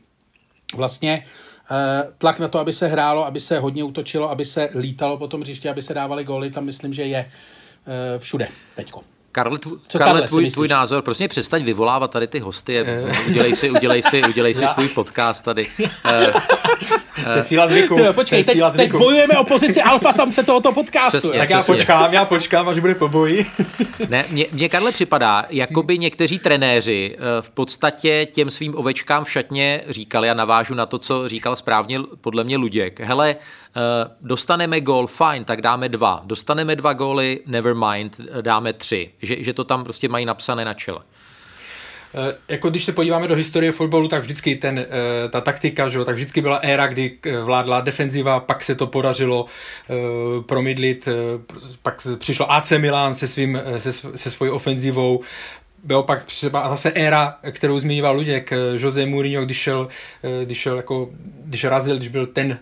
vlastně 0.74 1.24
Eh, 1.70 2.12
tlak 2.18 2.38
na 2.38 2.48
to, 2.48 2.59
aby 2.59 2.72
se 2.72 2.86
hrálo, 2.86 3.26
aby 3.26 3.40
se 3.40 3.59
hodně 3.59 3.84
útočilo, 3.84 4.30
aby 4.30 4.44
se 4.44 4.68
lítalo 4.74 5.18
po 5.18 5.28
tom 5.28 5.40
hřišti, 5.40 5.68
aby 5.68 5.82
se 5.82 5.94
dávali 5.94 6.24
góly, 6.24 6.50
tam 6.50 6.64
myslím, 6.64 6.92
že 6.94 7.03
je 7.03 7.18
eh, 7.18 8.18
všude 8.18 8.48
teďko. 8.76 9.11
Karle, 9.33 9.59
tv- 9.59 9.78
Co 9.89 9.99
Karle 9.99 10.22
tvůj, 10.22 10.51
tvůj 10.51 10.68
názor, 10.68 11.03
prostě 11.03 11.28
přestaň 11.28 11.64
vyvolávat 11.64 12.11
tady 12.11 12.26
ty 12.26 12.39
hosty, 12.39 12.78
eh. 12.78 13.12
udělej 13.28 13.57
si, 13.57 13.70
udělej 13.70 14.03
si, 14.03 14.22
udělej 14.24 14.55
si 14.55 14.66
svůj 14.66 14.89
podcast 14.89 15.45
tady. 15.45 15.66
to 17.24 17.30
je 17.30 17.43
síla 17.43 17.68
zvyku. 17.68 17.97
Tyjo, 17.97 18.12
počkej, 18.12 18.45
teď, 18.45 18.59
teď 18.76 18.93
bojujeme 18.93 19.39
o 19.39 19.45
pozici 19.45 19.83
alfa 19.83 20.12
samce 20.12 20.43
tohoto 20.43 20.72
podcastu. 20.72 21.18
Přesně, 21.18 21.39
tak 21.39 21.49
přesně. 21.49 21.72
já 21.72 21.76
počkám, 21.76 22.12
já 22.12 22.24
počkám, 22.24 22.68
až 22.68 22.78
bude 22.78 22.95
pobojí. 22.95 23.47
ne, 24.09 24.24
mně, 24.30 24.47
mně 24.53 24.68
Karle 24.68 24.93
připadá, 24.93 25.45
jako 25.51 25.83
by 25.83 25.99
někteří 25.99 26.39
trenéři 26.39 27.16
v 27.41 27.51
podstatě 27.51 28.26
těm 28.33 28.51
svým 28.51 28.78
ovečkám 28.78 29.24
v 29.24 29.30
šatně 29.30 29.83
říkali, 29.89 30.30
a 30.30 30.35
navážu 30.35 30.74
na 30.74 30.87
to, 30.87 30.99
co 30.99 31.28
říkal 31.28 31.57
správně 31.57 32.01
podle 32.20 32.45
mě 32.45 32.57
Luděk, 32.57 33.01
hele, 33.01 33.37
dostaneme 34.20 34.81
gól, 34.81 35.07
fajn, 35.07 35.45
tak 35.45 35.62
dáme 35.62 35.89
dva. 35.89 36.23
Dostaneme 36.25 36.77
dva 36.77 36.93
góly, 36.93 37.41
never 37.47 37.75
mind, 37.75 38.20
dáme 38.41 38.73
tři 38.73 39.11
že, 39.23 39.45
že 39.45 39.53
to 39.53 39.64
tam 39.64 39.85
prostě 39.85 40.09
mají 40.09 40.25
napsané 40.25 40.64
na 40.64 40.75
čele. 40.75 41.01
Uh, 42.14 42.33
jako 42.49 42.70
když 42.70 42.85
se 42.85 42.93
podíváme 42.93 43.29
do 43.29 43.35
historie 43.35 43.73
fotbalu, 43.73 44.09
tak 44.09 44.23
vždycky 44.23 44.57
ten, 44.57 44.79
uh, 44.79 45.31
ta 45.31 45.41
taktika, 45.41 45.89
že, 45.89 46.05
tak 46.05 46.14
vždycky 46.14 46.41
byla 46.41 46.57
éra, 46.57 46.87
kdy 46.87 47.18
eh, 47.27 47.41
vládla 47.41 47.81
defenziva, 47.81 48.41
pak 48.41 48.62
se 48.62 48.75
to 48.75 48.87
podařilo 48.87 49.47
promydlit, 50.47 51.09
pak 51.83 52.07
přišlo 52.18 52.53
AC 52.53 52.73
Milan 52.79 53.14
se, 53.14 53.29
svým, 53.29 53.61
se, 53.79 53.93
se 53.93 54.31
svojí 54.31 54.51
ofenzivou, 54.51 55.20
bylo 55.85 56.03
pak 56.03 56.25
třeba 56.25 56.68
zase 56.68 56.93
éra, 56.93 57.39
kterou 57.51 57.81
zmiňoval 57.81 58.16
Luděk, 58.16 58.53
Jose 58.77 59.07
Mourinho, 59.07 59.45
když 59.45 59.59
šel, 59.59 59.89
když 60.45 60.59
šel 60.59 60.77
jako, 60.77 61.11
když 61.45 61.64
razil, 61.64 61.97
když 61.97 62.09
byl 62.09 62.27
ten 62.27 62.59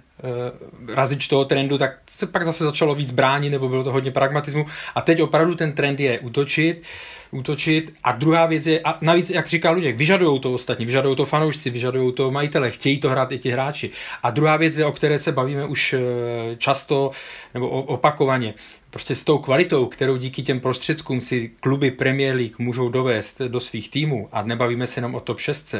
razič 0.88 1.28
toho 1.28 1.44
trendu, 1.44 1.78
tak 1.78 1.98
se 2.10 2.26
pak 2.26 2.44
zase 2.44 2.64
začalo 2.64 2.94
víc 2.94 3.10
bránit, 3.10 3.50
nebo 3.50 3.68
bylo 3.68 3.84
to 3.84 3.92
hodně 3.92 4.10
pragmatismu. 4.10 4.66
A 4.94 5.00
teď 5.00 5.22
opravdu 5.22 5.54
ten 5.54 5.72
trend 5.72 6.00
je 6.00 6.18
útočit, 6.18 6.82
útočit. 7.30 7.94
A 8.04 8.12
druhá 8.12 8.46
věc 8.46 8.66
je, 8.66 8.80
a 8.80 8.98
navíc, 9.00 9.30
jak 9.30 9.46
říká 9.46 9.70
Luděk, 9.70 9.96
vyžadují 9.96 10.40
to 10.40 10.52
ostatní, 10.52 10.86
vyžadují 10.86 11.16
to 11.16 11.26
fanoušci, 11.26 11.70
vyžadují 11.70 12.12
to 12.12 12.30
majitele, 12.30 12.70
chtějí 12.70 12.98
to 12.98 13.08
hrát 13.08 13.32
i 13.32 13.38
ti 13.38 13.50
hráči. 13.50 13.90
A 14.22 14.30
druhá 14.30 14.56
věc 14.56 14.78
je, 14.78 14.86
o 14.86 14.92
které 14.92 15.18
se 15.18 15.32
bavíme 15.32 15.66
už 15.66 15.92
eh, 15.92 16.56
často 16.56 17.10
nebo 17.54 17.68
opakovaně 17.68 18.54
prostě 18.90 19.14
s 19.14 19.24
tou 19.24 19.38
kvalitou, 19.38 19.86
kterou 19.86 20.16
díky 20.16 20.42
těm 20.42 20.60
prostředkům 20.60 21.20
si 21.20 21.50
kluby 21.60 21.90
Premier 21.90 22.36
League 22.36 22.58
můžou 22.58 22.88
dovést 22.88 23.40
do 23.40 23.60
svých 23.60 23.90
týmů 23.90 24.28
a 24.32 24.42
nebavíme 24.42 24.86
se 24.86 24.98
jenom 24.98 25.14
o 25.14 25.20
top 25.20 25.40
6, 25.40 25.74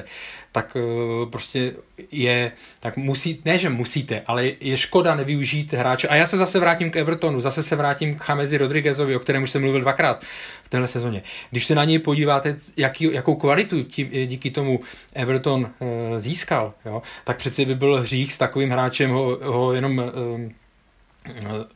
tak 0.53 0.77
eh, 0.77 1.27
prostě 1.31 1.75
je, 2.13 2.53
tak 2.81 2.97
musí, 2.97 3.43
ne 3.45 3.59
že 3.59 3.69
musíte, 3.69 4.23
ale 4.27 4.53
je 4.61 4.77
škoda 4.77 5.15
nevyužít 5.15 5.73
hráče. 5.73 6.09
A 6.09 6.15
já 6.15 6.27
se 6.27 6.37
zase 6.37 6.61
vrátím 6.61 6.91
k 6.91 6.97
Evertonu, 6.97 7.41
zase 7.41 7.63
se 7.63 7.77
vrátím 7.77 8.15
k 8.15 8.23
Chamezi 8.23 8.59
Rodriguezovi, 8.59 9.17
o 9.17 9.21
kterém 9.21 9.43
už 9.43 9.51
jsem 9.51 9.63
mluvil 9.63 9.81
dvakrát 9.81 10.25
téhle 10.71 10.89
sezóně. 10.89 11.23
Když 11.51 11.67
se 11.67 11.75
na 11.75 11.85
něj 11.85 11.99
podíváte, 11.99 12.57
jaký, 12.77 13.13
jakou 13.13 13.35
kvalitu 13.35 13.83
tím, 13.83 14.09
díky 14.27 14.51
tomu 14.51 14.81
Everton 15.15 15.71
e, 15.81 16.21
získal, 16.21 16.75
jo, 16.85 17.03
tak 17.25 17.37
přeci 17.37 17.65
by 17.65 17.75
byl 17.75 18.01
hřích 18.01 18.33
s 18.33 18.39
takovým 18.39 18.71
hráčem 18.71 19.11
ho, 19.11 19.39
ho 19.43 19.73
jenom 19.73 20.01
e, 20.01 20.05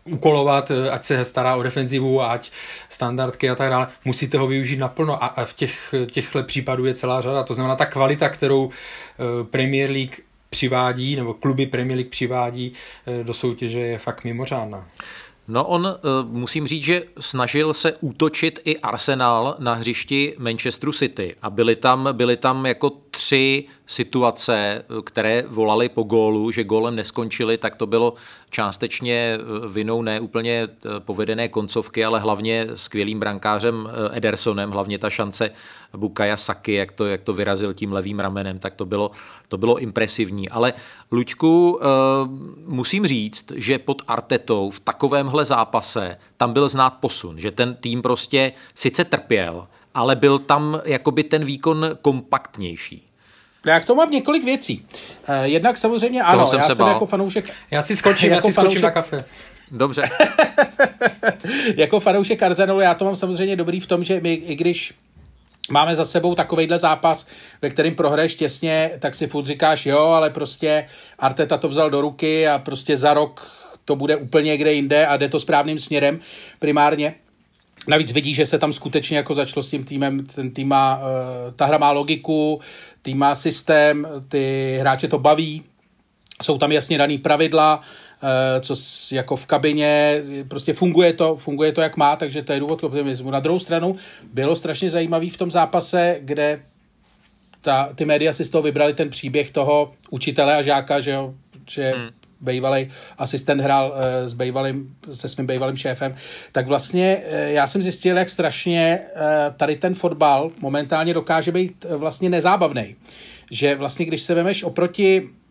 úkolovat, 0.04 0.70
ať 0.90 1.04
se 1.04 1.24
stará 1.24 1.56
o 1.56 1.62
defenzivu, 1.62 2.22
ať 2.22 2.50
standardky 2.88 3.50
a 3.50 3.54
tak 3.54 3.70
dále, 3.70 3.88
musíte 4.04 4.38
ho 4.38 4.46
využít 4.46 4.78
naplno 4.78 5.24
a, 5.24 5.44
v 5.44 5.54
těch, 5.54 5.94
těchto 6.10 6.42
případů 6.42 6.84
je 6.84 6.94
celá 6.94 7.20
řada. 7.20 7.42
To 7.42 7.54
znamená, 7.54 7.76
ta 7.76 7.86
kvalita, 7.86 8.28
kterou 8.28 8.70
eh, 8.70 9.44
Premier 9.44 9.90
League 9.90 10.20
přivádí, 10.50 11.16
nebo 11.16 11.34
kluby 11.34 11.66
Premier 11.66 11.96
League 11.96 12.10
přivádí 12.10 12.72
eh, 13.06 13.24
do 13.24 13.34
soutěže 13.34 13.80
je 13.80 13.98
fakt 13.98 14.24
mimořádná. 14.24 14.88
No 15.48 15.64
on, 15.64 15.86
eh, 15.86 16.00
musím 16.24 16.66
říct, 16.66 16.84
že 16.84 17.02
snažil 17.20 17.74
se 17.74 17.92
útočit 18.00 18.60
i 18.64 18.78
Arsenal 18.78 19.56
na 19.58 19.74
hřišti 19.74 20.34
Manchesteru 20.38 20.92
City. 20.92 21.36
A 21.42 21.50
byly 21.50 21.76
tam, 21.76 22.08
byly 22.12 22.36
tam 22.36 22.66
jako 22.66 22.92
tři 23.10 23.64
situace, 23.86 24.84
které 25.04 25.44
volali 25.48 25.88
po 25.88 26.02
gólu, 26.02 26.50
že 26.50 26.64
gólem 26.64 26.96
neskončili, 26.96 27.58
tak 27.58 27.76
to 27.76 27.86
bylo 27.86 28.14
částečně 28.50 29.38
eh, 29.38 29.68
vinou 29.68 30.02
ne 30.02 30.20
úplně 30.20 30.68
eh, 30.68 30.88
povedené 30.98 31.48
koncovky, 31.48 32.04
ale 32.04 32.20
hlavně 32.20 32.66
skvělým 32.74 33.20
brankářem 33.20 33.88
eh, 33.88 34.16
Edersonem, 34.16 34.70
hlavně 34.70 34.98
ta 34.98 35.10
šance 35.10 35.50
Bukaya 35.96 36.36
Saki, 36.36 36.72
jak 36.72 36.92
to, 36.92 37.06
jak 37.06 37.22
to 37.22 37.32
vyrazil 37.32 37.74
tím 37.74 37.92
levým 37.92 38.20
ramenem, 38.20 38.58
tak 38.58 38.74
to 38.74 38.84
bylo, 38.84 39.10
to 39.48 39.58
bylo 39.58 39.78
impresivní. 39.78 40.48
Ale 40.48 40.72
Luďku, 41.12 41.80
musím 42.66 43.06
říct, 43.06 43.52
že 43.54 43.78
pod 43.78 44.02
Artetou 44.08 44.70
v 44.70 44.80
takovémhle 44.80 45.44
zápase 45.44 46.18
tam 46.36 46.52
byl 46.52 46.68
znát 46.68 46.90
posun, 46.90 47.38
že 47.38 47.50
ten 47.50 47.74
tým 47.74 48.02
prostě 48.02 48.52
sice 48.74 49.04
trpěl, 49.04 49.66
ale 49.94 50.16
byl 50.16 50.38
tam 50.38 50.80
jakoby 50.84 51.24
ten 51.24 51.44
výkon 51.44 51.90
kompaktnější. 52.02 53.06
Já 53.66 53.80
k 53.80 53.84
tomu 53.84 53.98
mám 53.98 54.10
několik 54.10 54.44
věcí. 54.44 54.86
Uh, 55.28 55.34
jednak 55.42 55.76
samozřejmě 55.76 56.22
ano, 56.22 56.46
jsem 56.46 56.58
já 56.58 56.64
jsem 56.64 56.76
bál. 56.76 56.88
jako 56.88 57.06
fanoušek... 57.06 57.50
Já 57.70 57.82
si 57.82 57.96
skočím, 57.96 58.32
jako 58.32 58.46
já 58.46 58.50
si 58.50 58.54
fanoušek... 58.54 58.82
na 58.82 58.90
kafe. 58.90 59.24
Dobře. 59.70 60.02
jako 61.76 62.00
fanoušek 62.00 62.42
Arsenalu 62.42 62.80
já 62.80 62.94
to 62.94 63.04
mám 63.04 63.16
samozřejmě 63.16 63.56
dobrý 63.56 63.80
v 63.80 63.86
tom, 63.86 64.04
že 64.04 64.20
my, 64.20 64.34
i 64.34 64.54
když 64.54 64.94
máme 65.70 65.96
za 65.96 66.04
sebou 66.04 66.34
takovejhle 66.34 66.78
zápas, 66.78 67.26
ve 67.62 67.70
kterým 67.70 67.94
prohraješ 67.94 68.34
těsně, 68.34 68.90
tak 68.98 69.14
si 69.14 69.26
furt 69.26 69.46
říkáš, 69.46 69.86
jo, 69.86 69.98
ale 69.98 70.30
prostě 70.30 70.86
Arteta 71.18 71.56
to 71.56 71.68
vzal 71.68 71.90
do 71.90 72.00
ruky 72.00 72.48
a 72.48 72.58
prostě 72.58 72.96
za 72.96 73.14
rok 73.14 73.52
to 73.84 73.96
bude 73.96 74.16
úplně 74.16 74.46
někde 74.46 74.72
jinde 74.72 75.06
a 75.06 75.16
jde 75.16 75.28
to 75.28 75.40
správným 75.40 75.78
směrem 75.78 76.20
primárně. 76.58 77.14
Navíc 77.88 78.12
vidí, 78.12 78.34
že 78.34 78.46
se 78.46 78.58
tam 78.58 78.72
skutečně 78.72 79.16
jako 79.16 79.34
začalo 79.34 79.62
s 79.62 79.68
tím 79.68 79.84
týmem, 79.84 80.26
ten 80.26 80.50
tým 80.50 80.68
má, 80.68 80.98
uh, 80.98 81.02
ta 81.56 81.66
hra 81.66 81.78
má 81.78 81.90
logiku, 81.90 82.60
tým 83.02 83.18
má 83.18 83.34
systém, 83.34 84.06
ty 84.28 84.76
hráče 84.80 85.08
to 85.08 85.18
baví, 85.18 85.64
jsou 86.42 86.58
tam 86.58 86.72
jasně 86.72 86.98
daný 86.98 87.18
pravidla, 87.18 87.80
co 88.60 88.74
jako 89.12 89.36
v 89.36 89.46
kabině, 89.46 90.22
prostě 90.48 90.72
funguje 90.72 91.12
to, 91.12 91.36
funguje 91.36 91.72
to 91.72 91.80
jak 91.80 91.96
má, 91.96 92.16
takže 92.16 92.42
to 92.42 92.52
je 92.52 92.60
důvod 92.60 92.80
k 92.80 92.84
optimismu. 92.84 93.30
Na 93.30 93.40
druhou 93.40 93.58
stranu 93.58 93.96
bylo 94.32 94.56
strašně 94.56 94.90
zajímavý 94.90 95.30
v 95.30 95.36
tom 95.36 95.50
zápase, 95.50 96.16
kde 96.20 96.62
ta, 97.60 97.92
ty 97.94 98.04
média 98.04 98.32
si 98.32 98.44
z 98.44 98.50
toho 98.50 98.62
vybrali 98.62 98.94
ten 98.94 99.10
příběh 99.10 99.50
toho 99.50 99.92
učitele 100.10 100.56
a 100.56 100.62
žáka, 100.62 101.00
že, 101.00 101.10
jo, 101.10 101.34
že 101.70 101.90
hmm 101.90 102.08
bývalý 102.44 102.90
asistent 103.18 103.60
hrál 103.60 103.94
eh, 103.96 104.28
s 104.28 104.34
bývalým, 104.34 104.96
se 105.12 105.28
svým 105.28 105.46
bývalým 105.46 105.76
šéfem, 105.76 106.14
tak 106.52 106.66
vlastně 106.66 107.22
eh, 107.24 107.52
já 107.52 107.66
jsem 107.66 107.82
zjistil, 107.82 108.16
jak 108.16 108.30
strašně 108.30 109.00
eh, 109.00 109.20
tady 109.56 109.76
ten 109.76 109.94
fotbal 109.94 110.50
momentálně 110.60 111.14
dokáže 111.14 111.52
být 111.52 111.86
vlastně 111.96 112.30
nezábavný. 112.30 112.96
Že 113.50 113.74
vlastně, 113.74 114.06
když 114.06 114.20
se 114.22 114.34
vemeš 114.34 114.62
oproti 114.62 115.28
Eh, 115.28 115.43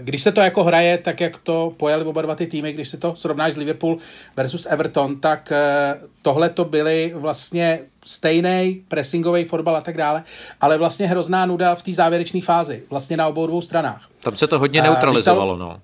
když 0.00 0.22
se 0.22 0.32
to 0.32 0.40
jako 0.40 0.64
hraje, 0.64 0.98
tak 0.98 1.20
jak 1.20 1.36
to 1.36 1.72
pojeli 1.76 2.04
oba 2.04 2.22
dva 2.22 2.34
ty 2.34 2.46
týmy, 2.46 2.72
když 2.72 2.88
se 2.88 2.96
to 2.96 3.16
srovnáš 3.16 3.52
s 3.52 3.56
Liverpool 3.56 3.98
versus 4.36 4.66
Everton, 4.66 5.20
tak 5.20 5.52
eh, 5.52 5.98
tohle 6.22 6.48
to 6.48 6.64
byly 6.64 7.12
vlastně 7.14 7.80
stejný 8.06 8.82
pressingový 8.88 9.44
fotbal 9.44 9.76
a 9.76 9.80
tak 9.80 9.96
dále, 9.96 10.22
ale 10.60 10.78
vlastně 10.78 11.06
hrozná 11.06 11.46
nuda 11.46 11.74
v 11.74 11.82
té 11.82 11.92
závěrečné 11.92 12.40
fázi, 12.40 12.82
vlastně 12.90 13.16
na 13.16 13.28
obou 13.28 13.46
dvou 13.46 13.60
stranách. 13.60 14.08
Tam 14.20 14.36
se 14.36 14.46
to 14.46 14.58
hodně 14.58 14.82
neutralizovalo, 14.82 15.56
no. 15.56 15.80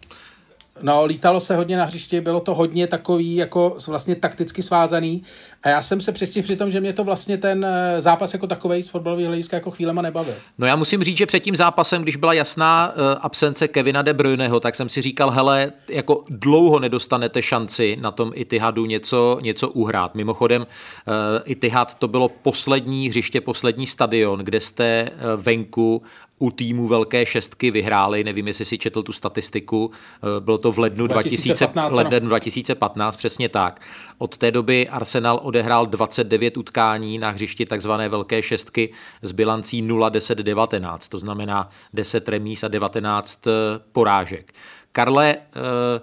No, 0.82 1.04
lítalo 1.04 1.40
se 1.40 1.56
hodně 1.56 1.76
na 1.76 1.84
hřišti, 1.84 2.20
bylo 2.20 2.40
to 2.40 2.54
hodně 2.54 2.86
takový 2.86 3.36
jako 3.36 3.76
vlastně 3.86 4.14
takticky 4.14 4.62
svázaný 4.62 5.22
a 5.62 5.68
já 5.68 5.82
jsem 5.82 6.00
se 6.00 6.12
přestihl 6.12 6.44
při 6.44 6.56
tom, 6.56 6.70
že 6.70 6.80
mě 6.80 6.92
to 6.92 7.04
vlastně 7.04 7.38
ten 7.38 7.64
eh, 7.64 8.00
zápas 8.00 8.32
jako 8.32 8.46
takový 8.46 8.82
z 8.82 8.88
fotbalového 8.88 9.28
hlediska 9.28 9.56
jako 9.56 9.70
chvílema 9.70 10.02
nebavil. 10.02 10.34
No 10.58 10.66
já 10.66 10.76
musím 10.76 11.02
říct, 11.02 11.16
že 11.16 11.26
před 11.26 11.40
tím 11.40 11.56
zápasem, 11.56 12.02
když 12.02 12.16
byla 12.16 12.32
jasná 12.32 12.92
uh, 12.92 13.02
absence 13.20 13.68
Kevina 13.68 14.02
De 14.02 14.14
Bruyneho, 14.14 14.60
tak 14.60 14.74
jsem 14.74 14.88
si 14.88 15.02
říkal, 15.02 15.30
hele, 15.30 15.72
jako 15.88 16.24
dlouho 16.28 16.78
nedostanete 16.78 17.42
šanci 17.42 17.96
na 18.00 18.10
tom 18.10 18.32
Itihadu 18.34 18.86
něco, 18.86 19.38
něco 19.42 19.68
uhrát. 19.68 20.14
Mimochodem, 20.14 20.62
uh, 20.62 21.16
Itihad 21.44 21.94
to 21.94 22.08
bylo 22.08 22.28
poslední 22.28 23.08
hřiště, 23.08 23.40
poslední 23.40 23.86
stadion, 23.86 24.40
kde 24.40 24.60
jste 24.60 25.10
venku 25.36 26.02
u 26.38 26.50
týmu 26.50 26.88
Velké 26.88 27.26
šestky 27.26 27.70
vyhráli, 27.70 28.24
nevím, 28.24 28.46
jestli 28.46 28.64
si 28.64 28.78
četl 28.78 29.02
tu 29.02 29.12
statistiku, 29.12 29.90
eh, 29.90 30.40
bylo 30.40 30.58
to 30.58 30.72
v 30.72 30.78
lednu 30.78 31.06
2015, 31.06 31.92
2000, 31.92 32.14
lednu 32.14 32.28
2015, 32.28 33.16
přesně 33.16 33.48
tak. 33.48 33.80
Od 34.18 34.36
té 34.36 34.50
doby 34.50 34.88
Arsenal 34.88 35.40
odehrál 35.42 35.86
29 35.86 36.56
utkání 36.56 37.18
na 37.18 37.30
hřišti 37.30 37.66
takzvané 37.66 38.08
Velké 38.08 38.42
šestky 38.42 38.92
s 39.22 39.32
bilancí 39.32 39.82
0-10-19, 39.82 40.98
to 41.08 41.18
znamená 41.18 41.68
10 41.92 42.28
remíz 42.28 42.64
a 42.64 42.68
19 42.68 43.46
eh, 43.46 43.50
porážek. 43.92 44.54
Karle, 44.92 45.36
eh, 45.36 46.00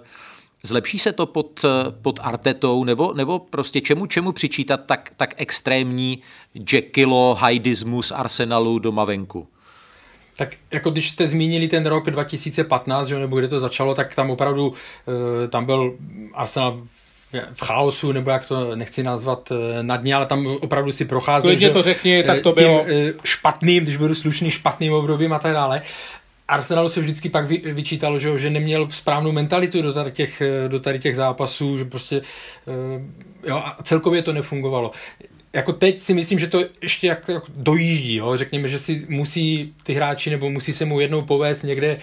Zlepší 0.64 0.98
se 0.98 1.12
to 1.12 1.26
pod, 1.26 1.64
pod 2.02 2.20
Artetou, 2.22 2.84
nebo, 2.84 3.12
nebo 3.12 3.38
prostě 3.38 3.80
čemu, 3.80 4.06
čemu 4.06 4.32
přičítat 4.32 4.80
tak, 4.86 5.12
tak 5.16 5.34
extrémní 5.36 6.22
Jekylo, 6.72 7.36
Hajdismus 7.40 8.10
Arsenalu 8.10 8.78
doma 8.78 9.04
venku? 9.04 9.48
Tak 10.42 10.56
jako 10.70 10.90
když 10.90 11.10
jste 11.10 11.26
zmínili 11.26 11.68
ten 11.68 11.86
rok 11.86 12.10
2015, 12.10 13.08
že, 13.08 13.18
nebo 13.18 13.38
kde 13.38 13.48
to 13.48 13.60
začalo, 13.60 13.94
tak 13.94 14.14
tam 14.14 14.30
opravdu 14.30 14.74
eh, 15.44 15.48
tam 15.48 15.64
byl 15.64 15.94
Arsenal 16.34 16.82
v 17.54 17.60
chaosu, 17.60 18.12
nebo 18.12 18.30
jak 18.30 18.46
to 18.46 18.76
nechci 18.76 19.02
nazvat 19.02 19.52
eh, 19.52 19.82
na 19.82 19.96
dně, 19.96 20.14
ale 20.14 20.26
tam 20.26 20.46
opravdu 20.46 20.92
si 20.92 21.04
procházel. 21.04 21.50
Klidně 21.50 21.70
to 21.70 21.82
řekni, 21.82 22.22
tak 22.22 22.40
to 22.40 22.52
bylo. 22.52 22.86
špatným, 23.24 23.82
když 23.82 23.96
budu 23.96 24.14
slušný, 24.14 24.50
špatným 24.50 24.92
obdobím 24.92 25.32
a 25.32 25.38
tak 25.38 25.52
dále. 25.52 25.82
Arsenalu 26.48 26.88
se 26.88 27.00
vždycky 27.00 27.28
pak 27.28 27.46
vyčítalo, 27.48 28.18
že, 28.18 28.38
že 28.38 28.50
neměl 28.50 28.88
správnou 28.90 29.32
mentalitu 29.32 29.82
do 29.82 29.92
tady, 29.92 30.12
těch, 30.12 30.40
eh, 30.40 30.68
do 30.68 30.80
tady 30.80 30.98
těch 30.98 31.16
zápasů, 31.16 31.78
že 31.78 31.84
prostě 31.84 32.22
jo, 33.46 33.56
a 33.56 33.76
celkově 33.82 34.22
to 34.22 34.32
nefungovalo 34.32 34.90
jako 35.52 35.72
teď 35.72 36.00
si 36.00 36.14
myslím, 36.14 36.38
že 36.38 36.46
to 36.46 36.64
ještě 36.82 37.06
jak, 37.06 37.28
jak 37.28 37.42
dojíždí, 37.48 38.16
jo? 38.16 38.36
řekněme, 38.36 38.68
že 38.68 38.78
si 38.78 39.06
musí 39.08 39.74
ty 39.82 39.94
hráči 39.94 40.30
nebo 40.30 40.50
musí 40.50 40.72
se 40.72 40.84
mu 40.84 41.00
jednou 41.00 41.22
povést 41.22 41.64
někde 41.64 41.98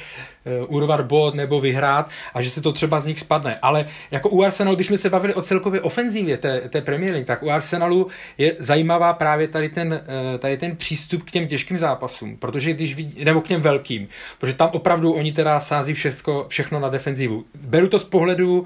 urvat 0.67 1.05
bod 1.05 1.35
nebo 1.35 1.61
vyhrát 1.61 2.09
a 2.33 2.41
že 2.41 2.49
se 2.49 2.61
to 2.61 2.71
třeba 2.71 2.99
z 2.99 3.05
nich 3.05 3.19
spadne. 3.19 3.59
Ale 3.61 3.85
jako 4.11 4.29
u 4.29 4.43
Arsenalu, 4.43 4.75
když 4.75 4.87
jsme 4.87 4.97
se 4.97 5.09
bavili 5.09 5.33
o 5.33 5.41
celkově 5.41 5.81
ofenzívě 5.81 6.37
té, 6.37 6.61
té 6.69 6.81
Premier 6.81 7.11
League, 7.11 7.27
tak 7.27 7.43
u 7.43 7.49
Arsenalu 7.49 8.07
je 8.37 8.55
zajímavá 8.59 9.13
právě 9.13 9.47
tady 9.47 9.69
ten, 9.69 9.93
uh, 10.33 10.39
tady 10.39 10.57
ten 10.57 10.75
přístup 10.75 11.23
k 11.23 11.31
těm 11.31 11.47
těžkým 11.47 11.77
zápasům, 11.77 12.37
protože 12.37 12.73
když 12.73 12.95
vidí, 12.95 13.23
nebo 13.23 13.41
k 13.41 13.47
těm 13.47 13.61
velkým, 13.61 14.07
protože 14.39 14.53
tam 14.53 14.69
opravdu 14.73 15.13
oni 15.13 15.31
teda 15.31 15.59
sází 15.59 15.93
všechno, 15.93 16.45
všechno 16.47 16.79
na 16.79 16.89
defenzivu. 16.89 17.45
Beru 17.61 17.87
to 17.87 17.99
z 17.99 18.05
pohledu 18.05 18.59
uh, 18.59 18.65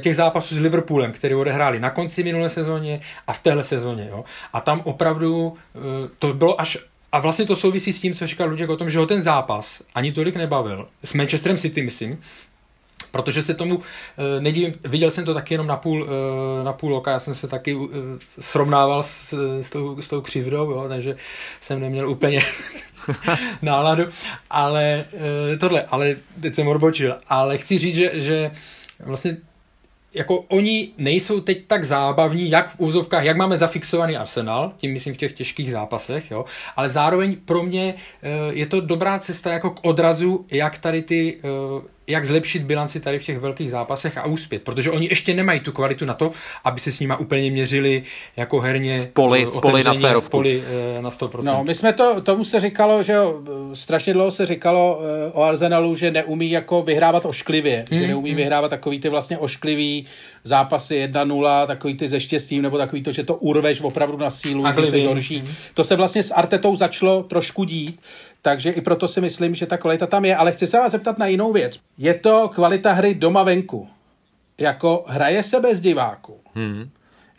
těch 0.00 0.16
zápasů 0.16 0.54
s 0.54 0.60
Liverpoolem, 0.60 1.12
který 1.12 1.34
odehráli 1.34 1.80
na 1.80 1.90
konci 1.90 2.22
minulé 2.22 2.50
sezóně 2.50 3.00
a 3.26 3.32
v 3.32 3.42
téhle 3.42 3.64
sezóně. 3.64 4.08
Jo? 4.10 4.24
A 4.52 4.60
tam 4.60 4.80
opravdu 4.84 5.56
to 6.18 6.34
bylo 6.34 6.60
až 6.60 6.78
a 7.14 7.18
vlastně 7.18 7.46
to 7.46 7.56
souvisí 7.56 7.92
s 7.92 8.00
tím, 8.00 8.14
co 8.14 8.26
říkal 8.26 8.48
Luděk 8.48 8.70
o 8.70 8.76
tom, 8.76 8.90
že 8.90 8.98
ho 8.98 9.06
ten 9.06 9.22
zápas 9.22 9.82
ani 9.94 10.12
tolik 10.12 10.36
nebavil. 10.36 10.88
S 11.04 11.12
Manchesterem 11.12 11.58
City, 11.58 11.82
myslím, 11.82 12.20
protože 13.10 13.42
se 13.42 13.54
tomu 13.54 13.82
e, 14.18 14.40
nedívím, 14.40 14.74
viděl 14.84 15.10
jsem 15.10 15.24
to 15.24 15.34
taky 15.34 15.54
jenom 15.54 15.66
na 15.66 15.76
půl, 15.76 16.08
e, 16.60 16.64
na 16.64 16.72
půl 16.72 16.96
oka, 16.96 17.10
já 17.10 17.20
jsem 17.20 17.34
se 17.34 17.48
taky 17.48 17.72
e, 17.72 17.98
srovnával 18.40 19.02
s, 19.02 19.34
s, 19.62 19.70
tou, 19.70 20.02
s 20.02 20.08
tou 20.08 20.20
křivdou, 20.20 20.70
jo, 20.70 20.86
takže 20.88 21.16
jsem 21.60 21.80
neměl 21.80 22.10
úplně 22.10 22.40
náladu, 23.62 24.04
ale 24.50 25.04
tohle, 25.60 25.82
ale 25.82 26.16
teď 26.40 26.54
jsem 26.54 26.68
odbočil, 26.68 27.16
ale 27.28 27.58
chci 27.58 27.78
říct, 27.78 27.94
že, 27.94 28.10
že 28.14 28.50
vlastně 29.00 29.36
jako 30.14 30.38
oni 30.48 30.88
nejsou 30.98 31.40
teď 31.40 31.66
tak 31.66 31.84
zábavní, 31.84 32.50
jak 32.50 32.68
v 32.68 32.80
úzovkách, 32.80 33.24
jak 33.24 33.36
máme 33.36 33.56
zafixovaný 33.56 34.16
Arsenal, 34.16 34.72
tím 34.76 34.92
myslím 34.92 35.14
v 35.14 35.16
těch 35.16 35.32
těžkých 35.32 35.70
zápasech, 35.70 36.30
jo, 36.30 36.44
ale 36.76 36.88
zároveň 36.88 37.36
pro 37.44 37.62
mě 37.62 37.94
e, 38.22 38.54
je 38.54 38.66
to 38.66 38.80
dobrá 38.80 39.18
cesta 39.18 39.52
jako 39.52 39.70
k 39.70 39.80
odrazu, 39.82 40.46
jak 40.50 40.78
tady 40.78 41.02
ty 41.02 41.38
e, 41.44 41.48
jak 42.06 42.24
zlepšit 42.24 42.62
bilanci 42.62 43.00
tady 43.00 43.18
v 43.18 43.24
těch 43.24 43.38
velkých 43.38 43.70
zápasech 43.70 44.18
a 44.18 44.24
úspět, 44.24 44.62
protože 44.62 44.90
oni 44.90 45.08
ještě 45.08 45.34
nemají 45.34 45.60
tu 45.60 45.72
kvalitu 45.72 46.04
na 46.04 46.14
to, 46.14 46.32
aby 46.64 46.80
se 46.80 46.92
s 46.92 47.00
nima 47.00 47.16
úplně 47.16 47.50
měřili 47.50 48.02
jako 48.36 48.60
herně 48.60 49.02
v 49.02 49.06
poli, 49.06 49.44
v 49.44 49.60
poli 49.62 49.84
na 49.84 49.94
férovku. 49.94 50.28
V 50.28 50.30
poli 50.30 50.62
eh, 50.98 51.02
na 51.02 51.10
100%. 51.10 51.42
No, 51.42 51.64
my 51.64 51.74
jsme 51.74 51.92
to, 51.92 52.20
tomu 52.20 52.44
se 52.44 52.60
říkalo, 52.60 53.02
že 53.02 53.18
strašně 53.74 54.12
dlouho 54.12 54.30
se 54.30 54.46
říkalo 54.46 55.00
eh, 55.02 55.32
o 55.32 55.42
Arsenalu, 55.42 55.94
že 55.94 56.10
neumí 56.10 56.50
jako 56.50 56.82
vyhrávat 56.82 57.26
ošklivě, 57.26 57.84
mm, 57.90 57.98
že 57.98 58.06
neumí 58.06 58.30
mm. 58.30 58.36
vyhrávat 58.36 58.70
takový 58.70 59.00
ty 59.00 59.08
vlastně 59.08 59.38
ošklivý 59.38 60.06
zápasy 60.44 61.08
1-0, 61.12 61.66
takový 61.66 61.94
ty 61.94 62.08
ze 62.08 62.20
štěstím, 62.20 62.62
nebo 62.62 62.78
takový 62.78 63.02
to, 63.02 63.12
že 63.12 63.24
to 63.24 63.34
urveš 63.34 63.80
opravdu 63.80 64.16
na 64.16 64.30
sílu, 64.30 64.64
když 64.72 64.88
jsi 64.88 65.04
horší. 65.04 65.40
Mm. 65.40 65.52
To 65.74 65.84
se 65.84 65.96
vlastně 65.96 66.22
s 66.22 66.30
Artetou 66.30 66.76
začalo 66.76 67.22
trošku 67.22 67.64
dít, 67.64 68.00
takže 68.44 68.70
i 68.70 68.80
proto 68.80 69.08
si 69.08 69.20
myslím, 69.20 69.54
že 69.54 69.66
ta 69.66 69.76
kvalita 69.76 70.06
tam 70.06 70.24
je. 70.24 70.36
Ale 70.36 70.52
chci 70.52 70.66
se 70.66 70.78
vás 70.78 70.92
zeptat 70.92 71.18
na 71.18 71.26
jinou 71.26 71.52
věc. 71.52 71.80
Je 71.98 72.14
to 72.14 72.48
kvalita 72.48 72.92
hry 72.92 73.14
doma 73.14 73.42
venku. 73.42 73.88
Jako 74.58 75.04
hraje 75.08 75.42
se 75.42 75.60
bez 75.60 75.80
diváků. 75.80 76.40
Hmm. 76.54 76.90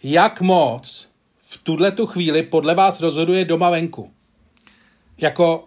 Jak 0.03 0.41
moc 0.41 1.10
v 1.47 1.58
tuhle 1.64 1.91
tu 1.91 2.06
chvíli 2.06 2.43
podle 2.43 2.76
vás 2.76 2.99
rozhoduje 2.99 3.45
doma 3.45 3.70
venku? 3.70 4.12
Jako 5.18 5.64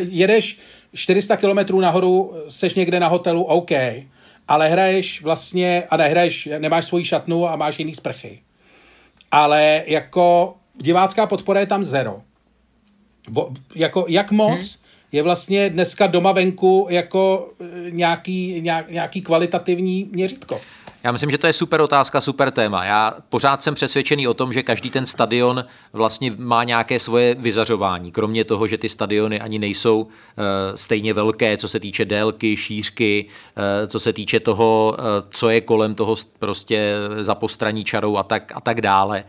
jedeš 0.00 0.58
400 0.94 1.36
kilometrů 1.36 1.80
nahoru, 1.80 2.34
seš 2.48 2.74
někde 2.74 3.00
na 3.00 3.08
hotelu, 3.08 3.42
OK, 3.42 3.70
ale 4.48 4.68
hraješ 4.68 5.22
vlastně, 5.22 5.84
a 5.90 5.96
nehraješ, 5.96 6.48
nemáš 6.58 6.84
svoji 6.84 7.04
šatnu 7.04 7.48
a 7.48 7.56
máš 7.56 7.78
jiný 7.78 7.94
sprchy. 7.94 8.40
Ale 9.30 9.82
jako 9.86 10.56
divácká 10.74 11.26
podpora 11.26 11.60
je 11.60 11.66
tam 11.66 11.84
zero 11.84 12.22
jako, 13.74 14.04
jak 14.08 14.30
moc 14.30 14.58
hmm. 14.58 14.84
je 15.12 15.22
vlastně 15.22 15.70
dneska 15.70 16.06
doma 16.06 16.32
venku 16.32 16.86
jako 16.90 17.52
e, 17.60 17.90
nějaký, 17.90 18.60
nějak, 18.60 18.90
nějaký 18.90 19.22
kvalitativní 19.22 20.08
měřítko? 20.12 20.60
Já 21.06 21.12
myslím, 21.12 21.30
že 21.30 21.38
to 21.38 21.46
je 21.46 21.52
super 21.52 21.80
otázka, 21.80 22.20
super 22.20 22.50
téma. 22.50 22.84
Já 22.84 23.14
pořád 23.28 23.62
jsem 23.62 23.74
přesvědčený 23.74 24.28
o 24.28 24.34
tom, 24.34 24.52
že 24.52 24.62
každý 24.62 24.90
ten 24.90 25.06
stadion 25.06 25.64
vlastně 25.92 26.32
má 26.38 26.64
nějaké 26.64 26.98
svoje 26.98 27.34
vyzařování. 27.34 28.12
Kromě 28.12 28.44
toho, 28.44 28.66
že 28.66 28.78
ty 28.78 28.88
stadiony 28.88 29.40
ani 29.40 29.58
nejsou 29.58 30.00
uh, 30.02 30.08
stejně 30.74 31.14
velké, 31.14 31.56
co 31.56 31.68
se 31.68 31.80
týče 31.80 32.04
délky, 32.04 32.56
šířky, 32.56 33.26
uh, 33.26 33.86
co 33.86 34.00
se 34.00 34.12
týče 34.12 34.40
toho, 34.40 34.96
uh, 34.98 35.04
co 35.30 35.50
je 35.50 35.60
kolem 35.60 35.94
toho 35.94 36.16
prostě 36.38 36.94
za 37.20 37.34
postraní 37.34 37.84
čarou 37.84 38.16
a 38.16 38.22
tak, 38.22 38.52
a 38.54 38.60
tak 38.60 38.80
dále. 38.80 39.24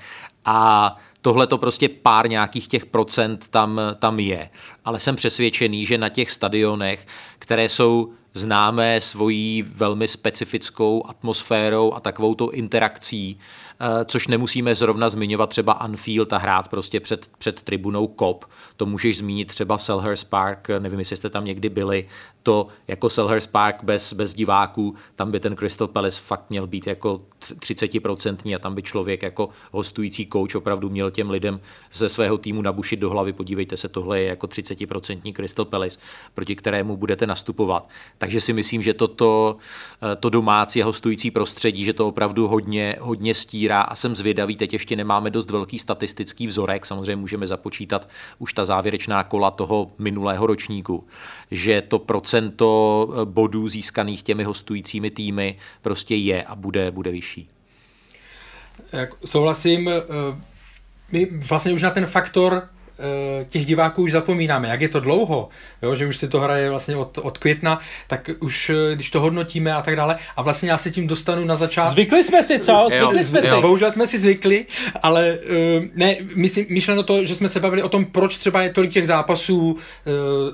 A 0.45 0.97
tohle 1.21 1.47
to 1.47 1.57
prostě 1.57 1.89
pár 1.89 2.29
nějakých 2.29 2.67
těch 2.67 2.85
procent 2.85 3.47
tam, 3.49 3.81
tam 3.99 4.19
je. 4.19 4.49
Ale 4.85 4.99
jsem 4.99 5.15
přesvědčený, 5.15 5.85
že 5.85 5.97
na 5.97 6.09
těch 6.09 6.31
stadionech, 6.31 7.07
které 7.39 7.69
jsou 7.69 8.13
známé 8.33 9.01
svojí 9.01 9.61
velmi 9.61 10.07
specifickou 10.07 11.03
atmosférou 11.07 11.93
a 11.93 11.99
takovou 11.99 12.35
to 12.35 12.51
interakcí, 12.51 13.39
Eh, 13.79 14.05
což 14.05 14.27
nemusíme 14.27 14.75
zrovna 14.75 15.09
zmiňovat 15.09 15.49
třeba 15.49 15.73
Anfield 15.73 16.33
a 16.33 16.37
hrát 16.37 16.67
prostě 16.67 16.99
před, 16.99 17.29
před 17.37 17.61
tribunou 17.61 18.07
Kop. 18.07 18.45
To 18.77 18.85
můžeš 18.85 19.17
zmínit 19.17 19.47
třeba 19.47 19.77
Selhurst 19.77 20.29
Park, 20.29 20.67
nevím, 20.79 20.99
jestli 20.99 21.17
jste 21.17 21.29
tam 21.29 21.45
někdy 21.45 21.69
byli, 21.69 22.07
to 22.47 22.67
jako 22.87 23.09
Selhurst 23.09 23.51
Park 23.51 23.83
bez, 23.83 24.13
bez 24.13 24.33
diváků, 24.33 24.95
tam 25.15 25.31
by 25.31 25.39
ten 25.39 25.55
Crystal 25.55 25.87
Palace 25.87 26.21
fakt 26.21 26.49
měl 26.49 26.67
být 26.67 26.87
jako 26.87 27.21
30% 27.41 28.55
a 28.55 28.59
tam 28.59 28.75
by 28.75 28.83
člověk 28.83 29.23
jako 29.23 29.49
hostující 29.71 30.27
coach 30.33 30.55
opravdu 30.55 30.89
měl 30.89 31.11
těm 31.11 31.29
lidem 31.29 31.59
ze 31.93 32.09
svého 32.09 32.37
týmu 32.37 32.61
nabušit 32.61 32.99
do 32.99 33.09
hlavy, 33.09 33.33
podívejte 33.33 33.77
se, 33.77 33.89
tohle 33.89 34.19
je 34.19 34.27
jako 34.27 34.47
30% 34.47 35.33
Crystal 35.33 35.65
Palace, 35.65 35.99
proti 36.33 36.55
kterému 36.55 36.97
budete 36.97 37.27
nastupovat. 37.27 37.89
Tak 38.17 38.27
Takže 38.27 38.41
si 38.41 38.53
myslím, 38.53 38.83
že 38.83 38.93
toto 38.93 39.57
to 40.19 40.29
domácí 40.29 40.81
a 40.83 40.85
hostující 40.85 41.31
prostředí, 41.31 41.85
že 41.85 41.93
to 41.93 42.07
opravdu 42.07 42.47
hodně, 42.47 42.95
hodně 42.99 43.33
stírá. 43.33 43.81
A 43.81 43.95
jsem 43.95 44.15
zvědavý, 44.15 44.55
teď 44.55 44.73
ještě 44.73 44.95
nemáme 44.95 45.29
dost 45.29 45.51
velký 45.51 45.79
statistický 45.79 46.47
vzorek, 46.47 46.85
samozřejmě 46.85 47.15
můžeme 47.15 47.47
započítat 47.47 48.09
už 48.39 48.53
ta 48.53 48.65
závěrečná 48.65 49.23
kola 49.23 49.51
toho 49.51 49.91
minulého 49.97 50.47
ročníku, 50.47 51.07
že 51.51 51.81
to 51.81 51.99
procento 52.41 53.09
bodů 53.25 53.67
získaných 53.67 54.23
těmi 54.23 54.43
hostujícími 54.43 55.11
týmy 55.11 55.55
prostě 55.81 56.15
je 56.15 56.43
a 56.43 56.55
bude, 56.55 56.91
bude 56.91 57.11
vyšší. 57.11 57.49
Souhlasím, 59.25 59.89
eh, 59.89 60.01
my 61.11 61.25
vlastně 61.25 61.73
už 61.73 61.81
na 61.81 61.89
ten 61.89 62.05
faktor 62.05 62.69
Eh, 62.69 62.76
těch 63.49 63.65
diváků 63.65 64.03
už 64.03 64.11
zapomínáme, 64.11 64.67
jak 64.67 64.81
je 64.81 64.89
to 64.89 64.99
dlouho, 64.99 65.49
jo, 65.81 65.95
že 65.95 66.07
už 66.07 66.17
si 66.17 66.27
to 66.27 66.39
hraje 66.39 66.69
vlastně 66.69 66.95
od, 66.95 67.17
od 67.17 67.37
května, 67.37 67.79
tak 68.07 68.29
už 68.39 68.69
eh, 68.69 68.95
když 68.95 69.11
to 69.11 69.21
hodnotíme 69.21 69.73
a 69.73 69.81
tak 69.81 69.95
dále, 69.95 70.17
a 70.35 70.41
vlastně 70.41 70.71
já 70.71 70.77
se 70.77 70.91
tím 70.91 71.07
dostanu 71.07 71.45
na 71.45 71.55
začátku. 71.55 71.91
Zvykli 71.91 72.23
jsme 72.23 72.43
si, 72.43 72.59
co? 72.59 72.87
Zvykli 72.89 73.23
jsme 73.23 73.41
si. 73.41 73.47
Bohužel 73.61 73.91
jsme 73.91 74.07
si 74.07 74.17
zvykli, 74.17 74.65
ale 75.03 75.37
uh, 75.37 75.85
ne, 75.95 76.15
myslím, 76.35 76.65
myšleno 76.69 77.03
to, 77.03 77.25
že 77.25 77.35
jsme 77.35 77.49
se 77.49 77.59
bavili 77.59 77.83
o 77.83 77.89
tom, 77.89 78.05
proč 78.05 78.37
třeba 78.37 78.61
je 78.61 78.73
tolik 78.73 78.91
těch 78.91 79.07
zápasů 79.07 79.71
uh, 79.71 79.77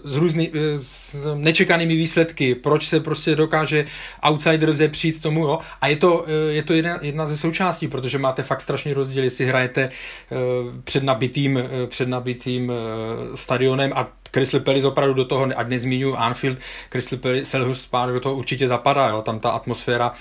s, 0.04 0.16
různý, 0.16 0.50
uh, 0.50 0.56
s 0.78 1.26
nečekanými 1.36 1.96
výsledky, 1.96 2.56
proč 2.56 2.88
se 2.88 3.00
prostě 3.00 3.36
dokáže 3.36 3.86
outsider 4.30 4.72
vzepřít 4.72 5.22
tomu, 5.22 5.44
jo, 5.44 5.60
a 5.82 5.88
je 5.88 5.96
to, 5.96 6.18
uh, 6.18 6.26
je 6.50 6.64
to 6.64 6.74
jedna, 6.74 7.00
jedna 7.02 7.28
ze 7.28 7.38
součástí, 7.38 7.88
protože 7.88 8.18
máte 8.18 8.44
fakt 8.44 8.62
strašný 8.62 8.94
rozdíl, 8.94 9.24
jestli 9.24 9.46
hrajete 9.46 9.90
uh, 9.90 10.38
před 10.84 11.04
nabitým, 11.04 11.56
uh, 11.56 11.62
před 11.88 12.10
nabitým 12.10 12.33
tím 12.36 12.70
uh, 12.70 13.36
stadionem 13.36 13.92
a 13.96 14.08
Crystal 14.34 14.60
Palace 14.60 14.88
opravdu 14.88 15.14
do 15.14 15.26
toho, 15.26 15.48
ať 15.56 15.68
nezmíňu 15.68 16.16
Anfield, 16.16 16.58
Crystal 16.90 17.20
Palace, 17.20 17.46
Selhurst 17.46 17.92
Park 17.92 18.14
do 18.14 18.20
toho 18.20 18.36
určitě 18.36 18.68
zapadá, 18.68 19.08
jo, 19.08 19.22
tam 19.22 19.40
ta 19.40 19.50
atmosféra 19.50 20.14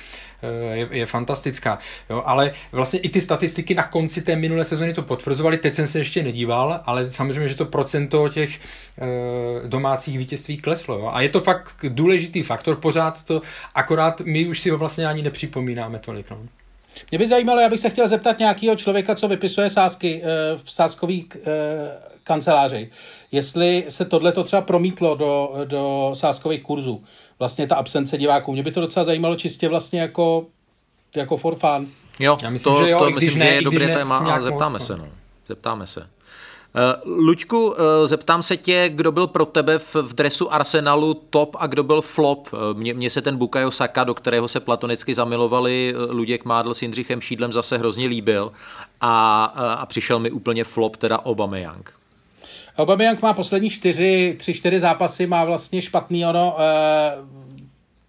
eh, 0.43 0.77
je, 0.77 0.89
je 0.91 1.07
fantastická. 1.07 1.79
Jo, 2.11 2.23
ale 2.27 2.53
vlastně 2.73 2.99
i 2.99 3.09
ty 3.09 3.21
statistiky 3.21 3.75
na 3.75 3.83
konci 3.83 4.23
té 4.23 4.37
minulé 4.37 4.65
sezóny 4.65 4.93
to 4.93 5.03
potvrzovaly, 5.03 5.59
teď 5.59 5.75
jsem 5.75 5.87
se 5.87 5.99
ještě 5.99 6.23
nedíval, 6.23 6.81
ale 6.87 7.11
samozřejmě, 7.11 7.49
že 7.49 7.55
to 7.55 7.65
procento 7.65 8.29
těch 8.29 8.57
e, 8.57 9.69
domácích 9.69 10.19
vítězství 10.19 10.57
kleslo. 10.57 10.99
Jo. 10.99 11.11
A 11.13 11.21
je 11.21 11.29
to 11.29 11.41
fakt 11.41 11.77
důležitý 11.89 12.43
faktor, 12.43 12.77
pořád 12.77 13.25
to, 13.25 13.43
akorát 13.75 14.21
my 14.21 14.47
už 14.47 14.61
si 14.61 14.71
ho 14.71 14.79
vlastně 14.79 15.07
ani 15.07 15.23
nepřipomínáme 15.23 15.99
tolik. 15.99 16.31
No. 16.31 16.39
Mě 17.11 17.19
by 17.19 17.27
zajímalo, 17.27 17.61
já 17.61 17.69
bych 17.69 17.81
se 17.81 17.91
chtěl 17.91 18.09
zeptat 18.09 18.39
nějakého 18.39 18.77
člověka, 18.77 19.15
co 19.15 19.29
vypisuje 19.29 19.71
sázky 19.71 20.23
eh, 20.25 20.59
v 20.65 20.73
sázkový 20.73 21.29
eh, 21.35 21.41
kanceláři, 22.25 22.91
jestli 23.33 23.85
se 23.89 24.05
tohle 24.05 24.33
to 24.33 24.45
třeba 24.45 24.63
promítlo 24.63 25.15
do, 25.15 25.53
do 25.65 26.11
sázkových 26.15 26.63
kurzů, 26.63 27.05
vlastně 27.39 27.67
ta 27.67 27.77
absence 27.77 28.19
diváků. 28.19 28.53
Mě 28.53 28.63
by 28.63 28.73
to 28.73 28.81
docela 28.81 29.05
zajímalo 29.05 29.37
čistě 29.37 29.69
vlastně 29.69 30.01
jako, 30.01 30.47
jako 31.17 31.37
for 31.37 31.55
fun. 31.55 31.89
Jo, 32.19 32.39
já 32.43 32.51
myslím, 32.51 32.75
to, 32.75 32.85
že 32.85 32.91
jo, 32.91 32.99
to 32.99 33.11
myslím, 33.11 33.39
ne, 33.39 33.47
že 33.47 33.55
je 33.55 33.63
dobré 33.63 33.89
téma 33.89 34.19
a 34.19 34.41
zeptáme 34.41 34.73
moc, 34.73 34.87
se. 34.87 34.97
No. 34.97 35.09
Zeptáme 35.47 35.87
se. 35.87 36.07
Eh, 36.75 37.01
Luďku, 37.05 37.75
eh, 37.75 38.09
zeptám 38.09 38.43
se 38.43 38.57
tě, 38.57 38.89
kdo 38.89 39.13
byl 39.13 39.27
pro 39.27 39.47
tebe 39.47 39.79
v, 39.79 39.95
v 39.95 40.15
dresu 40.15 40.53
Arsenalu 40.53 41.15
top 41.15 41.57
a 41.59 41.67
kdo 41.67 41.83
byl 41.83 42.03
flop. 42.03 42.49
Eh, 42.53 42.57
mně, 42.75 42.95
mně 42.95 43.11
se 43.11 43.23
ten 43.23 43.37
Bukayo 43.37 43.71
Saka, 43.71 44.05
do 44.05 44.15
kterého 44.15 44.49
se 44.49 44.61
platonicky 44.61 45.15
zamilovali 45.15 45.95
Luděk 46.09 46.45
Mádl 46.45 46.75
s 46.75 46.83
Jindřichem 46.83 47.21
Šídlem, 47.21 47.53
zase 47.53 47.79
hrozně 47.79 48.07
líbil 48.07 48.53
a, 49.01 49.45
a 49.79 49.87
přišel 49.87 50.19
mi 50.19 50.31
úplně 50.31 50.65
flop, 50.65 50.97
teda 50.97 51.27
Aubameyang. 51.27 51.93
Aubameyang 52.79 53.23
má 53.23 53.33
poslední 53.33 53.71
čtyři, 53.71 54.37
tři, 54.39 54.55
čtyři 54.55 54.81
zápasy, 54.81 55.27
má 55.27 55.45
vlastně 55.45 55.83
špatný 55.83 56.27
ono, 56.27 56.57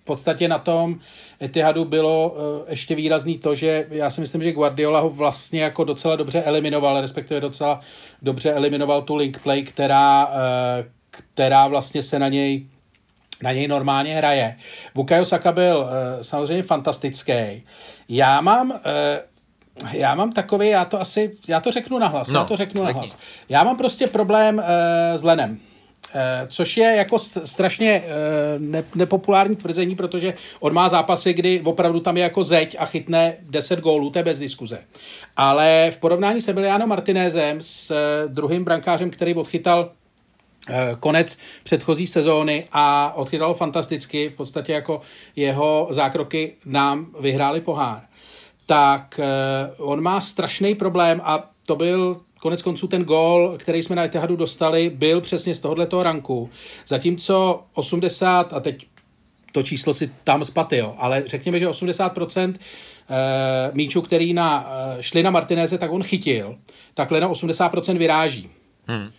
v 0.03 0.05
podstatě 0.05 0.47
na 0.47 0.59
tom 0.59 0.99
Etihadu 1.41 1.85
bylo 1.85 2.29
uh, 2.29 2.69
ještě 2.69 2.95
výrazný 2.95 3.37
to, 3.37 3.55
že 3.55 3.87
já 3.89 4.09
si 4.09 4.21
myslím, 4.21 4.43
že 4.43 4.51
Guardiola 4.51 4.99
ho 4.99 5.09
vlastně 5.09 5.61
jako 5.63 5.83
docela 5.83 6.15
dobře 6.15 6.43
eliminoval, 6.43 7.01
respektive 7.01 7.41
docela 7.41 7.79
dobře 8.21 8.51
eliminoval 8.51 9.01
tu 9.01 9.15
link 9.15 9.43
play, 9.43 9.63
která, 9.63 10.27
uh, 10.27 10.33
která 11.31 11.67
vlastně 11.67 12.03
se 12.03 12.19
na 12.19 12.29
něj 12.29 12.67
na 13.41 13.51
něj 13.51 13.67
normálně 13.67 14.15
hraje. 14.15 14.57
Bukayo 14.95 15.25
Saka 15.25 15.51
byl 15.51 15.77
uh, 15.77 16.21
samozřejmě 16.21 16.63
fantastický. 16.63 17.63
Já 18.09 18.41
mám 18.41 18.79
já 19.91 20.15
mám 20.15 20.31
takový, 20.31 20.69
já 20.69 20.85
to 20.85 21.01
asi, 21.01 21.31
já 21.47 21.59
to 21.59 21.71
řeknu 21.71 21.99
nahlas, 21.99 22.27
no, 22.27 22.39
já 22.39 22.45
to 22.45 22.57
řeknu 22.57 22.85
řekni. 22.85 22.93
nahlas. 22.93 23.17
Já 23.49 23.63
mám 23.63 23.77
prostě 23.77 24.07
problém 24.07 24.63
s 25.15 25.23
Lenem. 25.23 25.59
Eh, 26.15 26.47
což 26.47 26.77
je 26.77 26.95
jako 26.95 27.19
strašně 27.43 28.03
eh, 28.71 28.83
nepopulární 28.95 29.55
tvrzení, 29.55 29.95
protože 29.95 30.33
on 30.59 30.73
má 30.73 30.89
zápasy, 30.89 31.33
kdy 31.33 31.61
opravdu 31.65 31.99
tam 31.99 32.17
je 32.17 32.23
jako 32.23 32.43
zeď 32.43 32.75
a 32.79 32.85
chytne 32.85 33.37
10 33.41 33.79
gólů, 33.79 34.09
to 34.09 34.19
je 34.19 34.23
bez 34.23 34.39
diskuze. 34.39 34.79
Ale 35.37 35.91
v 35.93 35.97
porovnání 35.97 36.41
s 36.41 36.47
Emiliano 36.47 36.87
Martinezem, 36.87 37.57
s 37.61 37.91
eh, 37.91 38.27
druhým 38.27 38.63
brankářem, 38.63 39.09
který 39.09 39.33
odchytal 39.35 39.91
konec 40.99 41.37
předchozí 41.63 42.07
sezóny 42.07 42.67
a 42.71 43.13
odchytal 43.15 43.53
fantasticky, 43.53 44.29
v 44.29 44.35
podstatě 44.35 44.73
jako 44.73 45.01
jeho 45.35 45.87
zákroky 45.91 46.55
nám 46.65 47.07
vyhráli 47.19 47.61
pohár, 47.61 48.01
tak 48.65 49.19
on 49.77 50.01
má 50.01 50.21
strašný 50.21 50.75
problém 50.75 51.21
a 51.23 51.49
to 51.67 51.75
byl 51.75 52.21
Konec 52.43 52.61
konců 52.61 52.87
ten 52.87 53.03
gól, 53.03 53.55
který 53.57 53.83
jsme 53.83 53.95
na 53.95 54.05
Etihadu 54.05 54.35
dostali, 54.35 54.89
byl 54.89 55.21
přesně 55.21 55.55
z 55.55 55.59
tohoto 55.59 56.03
ranku. 56.03 56.49
Zatímco 56.87 57.63
80, 57.73 58.53
a 58.53 58.59
teď 58.59 58.87
to 59.51 59.63
číslo 59.63 59.93
si 59.93 60.11
tam 60.23 60.45
spaty, 60.45 60.77
jo, 60.77 60.95
ale 60.97 61.23
řekněme, 61.25 61.59
že 61.59 61.67
80% 61.67 62.53
eh, 63.09 63.71
míčů, 63.73 64.01
který 64.01 64.33
na, 64.33 64.69
eh, 64.69 65.03
šli 65.03 65.23
na 65.23 65.31
Martineze, 65.31 65.77
tak 65.77 65.91
on 65.91 66.03
chytil, 66.03 66.55
takhle 66.93 67.19
na 67.19 67.27
80% 67.27 67.97
vyráží. 67.97 68.49
Hmm. 68.87 69.09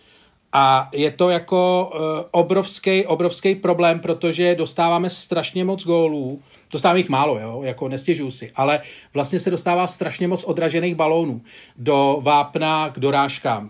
A 0.53 0.89
je 0.93 1.11
to 1.11 1.29
jako 1.29 1.91
obrovský, 2.31 3.05
obrovský 3.05 3.55
problém, 3.55 3.99
protože 3.99 4.55
dostáváme 4.55 5.09
strašně 5.09 5.65
moc 5.65 5.83
gólů, 5.83 6.41
dostáváme 6.75 6.99
jich 6.99 7.09
málo, 7.09 7.39
jo, 7.39 7.61
jako 7.63 7.87
nestěžuju 7.87 8.31
si, 8.31 8.51
ale 8.55 8.81
vlastně 9.13 9.39
se 9.39 9.51
dostává 9.51 9.87
strašně 9.87 10.27
moc 10.27 10.43
odražených 10.43 10.95
balónů 10.95 11.41
do 11.77 12.19
vápna 12.21 12.89
k 12.89 12.99
dorážkám. 12.99 13.69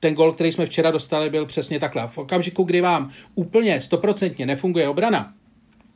Ten 0.00 0.14
gol, 0.14 0.32
který 0.32 0.52
jsme 0.52 0.66
včera 0.66 0.90
dostali, 0.90 1.30
byl 1.30 1.46
přesně 1.46 1.80
takhle. 1.80 2.08
V 2.08 2.18
okamžiku, 2.18 2.62
kdy 2.62 2.80
vám 2.80 3.10
úplně 3.34 3.80
stoprocentně 3.80 4.46
nefunguje 4.46 4.88
obrana, 4.88 5.32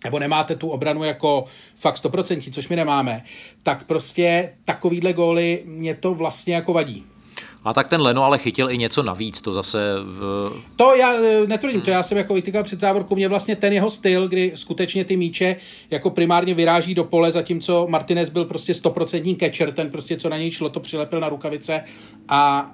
nebo 0.05 0.19
nemáte 0.19 0.57
tu 0.57 0.69
obranu 0.69 1.05
jako 1.05 1.45
fakt 1.77 1.99
stoprocentní, 1.99 2.53
což 2.53 2.69
my 2.69 2.77
nemáme, 2.77 3.25
tak 3.63 3.85
prostě 3.85 4.55
takovýhle 4.65 5.13
góly 5.13 5.63
mě 5.65 5.95
to 5.95 6.15
vlastně 6.15 6.55
jako 6.55 6.73
vadí. 6.73 7.07
A 7.65 7.73
tak 7.73 7.89
ten 7.89 8.01
Leno 8.01 8.25
ale 8.25 8.39
chytil 8.39 8.71
i 8.71 8.79
něco 8.79 9.03
navíc, 9.03 9.41
to 9.41 9.53
zase... 9.53 9.95
V... 10.03 10.53
To 10.77 10.95
já 10.95 11.15
e, 11.15 11.47
netvrdím, 11.47 11.81
to 11.81 11.91
já 11.91 12.03
jsem 12.03 12.19
jako 12.19 12.35
vytýkal 12.35 12.65
před 12.65 12.81
závorkou, 12.81 13.15
mě 13.15 13.29
vlastně 13.29 13.57
ten 13.57 13.73
jeho 13.73 13.91
styl, 13.91 14.29
kdy 14.29 14.53
skutečně 14.55 15.05
ty 15.05 15.17
míče 15.17 15.57
jako 15.91 16.11
primárně 16.11 16.55
vyráží 16.55 16.95
do 16.95 17.05
pole, 17.05 17.33
zatímco 17.33 17.87
Martinez 17.91 18.31
byl 18.31 18.45
prostě 18.45 18.75
stoprocentní 18.75 19.37
catcher, 19.37 19.73
ten 19.73 19.91
prostě 19.91 20.17
co 20.17 20.29
na 20.29 20.39
něj 20.39 20.51
šlo, 20.51 20.69
to 20.69 20.81
přilepil 20.81 21.21
na 21.21 21.29
rukavice 21.29 21.85
a 22.29 22.71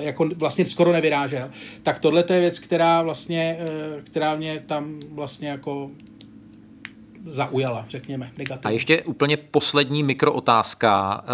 e, 0.00 0.04
jako 0.04 0.28
vlastně 0.36 0.66
skoro 0.66 0.92
nevyrážel. 0.92 1.50
Tak 1.82 1.98
tohle 1.98 2.24
je 2.30 2.40
věc, 2.40 2.58
která 2.58 3.02
vlastně, 3.02 3.58
e, 3.60 4.02
která 4.02 4.34
mě 4.34 4.62
tam 4.66 5.00
vlastně 5.12 5.48
jako 5.48 5.90
zaujala, 7.26 7.84
řekněme, 7.88 8.32
negativně. 8.38 8.70
A 8.70 8.70
ještě 8.70 9.02
úplně 9.02 9.36
poslední 9.36 10.02
mikrootázka. 10.02 11.24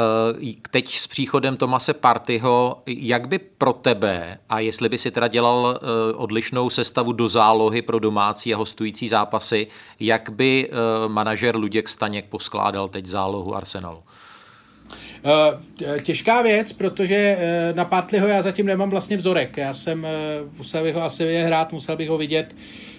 Eh, 0.40 0.52
teď 0.70 0.94
s 0.94 1.06
příchodem 1.06 1.56
Tomase 1.56 1.94
Partyho, 1.94 2.82
jak 2.86 3.28
by 3.28 3.38
pro 3.38 3.72
tebe, 3.72 4.38
a 4.48 4.60
jestli 4.60 4.88
by 4.88 4.98
si 4.98 5.10
teda 5.10 5.28
dělal 5.28 5.80
eh, 5.82 6.14
odlišnou 6.14 6.70
sestavu 6.70 7.12
do 7.12 7.28
zálohy 7.28 7.82
pro 7.82 7.98
domácí 7.98 8.54
a 8.54 8.56
hostující 8.56 9.08
zápasy, 9.08 9.66
jak 10.00 10.30
by 10.30 10.68
eh, 10.68 11.08
manažer 11.08 11.56
Luděk 11.56 11.88
Staněk 11.88 12.26
poskládal 12.26 12.88
teď 12.88 13.06
zálohu 13.06 13.56
Arsenalu? 13.56 14.02
Těžká 16.02 16.42
věc, 16.42 16.72
protože 16.72 17.38
na 17.74 17.84
Partliho 17.84 18.28
já 18.28 18.42
zatím 18.42 18.66
nemám 18.66 18.90
vlastně 18.90 19.16
vzorek. 19.16 19.56
Já 19.56 19.74
jsem 19.74 20.06
musel 20.56 20.82
bych 20.82 20.94
ho 20.94 21.02
asi 21.02 21.42
hrát, 21.42 21.72
musel 21.72 21.96
bych 21.96 22.08
ho 22.08 22.18
vidět 22.18 22.54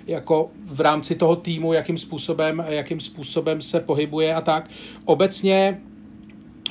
jako 0.07 0.49
v 0.65 0.81
rámci 0.81 1.15
toho 1.15 1.35
týmu, 1.35 1.73
jakým 1.73 1.97
způsobem, 1.97 2.65
jakým 2.67 2.99
způsobem 2.99 3.61
se 3.61 3.79
pohybuje 3.79 4.35
a 4.35 4.41
tak. 4.41 4.69
Obecně 5.05 5.81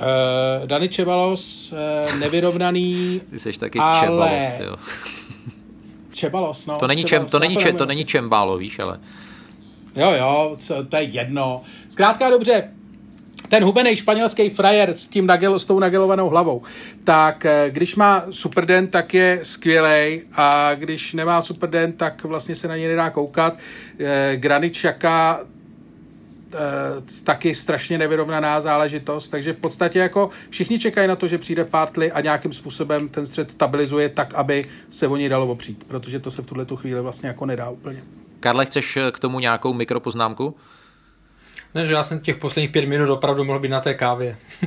uh, 0.00 0.66
Dani 0.66 0.88
Čebalos 0.88 1.72
uh, 1.72 2.18
nevyrovnaný, 2.18 3.20
Ty 3.30 3.38
jsi 3.38 3.52
taky 3.52 3.78
ale... 3.78 4.00
Čebalos, 4.00 4.60
jo. 4.60 4.76
Čebalos, 6.12 6.66
no. 6.66 6.76
To 6.76 6.86
není, 6.86 7.04
čem, 7.04 7.26
to, 7.26 7.38
není, 7.38 7.56
če, 7.56 7.72
to 7.72 7.86
není 7.86 8.04
Čembálo, 8.04 8.58
víš, 8.58 8.78
ale... 8.78 9.00
Jo, 9.96 10.10
jo, 10.10 10.54
co, 10.58 10.84
to 10.84 10.96
je 10.96 11.02
jedno. 11.02 11.62
Zkrátka 11.88 12.30
dobře, 12.30 12.70
ten 13.48 13.64
hubený 13.64 13.96
španělský 13.96 14.50
frajer 14.50 14.90
s, 14.90 15.08
tím 15.08 15.26
nagel, 15.26 15.58
s 15.58 15.66
tou 15.66 15.78
nagelovanou 15.78 16.28
hlavou, 16.28 16.62
tak 17.04 17.44
eh, 17.44 17.70
když 17.70 17.96
má 17.96 18.24
superden, 18.30 18.86
tak 18.86 19.14
je 19.14 19.40
skvělej 19.42 20.22
a 20.32 20.74
když 20.74 21.12
nemá 21.12 21.42
superden, 21.42 21.92
tak 21.92 22.24
vlastně 22.24 22.56
se 22.56 22.68
na 22.68 22.76
něj 22.76 22.88
nedá 22.88 23.10
koukat. 23.10 23.58
Eh, 23.98 24.36
Graničaka 24.36 25.40
taky 27.24 27.54
strašně 27.54 27.98
nevyrovnaná 27.98 28.60
záležitost, 28.60 29.28
takže 29.28 29.52
v 29.52 29.56
podstatě 29.56 29.98
jako 29.98 30.30
všichni 30.50 30.78
čekají 30.78 31.08
na 31.08 31.16
to, 31.16 31.28
že 31.28 31.38
přijde 31.38 31.64
Partly 31.64 32.12
a 32.12 32.20
nějakým 32.20 32.52
způsobem 32.52 33.08
ten 33.08 33.26
střed 33.26 33.50
stabilizuje 33.50 34.08
tak, 34.08 34.34
aby 34.34 34.64
se 34.90 35.08
o 35.08 35.16
něj 35.16 35.28
dalo 35.28 35.46
opřít, 35.46 35.84
protože 35.88 36.20
to 36.20 36.30
se 36.30 36.42
v 36.42 36.46
tuhle 36.46 36.64
tu 36.64 36.76
chvíli 36.76 37.00
vlastně 37.00 37.28
jako 37.28 37.46
nedá 37.46 37.70
úplně. 37.70 38.02
Karle, 38.40 38.66
chceš 38.66 38.98
k 39.12 39.18
tomu 39.18 39.40
nějakou 39.40 39.72
mikropoznámku? 39.72 40.54
Ne, 41.76 41.86
že 41.86 41.94
já 41.94 42.02
jsem 42.02 42.20
těch 42.20 42.36
posledních 42.36 42.70
pět 42.70 42.86
minut 42.86 43.12
opravdu 43.12 43.44
mohl 43.44 43.58
být 43.58 43.68
na 43.68 43.80
té 43.80 43.94
kávě. 43.94 44.36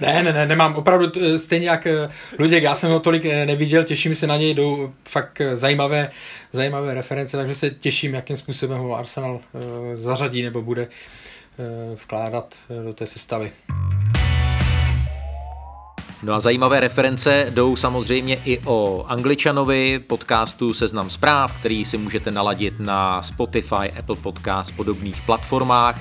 ne, 0.00 0.22
ne, 0.22 0.32
ne, 0.32 0.46
nemám. 0.46 0.76
Opravdu 0.76 1.38
stejně 1.38 1.68
jak 1.68 1.86
eh, 1.86 2.08
Luděk, 2.38 2.62
já 2.62 2.74
jsem 2.74 2.90
ho 2.90 3.00
tolik 3.00 3.24
eh, 3.24 3.46
neviděl, 3.46 3.84
těším 3.84 4.14
se 4.14 4.26
na 4.26 4.36
něj, 4.36 4.54
jdou 4.54 4.92
fakt 5.08 5.40
eh, 5.40 5.56
zajímavé, 5.56 6.10
zajímavé 6.52 6.94
reference, 6.94 7.36
takže 7.36 7.54
se 7.54 7.70
těším, 7.70 8.14
jakým 8.14 8.36
způsobem 8.36 8.78
ho 8.78 8.96
Arsenal 8.96 9.40
zařadí 9.94 10.42
nebo 10.42 10.62
bude 10.62 10.88
vkládat 11.94 12.54
do 12.84 12.92
té 12.92 13.06
sestavy. 13.06 13.52
No 16.22 16.34
a 16.34 16.40
zajímavé 16.40 16.80
reference 16.80 17.46
jdou 17.50 17.76
samozřejmě 17.76 18.38
i 18.44 18.58
o 18.64 19.04
Angličanovi, 19.08 19.98
podcastu 20.06 20.74
Seznam 20.74 21.10
zpráv, 21.10 21.58
který 21.60 21.84
si 21.84 21.98
můžete 21.98 22.30
naladit 22.30 22.80
na 22.80 23.22
Spotify, 23.22 23.92
Apple 23.98 24.16
Podcast, 24.16 24.76
podobných 24.76 25.22
platformách. 25.22 26.00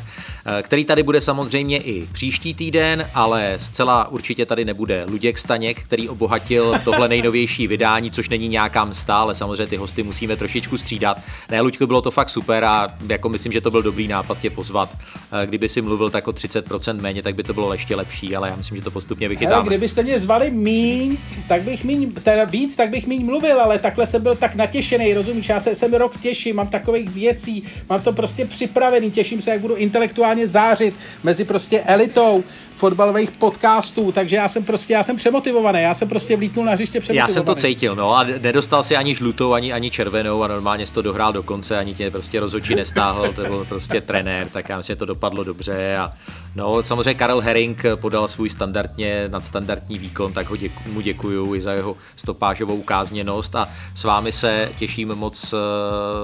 Eh, 0.50 0.64
který 0.64 0.86
tady 0.86 1.04
bude 1.04 1.22
samozřejmě 1.22 1.78
i 1.78 2.08
příští 2.14 2.54
týden, 2.54 3.10
ale 3.14 3.56
zcela 3.58 4.08
určitě 4.08 4.46
tady 4.46 4.66
nebude 4.66 5.06
Luděk 5.08 5.38
Staněk, 5.38 5.84
který 5.84 6.10
obohatil 6.10 6.76
tohle 6.84 7.10
nejnovější 7.10 7.68
vydání, 7.68 8.12
což 8.12 8.30
není 8.30 8.48
nějaká 8.48 8.86
msta, 8.86 9.18
ale 9.18 9.36
samozřejmě 9.36 9.68
ty 9.68 9.78
hosty 9.78 10.04
musíme 10.04 10.36
trošičku 10.36 10.78
střídat. 10.78 11.18
Ne, 11.50 11.62
Luďku, 11.62 11.88
bylo 11.88 12.02
to 12.02 12.12
fakt 12.12 12.30
super 12.30 12.64
a 12.64 12.88
jako 13.10 13.30
myslím, 13.30 13.52
že 13.52 13.62
to 13.62 13.72
byl 13.72 13.82
dobrý 13.82 14.08
nápad 14.08 14.40
tě 14.40 14.50
pozvat. 14.50 14.98
Eh, 15.32 15.48
kdyby 15.48 15.70
si 15.70 15.82
mluvil 15.82 16.10
tak 16.10 16.28
o 16.28 16.32
30% 16.32 17.02
méně, 17.02 17.24
tak 17.24 17.36
by 17.36 17.44
to 17.44 17.54
bylo 17.54 17.74
ještě 17.74 17.96
lepší, 17.96 18.36
ale 18.36 18.50
já 18.50 18.56
myslím, 18.56 18.78
že 18.78 18.84
to 18.84 18.92
postupně 18.92 19.28
vychytáme. 19.28 19.56
Hele, 19.56 19.68
kdybyste 19.68 20.04
mě 20.04 20.20
zvali 20.20 20.52
míň, 20.52 21.18
tak 21.48 21.62
bych 21.62 21.84
míň, 21.84 22.12
teda 22.12 22.44
víc, 22.44 22.76
tak 22.76 22.90
bych 22.90 23.08
míň 23.08 23.26
mluvil, 23.26 23.62
ale 23.62 23.80
takhle 23.80 24.06
jsem 24.06 24.24
byl 24.24 24.36
tak 24.36 24.56
natěšený, 24.56 25.14
rozumíš? 25.14 25.50
Já 25.50 25.60
se 25.60 25.76
jsem 25.76 25.94
rok 25.94 26.18
těším, 26.18 26.56
mám 26.56 26.68
takových 26.68 27.10
věcí, 27.10 27.64
mám 27.90 28.02
to 28.02 28.14
prostě 28.14 28.46
připravený, 28.46 29.12
těším 29.12 29.42
se, 29.42 29.52
jak 29.52 29.62
budu 29.62 29.76
intelektuálně 29.76 30.48
zářit 30.48 30.94
mezi 31.24 31.46
prostě 31.46 31.80
elitou 31.80 32.44
fotbalových 32.70 33.32
podcastů, 33.32 34.12
takže 34.12 34.36
já 34.36 34.48
jsem 34.48 34.64
prostě, 34.64 34.94
já 34.94 35.04
jsem 35.04 35.16
přemotivovaný, 35.16 35.82
já 35.82 35.94
jsem 35.94 36.08
prostě 36.08 36.38
vlítnul 36.38 36.66
na 36.66 36.72
hřiště 36.72 37.00
přemotivovaný. 37.00 37.30
Já 37.30 37.34
jsem 37.34 37.46
to 37.46 37.56
cítil, 37.56 37.96
no 37.96 38.16
a 38.16 38.24
nedostal 38.24 38.84
si 38.84 38.96
ani 38.96 39.16
žlutou, 39.16 39.54
ani, 39.54 39.74
ani 39.74 39.92
červenou 39.92 40.44
a 40.44 40.48
normálně 40.48 40.86
jsi 40.86 40.94
to 40.94 41.02
dohrál 41.02 41.34
do 41.34 41.44
konce, 41.44 41.78
ani 41.78 41.94
tě 41.96 42.12
prostě 42.12 42.40
rozhodčí 42.40 42.76
nestáhl, 42.76 43.34
to 43.34 43.42
byl 43.42 43.66
prostě 43.70 44.02
trenér, 44.02 44.48
tak 44.48 44.70
já 44.70 44.78
myslím, 44.78 44.94
že 44.94 44.98
to 44.98 45.06
dopadlo 45.18 45.44
dobře 45.44 45.98
a 45.98 46.12
no 46.56 46.84
samozřejmě 46.84 47.14
Karel 47.14 47.42
Herring 47.42 47.84
podal 47.96 48.28
svůj 48.28 48.50
standardně 48.50 49.28
nadstandardní 49.28 49.98
výkon, 49.98 50.34
tak 50.34 50.50
ho 50.50 50.56
děku, 50.56 50.84
mu 50.92 51.02
děkuju 51.02 51.56
i 51.56 51.62
za 51.62 51.74
jeho 51.74 51.98
stopážovou 52.16 52.76
ukázněnost 52.76 53.56
a 53.56 53.70
s 53.96 54.04
vámi 54.04 54.32
se 54.32 54.70
těším 54.78 55.16
moc 55.16 55.54
uh, 55.54 55.60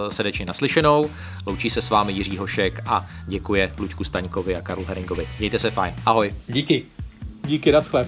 srdečně 0.10 0.46
naslyšenou. 0.46 1.10
Loučí 1.46 1.70
se 1.70 1.82
s 1.82 1.90
vámi 1.90 2.14
Jiří 2.14 2.38
Hošek 2.38 2.82
a 2.86 3.06
děkuje 3.28 3.74
Luďku 3.80 4.04
Staňkovi 4.04 4.56
a 4.56 4.62
Karlu 4.62 4.86
Heringovi. 4.86 5.28
Mějte 5.40 5.60
se 5.60 5.72
fajn. 5.72 5.94
Ahoj. 6.06 6.34
Díky. 6.48 6.86
Díky, 7.46 7.72
naschle. 7.72 8.08